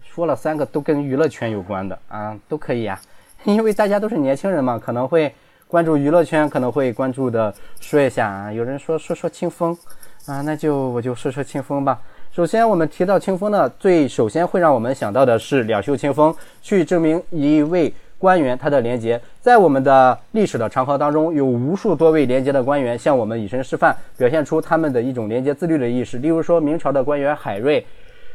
[0.03, 3.01] 说了三个都跟娱乐圈有关的啊，都可以呀，
[3.47, 5.33] 因为大家都是年轻人嘛，可能会
[5.69, 8.53] 关注娱乐圈，可能会关注的说一下啊。
[8.53, 9.79] 有人说说说清风。
[10.27, 11.99] 啊，那就我就说说清风吧。
[12.31, 19.21] 首先，我们提到清风呢，最首先会让我们想到的是两袖清风，去证明一位官员他的廉洁。
[19.41, 26.19] 在我们的历史的长河当中，有无数多位廉洁的官员向我们以身示范，表现出他们的一种廉洁自律的意识。
[26.19, 27.85] 例如说，明朝的官员海瑞，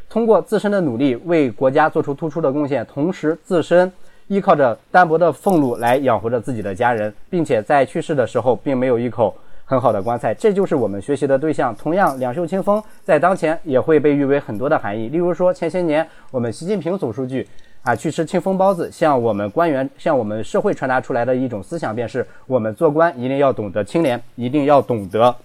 [0.10, 3.89] 通过自身的努力为国家做出突出的贡献，同时自身
[4.27, 9.34] 依靠着单薄的俸禄来养活着自己的家人，并且在去世的时候并没有一口。
[9.73, 11.75] 很好的棺材，这就是我们学习的对象。
[11.75, 15.09] 同样，两袖清风在当前也会被誉为很多的含义。
[15.09, 17.47] 例如说，前些年我们习近平总书记
[17.81, 25.35] 啊去吃清风包子，向我们官员、向我们社会传达出来的一种思想，便是我们做官一定要懂得清廉，一定要懂得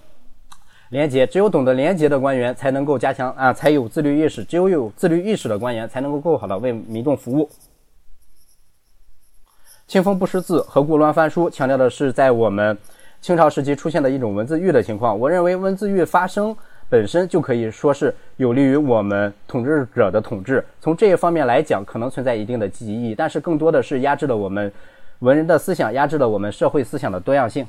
[0.89, 1.25] 廉洁。
[1.25, 4.43] 只有懂得廉洁的官员，才能够加强啊，才有自律意识。
[4.43, 7.49] 只有有自律意识的官员，才能够更好的为民众服务。
[9.87, 11.49] 清风不识字，何故乱翻书？
[11.49, 12.77] 强调的是在我们。
[13.21, 16.55] 清朝时期出现的一种文字狱的情况，我认为文字狱发生
[16.87, 20.63] 本身就可以说是有利于我们统治者的统治。
[20.81, 24.71] 从这一方面来讲，可能存在一定的积极意义，但是更多的是压制了我们
[25.19, 27.67] 文人的思想，压制了我们社会思想的多样性。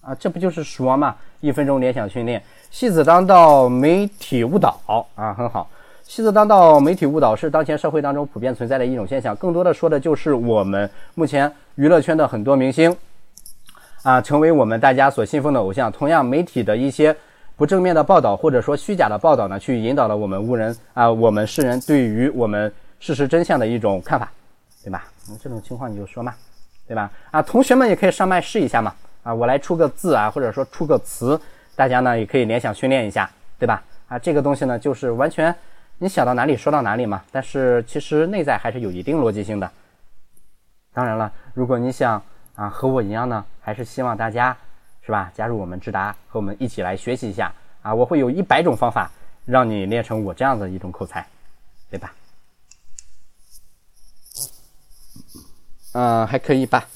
[0.00, 1.16] 啊，这不就是说嘛？
[1.40, 4.80] 一分钟联想训练，戏子当道，媒体误导
[5.16, 5.68] 啊，很好。
[6.02, 12.96] 戏子当道，媒体误导是当前社会当中普遍存在的一种现象，更多的说的就是我们目前娱乐圈的很多明星
[14.06, 15.90] 啊，成为我们大家所信奉的偶像。
[15.90, 17.14] 同样，媒体的一些
[17.56, 24.30] 不正面的报道或者说虚假的报道呢，去引导了我们误人啊，我们世人对于我们事实真相的一种看法，
[24.84, 25.08] 对吧？
[25.28, 26.32] 那这种情况你就说嘛，
[26.86, 27.10] 对吧？
[27.32, 31.36] 啊，同学们也可以上麦试一下嘛，啊，我来出个字啊，或者说出个词，
[31.74, 33.28] 大家呢也可以联想训练一下，
[33.58, 33.82] 对吧？
[34.06, 35.52] 啊，这个东西呢，就是完全
[35.98, 37.24] 你想到哪里说到哪里嘛。
[37.32, 39.68] 但是其实内在还是有一定逻辑性的。
[40.94, 42.22] 当然了，如果你想
[42.56, 44.56] 啊和我一样呢，还是希望大家
[45.02, 47.52] 是吧加入我们智达，和我们一起来学习一下
[47.82, 47.94] 啊。
[47.94, 49.10] 我会有一百种方法
[49.44, 51.24] 让你练成我这样的一种口才，
[51.90, 52.12] 对吧？
[55.92, 56.88] 嗯，还可以吧。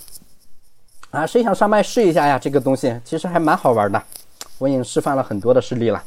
[1.11, 2.39] 啊，谁想上麦试一下呀？
[2.39, 4.03] 这个东西其实还蛮好玩的，
[4.59, 6.05] 我已经示范了很多的事例了。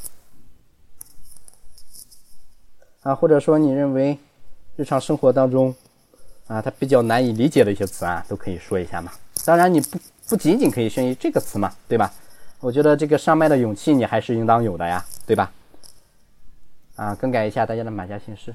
[3.01, 4.17] 啊，或者说你认为
[4.75, 5.75] 日常生活当中
[6.47, 9.11] 啊，它比较难以理解的一些词啊，都可以说一下嘛。
[9.45, 9.99] 当然，你不
[10.29, 12.13] 不仅仅可以限于这个词嘛，对吧？
[12.59, 15.51] 我觉得这个上麦的勇气你还是应当有的呀，对吧？
[16.95, 18.53] 啊，更改一下大家的马甲形式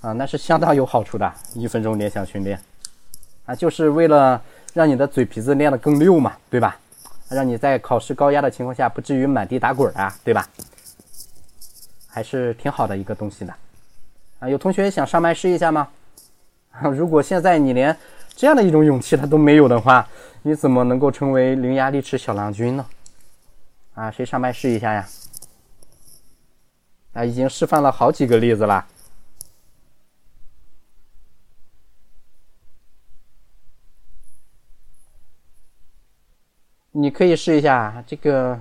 [0.00, 1.32] 啊，那是相当有好处的。
[1.54, 2.60] 一分钟联想训练
[3.46, 4.42] 啊，就是为了
[4.74, 6.78] 让你的嘴皮子练得更溜嘛，对吧？
[7.30, 10.46] 让你在考试高压的情况下不至于满地打滚啊，对吧？
[12.06, 13.54] 还是挺好的一个东西的，
[14.40, 15.88] 啊，有同学想上麦试一下吗？
[16.92, 17.96] 如果现在你连
[18.34, 20.08] 这样的一种勇气他都没有的话，
[20.42, 22.86] 你怎么能够成为伶牙俐齿小郎君呢？
[23.94, 25.08] 啊，谁上麦试一下呀？
[27.12, 28.86] 啊，已经示范了好几个例子了，
[36.90, 38.60] 你可以试一下这个，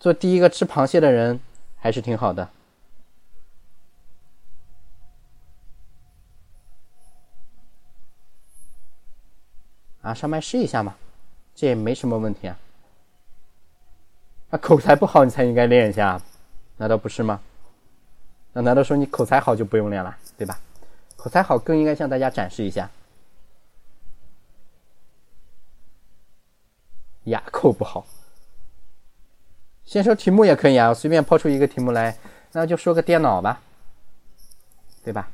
[0.00, 1.40] 做第一个吃螃蟹的人。
[1.78, 2.48] 还是挺好的，
[10.06, 10.94] 啊，上麦试一下嘛，
[11.52, 12.56] 这也没什么问题啊。
[14.50, 16.22] 啊，口才不好你才应该练一下，
[16.76, 17.40] 难道不是吗？
[18.52, 20.60] 那难道说你口才好就不用练了，对吧？
[21.16, 22.88] 口才好更应该向大家展示一下。
[27.24, 28.06] 哑口不好。
[29.84, 32.16] 先说题目也可以啊，我随便抛出一个题目来，
[32.52, 33.60] 那就说个电脑吧，
[35.02, 35.28] 对吧？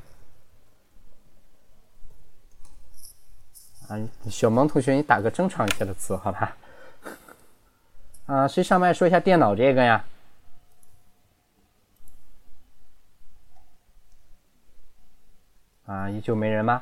[3.93, 4.01] 啊，
[4.31, 6.57] 小萌同学，你打个正常一些的词，好吧？
[8.25, 10.03] 啊，谁上麦说一下电脑这个呀？
[15.85, 16.81] 啊，依旧没人吗？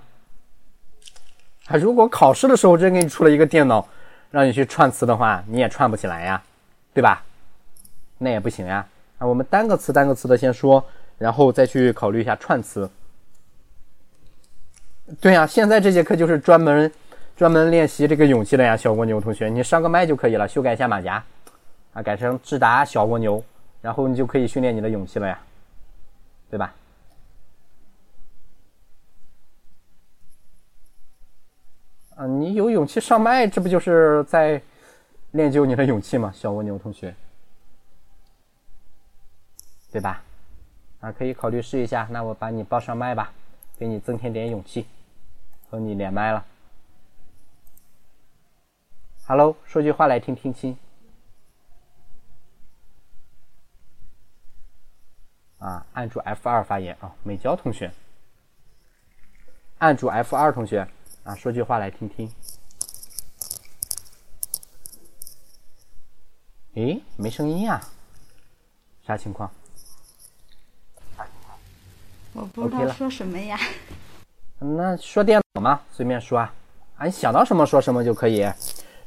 [1.67, 3.89] 啊，如果考试的时候真给你出了一个电脑，
[4.31, 6.41] 让你去串词的话，你也串不起来呀，
[6.95, 7.25] 对吧？
[8.19, 8.87] 那也不行呀！
[9.19, 10.85] 啊，我们单个词单个词的先说，
[11.19, 12.89] 然后再去考虑一下串词。
[15.19, 16.91] 对呀，现在这节课就是专门
[17.37, 21.25] 专门练习这个勇气的呀，小蜗牛同学，你上个麦就可以了，修改一下马甲，
[21.95, 23.43] 啊，改成智达小蜗牛，
[23.81, 25.41] 然后你就可以训练你的勇气了呀，
[26.51, 26.75] 对吧？
[32.17, 34.61] 啊，你有勇气上麦，这不就是在
[35.33, 37.15] 练就你的勇气吗，小蜗牛同学？
[39.91, 40.23] 对吧？
[41.01, 42.07] 啊，可以考虑试一下。
[42.11, 43.33] 那我把你报上麦吧，
[43.79, 44.87] 给你增添点勇气，
[45.71, 46.45] 和你连麦了。
[49.25, 50.77] Hello，说句话来听听亲。
[55.59, 57.93] 啊，按住 F 二发言啊，美娇同学，
[59.79, 60.89] 按住 F 二同学
[61.23, 62.29] 啊，说句话来听听。
[66.75, 67.81] 诶，没声音呀？
[69.07, 69.49] 啥情况？
[72.33, 73.57] 我不知道说什么呀。
[74.63, 76.53] 那说电脑嘛，随便说啊，
[76.99, 78.47] 啊，你想到什么说什么就可以，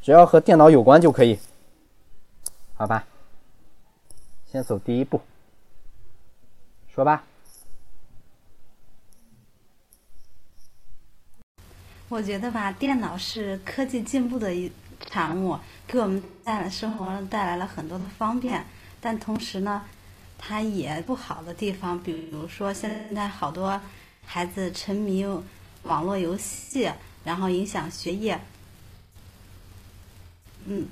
[0.02, 1.38] 只要和电脑有关就可以，
[2.76, 3.06] 好吧？
[4.52, 5.22] 先走第一步，
[6.88, 7.24] 说吧。
[12.10, 18.66] 我觉得吧，电脑是科技进步的一产物，给我们带来生活带来了很多的方便，
[19.00, 19.84] 但同时呢。
[20.46, 23.80] 它也不好的地方，比如说现在好多
[24.26, 25.26] 孩子沉迷
[25.84, 26.91] 网络游戏，
[27.24, 28.40] 然后影响学业。
[30.66, 30.88] 嗯。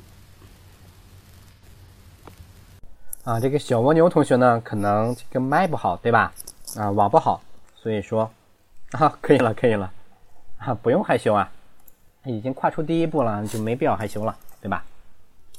[3.24, 6.34] 啊，这个小蜗牛同学呢，可能这个麦不好，对吧？
[6.76, 7.41] 啊，网不好，
[7.76, 8.32] 所以说
[8.91, 9.94] 啊，可以了，可以了，
[10.58, 11.52] 啊，不用害羞啊，
[12.26, 14.84] 已经跨出第一步了，就没必要害羞了，对吧？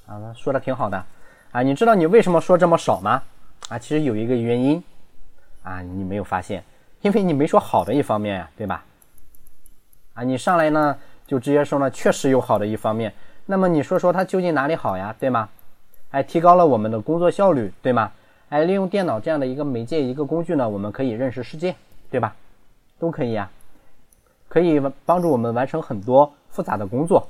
[0.06, 1.06] 啊，说的挺好的，
[1.52, 3.22] 啊，你知道你为什么说这么少吗？
[3.68, 4.82] 啊，其实有一个原因，
[5.62, 6.64] 啊，你没有发现，
[7.02, 8.84] 因为你没说好的一方面呀，对吧？
[10.14, 10.96] 啊，你上来呢
[11.26, 13.12] 就直接说呢，确实有好的一方面，
[13.46, 15.48] 那么你说说它究竟哪里好呀，对吗？
[16.10, 18.12] 哎，提高了我们的工作效率，对吗？
[18.50, 21.74] 哎，利用电脑这样的一个媒介、一个工具呢，我们可以认识世界，
[22.10, 22.34] 对吧？
[22.98, 23.50] 都可以呀，
[24.48, 27.26] 可以帮助我们完成很多复杂的工作，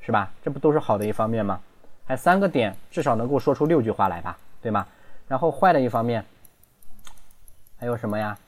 [0.00, 0.32] 是吧？
[0.42, 1.60] 这不都是好的一方面吗？
[2.06, 4.86] 哎，三个点至少能够说出六句话来吧，对吗？
[5.26, 6.24] 然后坏的一方面
[7.78, 8.38] 还有什么呀？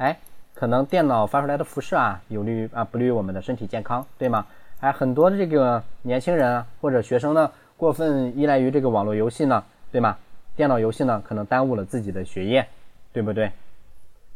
[0.00, 0.18] 哎，
[0.54, 4.46] 可能电脑发出来的辐射啊，有利于啊不利于我们的身体健康，对吗？
[4.80, 9.62] 哎，很多的这个年轻人啊或者学生呢，过分依赖于这个网络游戏呢，
[9.92, 10.16] 对吗？
[10.56, 12.66] 电脑游戏呢，可能耽误了自己的学业，
[13.12, 13.52] 对不对？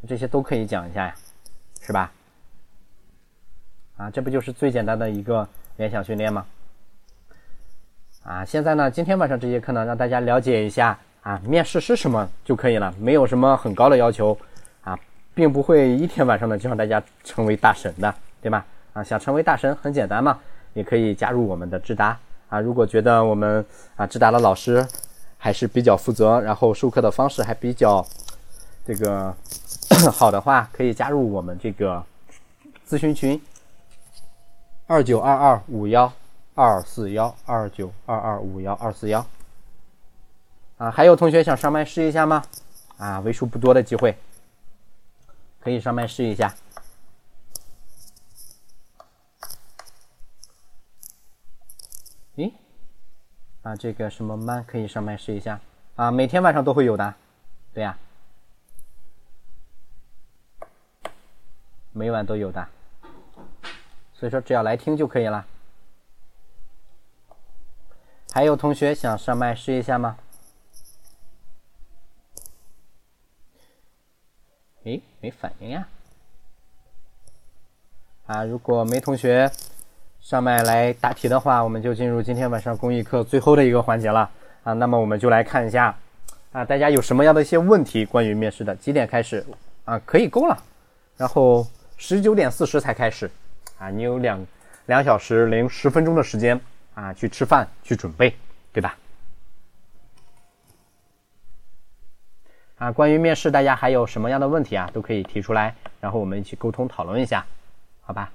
[0.07, 1.15] 这些都可以讲一下呀，
[1.81, 2.13] 是吧？
[3.97, 6.45] 啊，这不就是最简单的一个联想训练吗？
[8.23, 14.37] 啊，现在呢，今天晚上这节课呢，让大家了解一下啊，面试是什么就可以了，没有什么很高的要求，
[15.35, 18.65] 并不会一天晚上呢就让大家成为大神的，对吧？
[18.93, 20.39] 啊，想成为大神很简单嘛，
[20.73, 22.17] 也可以加入我们的智达
[22.49, 22.61] 啊。
[22.61, 23.65] 如果觉得我们
[23.97, 24.87] 啊智达的老师，
[25.37, 28.07] 还是比较负责，然后授课的方式还比较
[28.87, 29.35] 这个
[30.13, 32.03] 好的话，可以加入我们这个
[32.89, 33.41] 咨询群
[34.87, 36.13] 二九二二五幺
[36.55, 39.27] 二四幺二九二二五幺二四幺
[40.79, 42.43] 啊，还有同学想上麦试一下吗？
[42.97, 44.17] 啊，为数不多的机会，
[45.65, 46.55] 可以上麦试一下。
[52.37, 52.53] 咦？
[53.63, 55.59] 啊，这个什么麦可以上麦试一下
[55.97, 56.11] 啊？
[56.11, 57.15] 每天晚上都会有的，
[57.73, 57.97] 对呀，
[61.93, 62.69] 每晚都有的，
[64.13, 65.47] 所以说只要来听就可以了。
[68.33, 70.19] 还有同学想上麦试一下吗？
[74.85, 75.87] 诶，没反应呀！
[78.27, 79.51] 啊，如果没同学。
[80.21, 84.31] 上麦来答题的话，我们就进入今天晚上公益课最后的一个环节了
[84.63, 84.73] 啊。
[84.73, 85.95] 那么我们就来看一下
[86.51, 88.75] 啊，大家有什么样的一些问题关于面试的？
[88.77, 89.45] 几点开始
[89.85, 90.01] 啊？
[90.07, 90.57] 可以够了，
[91.19, 91.67] 然后
[91.99, 93.31] 十九点四十才开始
[93.79, 93.91] 啊。
[93.91, 94.47] 你有两
[94.87, 96.59] 两小时零十分钟的时间
[96.95, 98.35] 啊，去吃饭去准备，
[98.73, 98.97] 对吧？
[102.79, 104.91] 啊，关于面试，大家还有什么样的问题啊？
[104.93, 107.45] 都可以提出来，然后我们一起沟通讨论一下，
[108.03, 108.31] 好吧？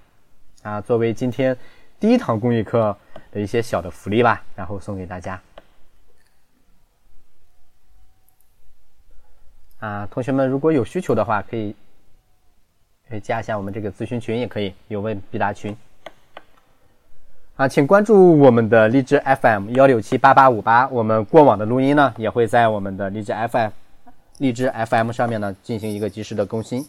[0.64, 1.58] 啊，作为今天。
[2.00, 2.96] 第一堂公益课
[3.30, 5.38] 的一些小的福利吧，然后送给大家。
[9.80, 11.76] 啊，同学们如果有需求的话，可以
[13.10, 15.76] 可以加一下我们这个咨询群，也可以有问必答群。
[17.58, 23.72] 啊，请关注我们的荔枝 FM 幺六七八八五八，我们过往的录音呢也会在我们的荔枝 FM
[24.40, 26.86] 荔枝 FM 上面呢进行一个及时的更新。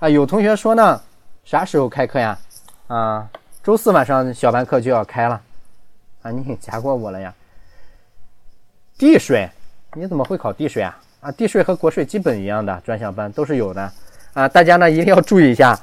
[0.00, 1.00] 啊，有同学说呢，
[1.44, 2.38] 啥时候开课呀？
[2.88, 3.30] 啊。
[3.60, 5.38] 周四晚上小班课就要开了，
[6.22, 7.34] 啊，你加过我了呀？
[8.96, 9.46] 地税，
[9.92, 10.98] 你怎么会考地税啊？
[11.20, 13.92] 啊，地税和国税基本一样的，专项班都是有的，
[14.32, 15.78] 啊，大家呢一定要注意一下，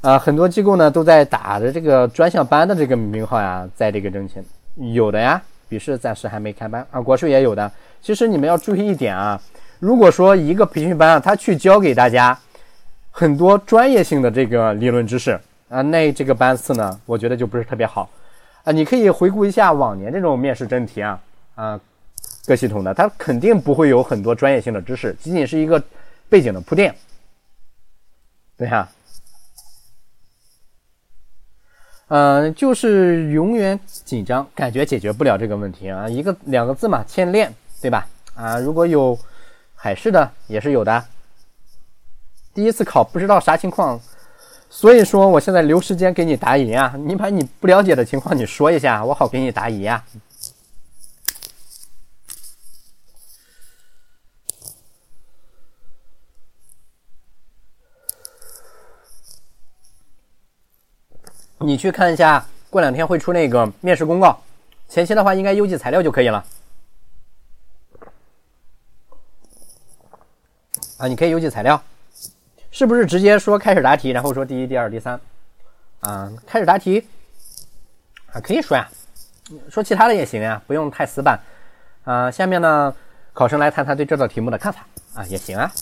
[0.00, 4.42] 啊，很多机构呢都在打着这个专项班的这个名号呀，在这个挣钱，
[4.94, 7.70] 有的呀，笔试暂时还没开班啊，国税也有的。
[8.00, 9.38] 其实你们要注意一点啊，
[9.80, 12.38] 如果说一个培训班啊，他去教给大家
[13.10, 15.40] 很多专业性的这个理论知识。
[15.70, 18.10] 啊，那这个班次呢，我觉得就不是特别好，
[18.64, 21.20] 啊，你可以回顾一下往年这种面试真题啊，
[21.54, 21.80] 啊，
[22.44, 25.80] 各系统的，它肯定不会有很多专业性的知识，仅仅是一个
[26.28, 26.92] 背景的铺垫，
[28.56, 28.88] 对呀，
[32.08, 38.08] 嗯，就是永远紧张，感觉解决不了这个问题啊，一个两个字嘛，欠练，对吧？
[38.34, 39.16] 啊，如果有
[39.82, 41.06] 海事的也是有的，
[42.52, 43.98] 第一次考不知道啥情况。
[44.68, 46.94] 所以说，我现在留时间给你答疑啊！
[46.98, 50.04] 你把你不了解的情况你说一下，我好给你答疑啊。
[61.56, 64.42] 你去看一下，过两天会出那个面试公告，
[64.90, 66.44] 前期的话应该邮寄材料就可以了。
[71.00, 71.82] 啊，你可以邮寄材料。
[72.70, 75.18] 是不是直接说开始答题，然后说第一、第二、第三？
[76.00, 77.04] 啊，开始答题
[78.32, 78.86] 啊，可以说呀，
[79.70, 81.40] 说其他的也行呀，不用太死板。
[82.04, 82.94] 啊，下面呢，
[83.32, 85.72] 考生来谈谈对这道题目的看法啊，也行啊。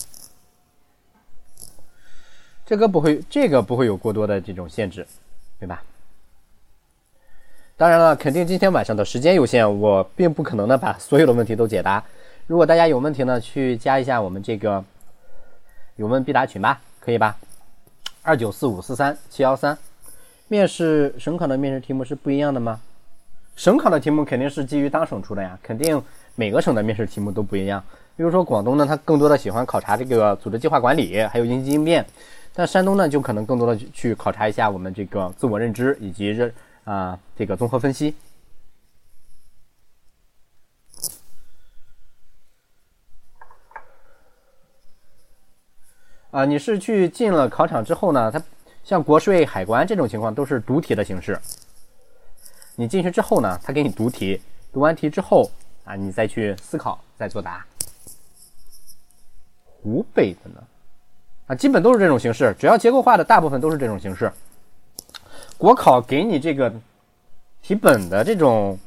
[2.65, 5.05] 这个不会，这个不会有过多的这种限制，
[5.59, 5.83] 对吧？
[7.77, 12.03] 当然了，肯定今天晚上的时间有限，我并不可能呢把所有的问题都解答。
[12.47, 14.83] 如果大家有问题呢，去加一下我们这个。
[15.99, 17.37] 有问必答群吧，可以吧？
[18.23, 19.77] 二九四五四三七幺三。
[20.47, 22.79] 面试省考的面试题目是不一样的吗？
[23.57, 26.01] 省考的题目肯定是基于当省出的呀，肯定
[26.37, 27.83] 每个省的面试题目都不一样。
[28.17, 32.01] 比如说广东呢，它更多的喜欢考察这个组织计划管理，还有应急应变；
[32.55, 36.55] 但山东呢，就可能更多的去考察一下我们这个自我认知以及认
[36.85, 38.15] 啊这个综合分析。
[46.31, 48.43] 啊，你是去进了考场之后呢，它
[48.85, 51.39] 像国税、海关这种情况都是读题的形式。
[52.77, 54.41] 你进去之后呢，他给你读题，
[54.71, 55.51] 读完题之后
[55.85, 57.65] 啊，你再去思考，再作答。
[59.83, 60.63] 湖北的呢，
[61.47, 64.31] 啊，基本都是这种形式，只要结构化的，大部分都是这种形式。
[65.57, 66.71] 国考给你这个
[67.63, 68.79] 题本的这种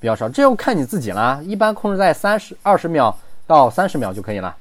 [0.00, 3.14] 比较少，这要看你自己了，一般控制在三十二十秒
[3.46, 4.56] 到三十秒就可以了。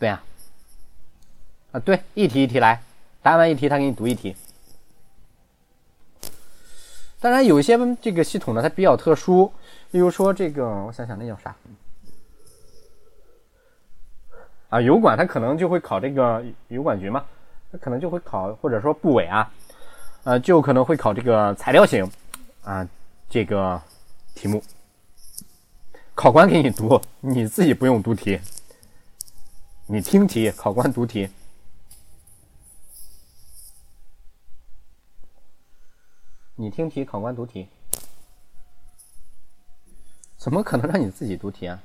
[0.00, 0.20] 对呀。
[1.72, 2.82] 啊对，一题一题来，
[3.22, 4.36] 答完一题，他给你读一题。
[7.18, 9.50] 当然，有一些这个系统呢，它比较特殊，
[9.92, 11.56] 例如说这个，我想想那叫啥？
[14.68, 17.24] 啊，油管它可能就会考这个油管局嘛，
[17.70, 19.50] 它可能就会考，或者说部委啊，
[20.24, 22.10] 呃，就可能会考这个材料型
[22.64, 22.86] 啊
[23.30, 23.80] 这个
[24.34, 24.62] 题目，
[26.14, 28.40] 考官给你读，你自己不用读题，
[29.86, 31.30] 你听题，考官读题。
[36.62, 37.66] 你听题，考官读题，
[40.38, 41.82] 怎么可能让你自己读题啊？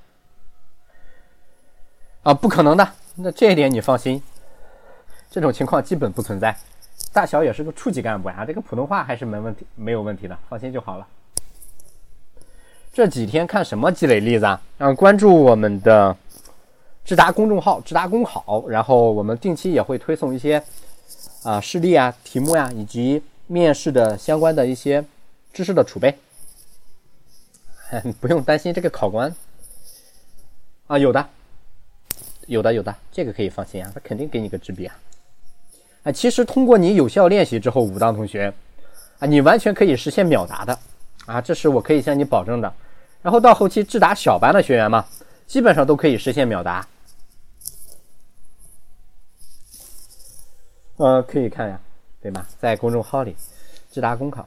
[2.21, 2.87] 啊，不可能的。
[3.15, 4.21] 那这一点你放心，
[5.31, 6.55] 这种情况基本不存在。
[7.11, 11.07] 大小也是个处级干部呀，这个普通话还是没问题，没有问题的，放心就好了。
[12.93, 14.61] 这几天看什么积累例子啊？
[14.77, 16.15] 啊，关注我们的
[17.03, 20.63] 智达公众号“智达公考”，然后我们定期也会推送一些
[21.41, 23.23] 啊事例啊、题目呀，以及。
[23.47, 25.03] 面试的相关的一些
[25.53, 26.15] 知识的储备，
[28.19, 29.33] 不用担心这个考官
[30.87, 31.29] 啊，有的，
[32.45, 34.95] 有的，有的，这个可以放心啊，他肯定给你个纸笔啊。
[36.03, 38.53] 啊，其实通过你有效练习之后，武当同学
[39.19, 40.77] 啊，你完全可以实现秒答的
[41.25, 42.73] 啊，这是我可以向你保证的。
[43.21, 45.05] 然后到后期智达小班的学员嘛，
[45.47, 46.87] 基本上都可以实现秒答。
[50.97, 51.79] 呃，可以看呀。
[52.27, 52.45] 对吧？
[52.59, 53.33] 在公众号里，
[53.89, 54.45] 智达公考，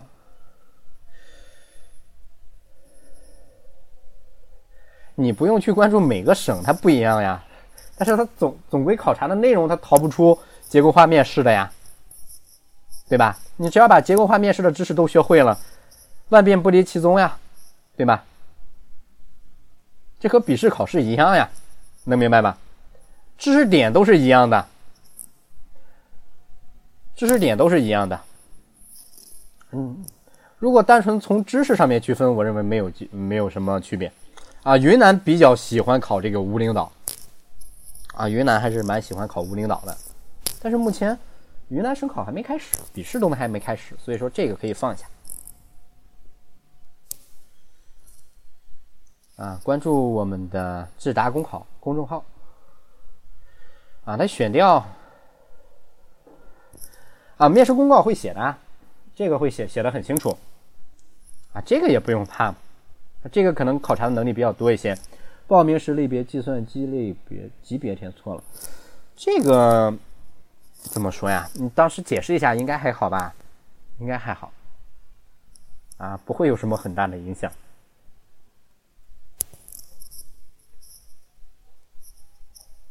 [5.14, 7.42] 你不用去关注每个省，它不一样呀。
[7.96, 10.38] 但是它总总归考察的内容，它逃不出
[10.68, 11.72] 结构化面试的呀，
[13.08, 13.38] 对吧？
[13.56, 15.58] 你只要把结构化面试的知识都学会了，
[16.28, 17.38] 万变不离其宗呀，
[17.96, 18.22] 对吧？
[20.18, 21.48] 这和笔试考试一样呀，
[22.04, 22.58] 能明白吧？
[23.38, 24.66] 知识点都是一样的。
[27.20, 28.18] 知识点都是一样的，
[29.72, 30.02] 嗯，
[30.56, 34.10] 如果单纯从知识上面区分，我认为没有没有什么区别，
[34.62, 36.90] 啊，云南比较喜欢考这个无领导，
[38.14, 39.94] 啊，云南还是蛮喜欢考无领导的，
[40.62, 41.18] 但是目前
[41.68, 45.06] 云南省考还没开始，笔试都还没开始，所以说这个可以放下，
[49.36, 52.24] 啊，关注我们的智达公考公众号，
[54.06, 54.82] 啊，来选调。
[57.40, 58.54] 啊，面试公告会写的，
[59.16, 60.36] 这个会写写的很清楚，
[61.54, 62.54] 啊，这个也不用怕，
[63.32, 64.94] 这个可能考察的能力比较多一些。
[65.46, 68.44] 报名时类别计算机类别级别填错了，
[69.16, 69.90] 这个
[70.74, 71.48] 怎么说呀？
[71.54, 73.34] 你当时解释一下，应该还好吧？
[74.00, 74.52] 应该还好，
[75.96, 77.50] 啊，不会有什么很大的影响。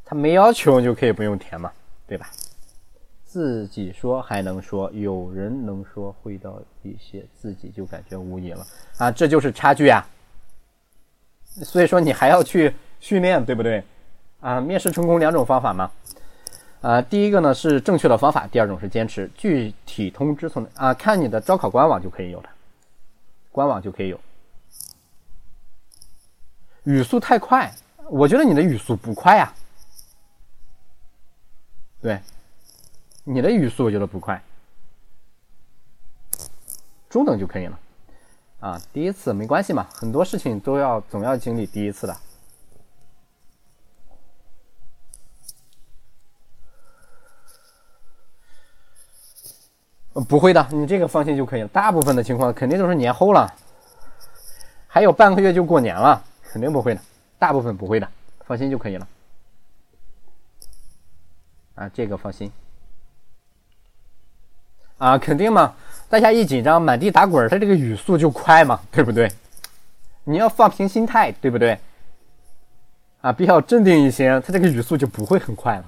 [0.04, 1.72] 他没要求就可以不用填嘛，
[2.08, 2.28] 对吧？
[3.30, 8.66] 自己说还能说，有人能说会道一些，自己就感觉无疑了
[8.98, 9.12] 啊！
[9.12, 10.04] 这就是差距啊！
[11.44, 13.84] 所以说你还要去训练，对不对？
[14.40, 15.92] 啊，面试成功两种方法嘛，
[16.82, 19.30] 啊，第一个呢是正确的方法，第二种是坚持。
[19.38, 22.50] 具体通知从啊，看你的招考官网就可以有了，
[23.52, 24.20] 官网就可以有。
[26.86, 27.72] 语速太快，
[28.10, 29.54] 我觉得你的语速不快呀，
[32.02, 32.20] 对。
[33.32, 34.42] 你的语速我觉得不快，
[37.12, 37.80] 中等就可以了。
[38.60, 42.18] 啊，第一次没关系嘛，很多事情都要总要经历第一次的。
[50.28, 51.68] 不会的，你这个放心就可以了。
[51.68, 53.48] 大部分的情况肯定都是年后了，
[54.88, 57.02] 还有半个月就过年了，肯定不会的。
[57.38, 58.10] 大部分不会的，
[58.48, 59.08] 放心就可以了。
[61.76, 62.52] 啊，这个放心。
[65.00, 65.74] 啊，肯定嘛，
[66.08, 69.32] 大家一紧张，满地打滚，他这个语速就快嘛，对不对？
[70.26, 71.80] 你要放平心态，对不对？
[73.22, 75.86] 啊，比较镇定一些，他这个语速就不会很快了。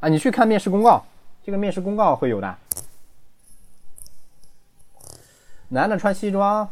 [0.00, 1.04] 啊，你去看面试公告，
[1.44, 2.56] 这个面试公告会有的。
[5.68, 6.68] 男的穿西装，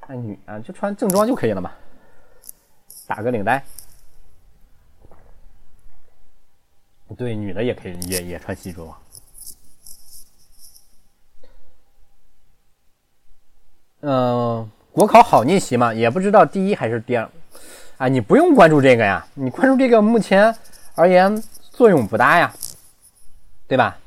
[0.00, 1.70] 啊女啊就穿正装就可以了嘛，
[3.06, 3.64] 打个领带。
[7.16, 8.88] 对，女的也可以，也也穿西装。
[14.00, 17.30] 嗯，国考好逆袭嘛，也不知道第一还是第二，
[17.98, 20.54] 啊，你不用关注这个呀，你关注这个目前
[20.94, 22.54] 而言作用不大呀，
[23.66, 23.98] 对吧？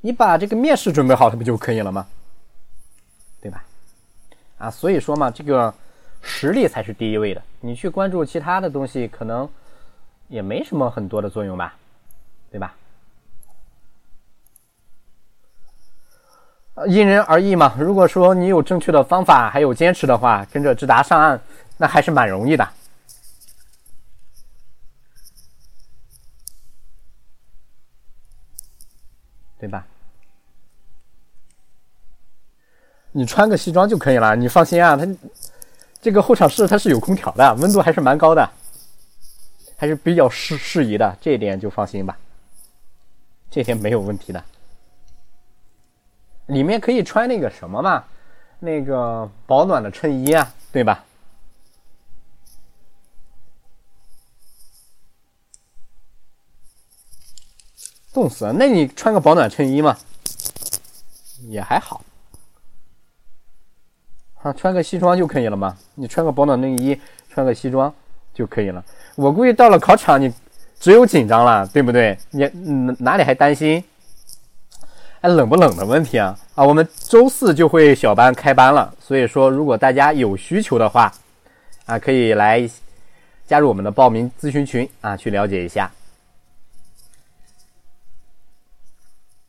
[0.00, 2.06] 你把这个面试准备好，它不就可以了吗？
[3.40, 3.64] 对吧？
[4.58, 5.72] 啊，所以说嘛，这个
[6.20, 9.48] 实力才是第一位的，你去关注其他的东西，可能
[10.28, 11.74] 也没什么很多的作用吧，
[12.50, 12.74] 对吧？
[16.88, 17.74] 因人而异嘛。
[17.78, 21.40] 如果说你有正确的方法，还有坚持的话，跟着智达上岸，
[21.78, 22.68] 那还是蛮容易的，
[29.58, 29.86] 对吧？
[33.12, 35.06] 你穿个西装就可以了，你放心啊，它
[36.02, 38.50] 这个候场室它是有空调的，温度还是蛮高的，
[39.76, 42.16] 还是比较适适宜的，这一点就放心吧，
[43.50, 44.42] 这点没有问题的。
[46.46, 48.04] 里面可以穿那个什么嘛，
[48.60, 51.04] 那个保暖的衬衣啊，对吧？
[58.12, 59.98] 冻死了，那你穿个保暖衬衣嘛，
[61.48, 62.02] 也还好。
[64.42, 65.76] 啊，穿个西装就可以了吗？
[65.96, 66.98] 你穿个保暖内衣，
[67.28, 67.92] 穿个西装
[68.32, 68.82] 就可以了。
[69.16, 70.32] 我估计到了考场，你
[70.78, 72.16] 只有紧张了，对不对？
[72.30, 72.48] 你
[72.98, 73.82] 哪里还担心？
[75.22, 76.38] 哎，冷不冷的问题啊？
[76.54, 81.10] 啊，我们周四就会小班开班了，所以说如果大家有需求的话，
[81.86, 82.68] 啊，可以来
[83.46, 85.90] 加入我们的报名咨询群啊，去了解一下。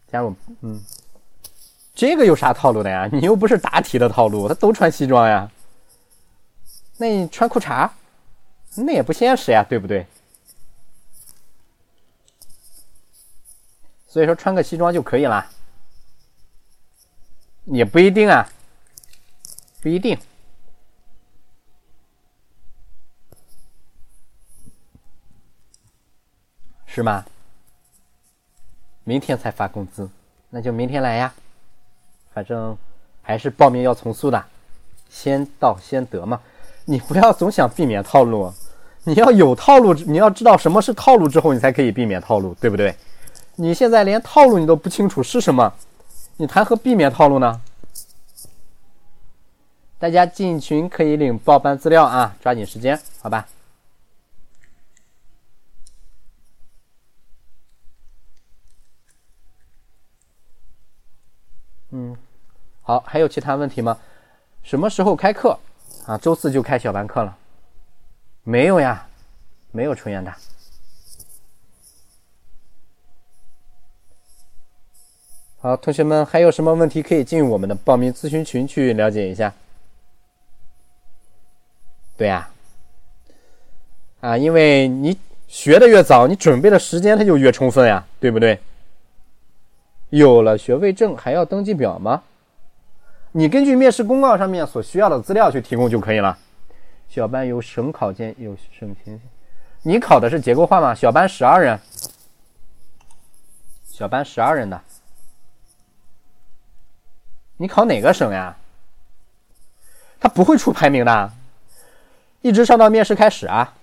[0.09, 0.81] 加入，嗯，
[1.93, 3.09] 这个有啥套路的呀？
[3.11, 5.51] 你又不是答题的套路，他都穿西装呀。
[6.95, 7.87] 那你穿裤衩，
[8.83, 10.05] 那也不现实呀，对不对？
[14.07, 15.49] 所以说穿个西装就可以了。
[17.65, 18.49] 也不一定啊，
[19.81, 20.17] 不一定，
[26.85, 27.25] 是吗？
[29.03, 30.09] 明天才发工资，
[30.49, 31.33] 那就明天来呀。
[32.33, 32.77] 反正
[33.21, 34.45] 还是报名要从速的，
[35.09, 36.41] 先到先得嘛。
[36.85, 38.53] 你不要总想避免套路，
[39.07, 42.93] 你要有套路，你要知道什么是套路之后，你才可以避免套路，对不对？
[43.55, 45.73] 你现在连套路你都不清楚是什么。
[46.35, 47.61] 你谈何避免套路呢？
[49.97, 53.47] 大家进群可以领报班资料啊，抓紧时间，好吧？
[61.91, 62.13] 嗯，
[62.81, 63.97] 好，还有其他问题吗？
[64.63, 65.57] 什么时候开课
[66.05, 66.17] 啊？
[66.17, 67.37] 周四就开小班课了？
[68.49, 69.05] 没有呀，
[69.73, 70.33] 没有出现的。
[75.59, 79.53] 好，同学们还有什么问题可以进我们的报名咨询群去了解一下。
[82.15, 82.49] 对呀，
[84.21, 85.19] 啊，因为你
[85.49, 88.57] 学的越早，你准备的时间它就越充分呀，对不对？
[90.09, 92.23] 有了学位证还要登记表吗？
[93.33, 96.37] 你根据面试公告上面所需要的资料去提供就可以了。
[97.17, 99.19] 小班有省考监有省前，
[99.81, 100.93] 你考的是结构化吗？
[100.93, 101.79] 小班十二人，
[103.87, 104.79] 小班十二人的。
[107.57, 108.55] 你考哪个省呀？
[110.19, 111.31] 他不会出排名的，
[112.43, 113.73] 一直上到面试开始啊。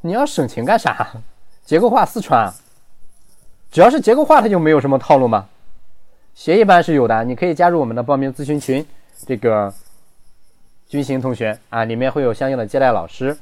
[0.00, 1.08] 你要省情干啥？
[1.62, 2.50] 结构化四川，
[3.70, 5.46] 只要是结构化，它就没有什么套路吗？
[6.34, 8.86] 协议班是有的，你可以加入我们的报名咨询群。
[9.26, 9.70] 这个
[10.90, 13.36] 军行同学啊，里面会有相应的接待老师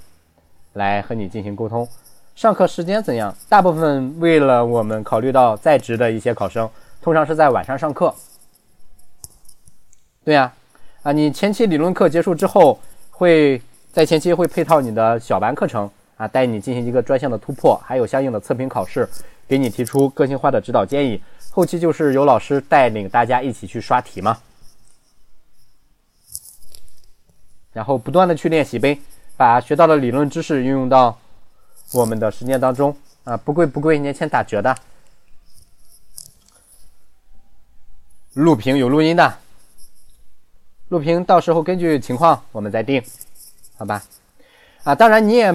[0.75, 1.89] 来和你进行沟通。
[2.37, 3.35] 上课时间怎样？
[3.49, 6.69] 大部分为了我们考虑到在职的一些考生。
[7.01, 8.15] 通常是在晚上上课，
[10.25, 10.53] 对呀，
[11.03, 12.79] 啊，你前期理论课结束之后，
[13.11, 13.63] 会
[13.93, 19.09] 在前期会配套你的小班课程啊，带你进行一个专项的突破，还有相应的测评考试，
[19.47, 21.19] 给你提出个性化的指导建议。
[21.51, 24.37] 后期就是由老师带领大家一起去刷题嘛，
[27.73, 28.99] 然后不断的去练习呗，
[29.37, 31.17] 把学到的理论知识运用到
[31.93, 34.77] 我们的实践当中啊，不贵不贵，年前打折的。
[38.35, 39.35] 录屏有录音的，
[40.89, 43.03] 录屏到时候根据情况我们再定，
[43.77, 44.03] 好吧？
[44.85, 45.53] 啊，当然你也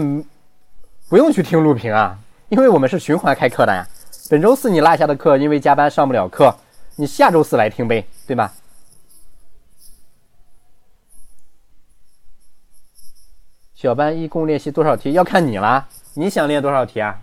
[1.08, 2.20] 不用去听录屏啊，
[2.50, 3.88] 因为我们是循环开课的呀。
[4.30, 6.56] 本周四你落下的课，因为加班上不了课，
[6.96, 8.54] 你下周四来听呗，对吧？
[13.84, 15.12] 小班一共练习多少题？
[15.12, 17.20] 要看你啦，你想练多少题啊？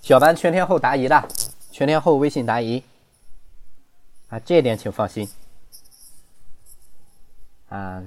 [0.00, 1.28] 小班全天候答疑的，
[1.70, 2.82] 全天候微信答疑
[4.30, 5.28] 啊，这一点请放心
[7.68, 8.02] 啊。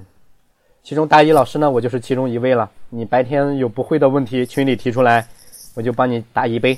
[0.82, 2.68] 其中答疑老师呢，我就是其中一位了。
[2.88, 5.28] 你白天有不会的问题，群里提出来，
[5.74, 6.76] 我就帮你答疑呗。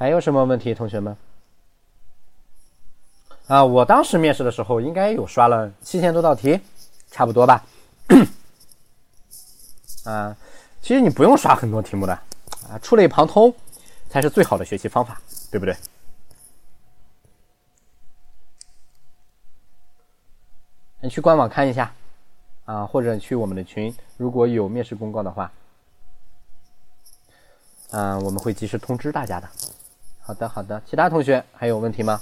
[0.00, 1.14] 还有什么问题，同学们？
[3.48, 6.58] 啊，我当时面试的时候应该有刷了七千多道题，
[7.10, 7.66] 差不多吧。
[10.04, 10.34] 啊，
[10.80, 12.14] 其实你不用刷很多题目的，
[12.66, 13.54] 啊，触类旁通
[14.08, 15.20] 才是最好的学习方法，
[15.50, 15.76] 对不对？
[21.02, 21.92] 你去官网看一下，
[22.64, 25.52] 啊，或者去我们的群，如果有面试公告的话，
[27.90, 29.46] 啊，我们会及时通知大家的。
[30.30, 32.20] 好的，好的，其他同学还有问题吗？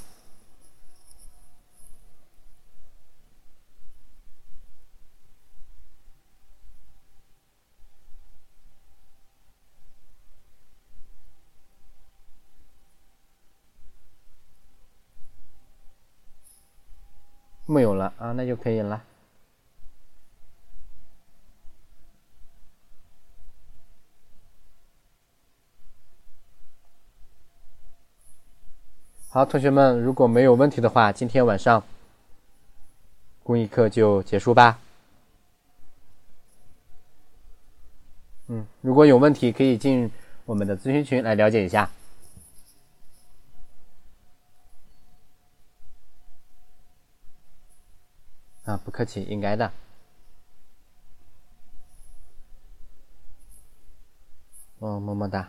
[17.67, 19.05] 没有了啊，那就可以了。
[29.39, 31.85] 好，同学们，如果没有问题的话，今天晚上
[33.45, 34.81] 公益课就结束吧。
[38.49, 40.11] 嗯，如果有问题，可以进
[40.45, 41.89] 我们的咨询群来了解一下。
[48.65, 49.71] 啊，不客气，应该的。
[54.81, 55.49] 哦，么么哒。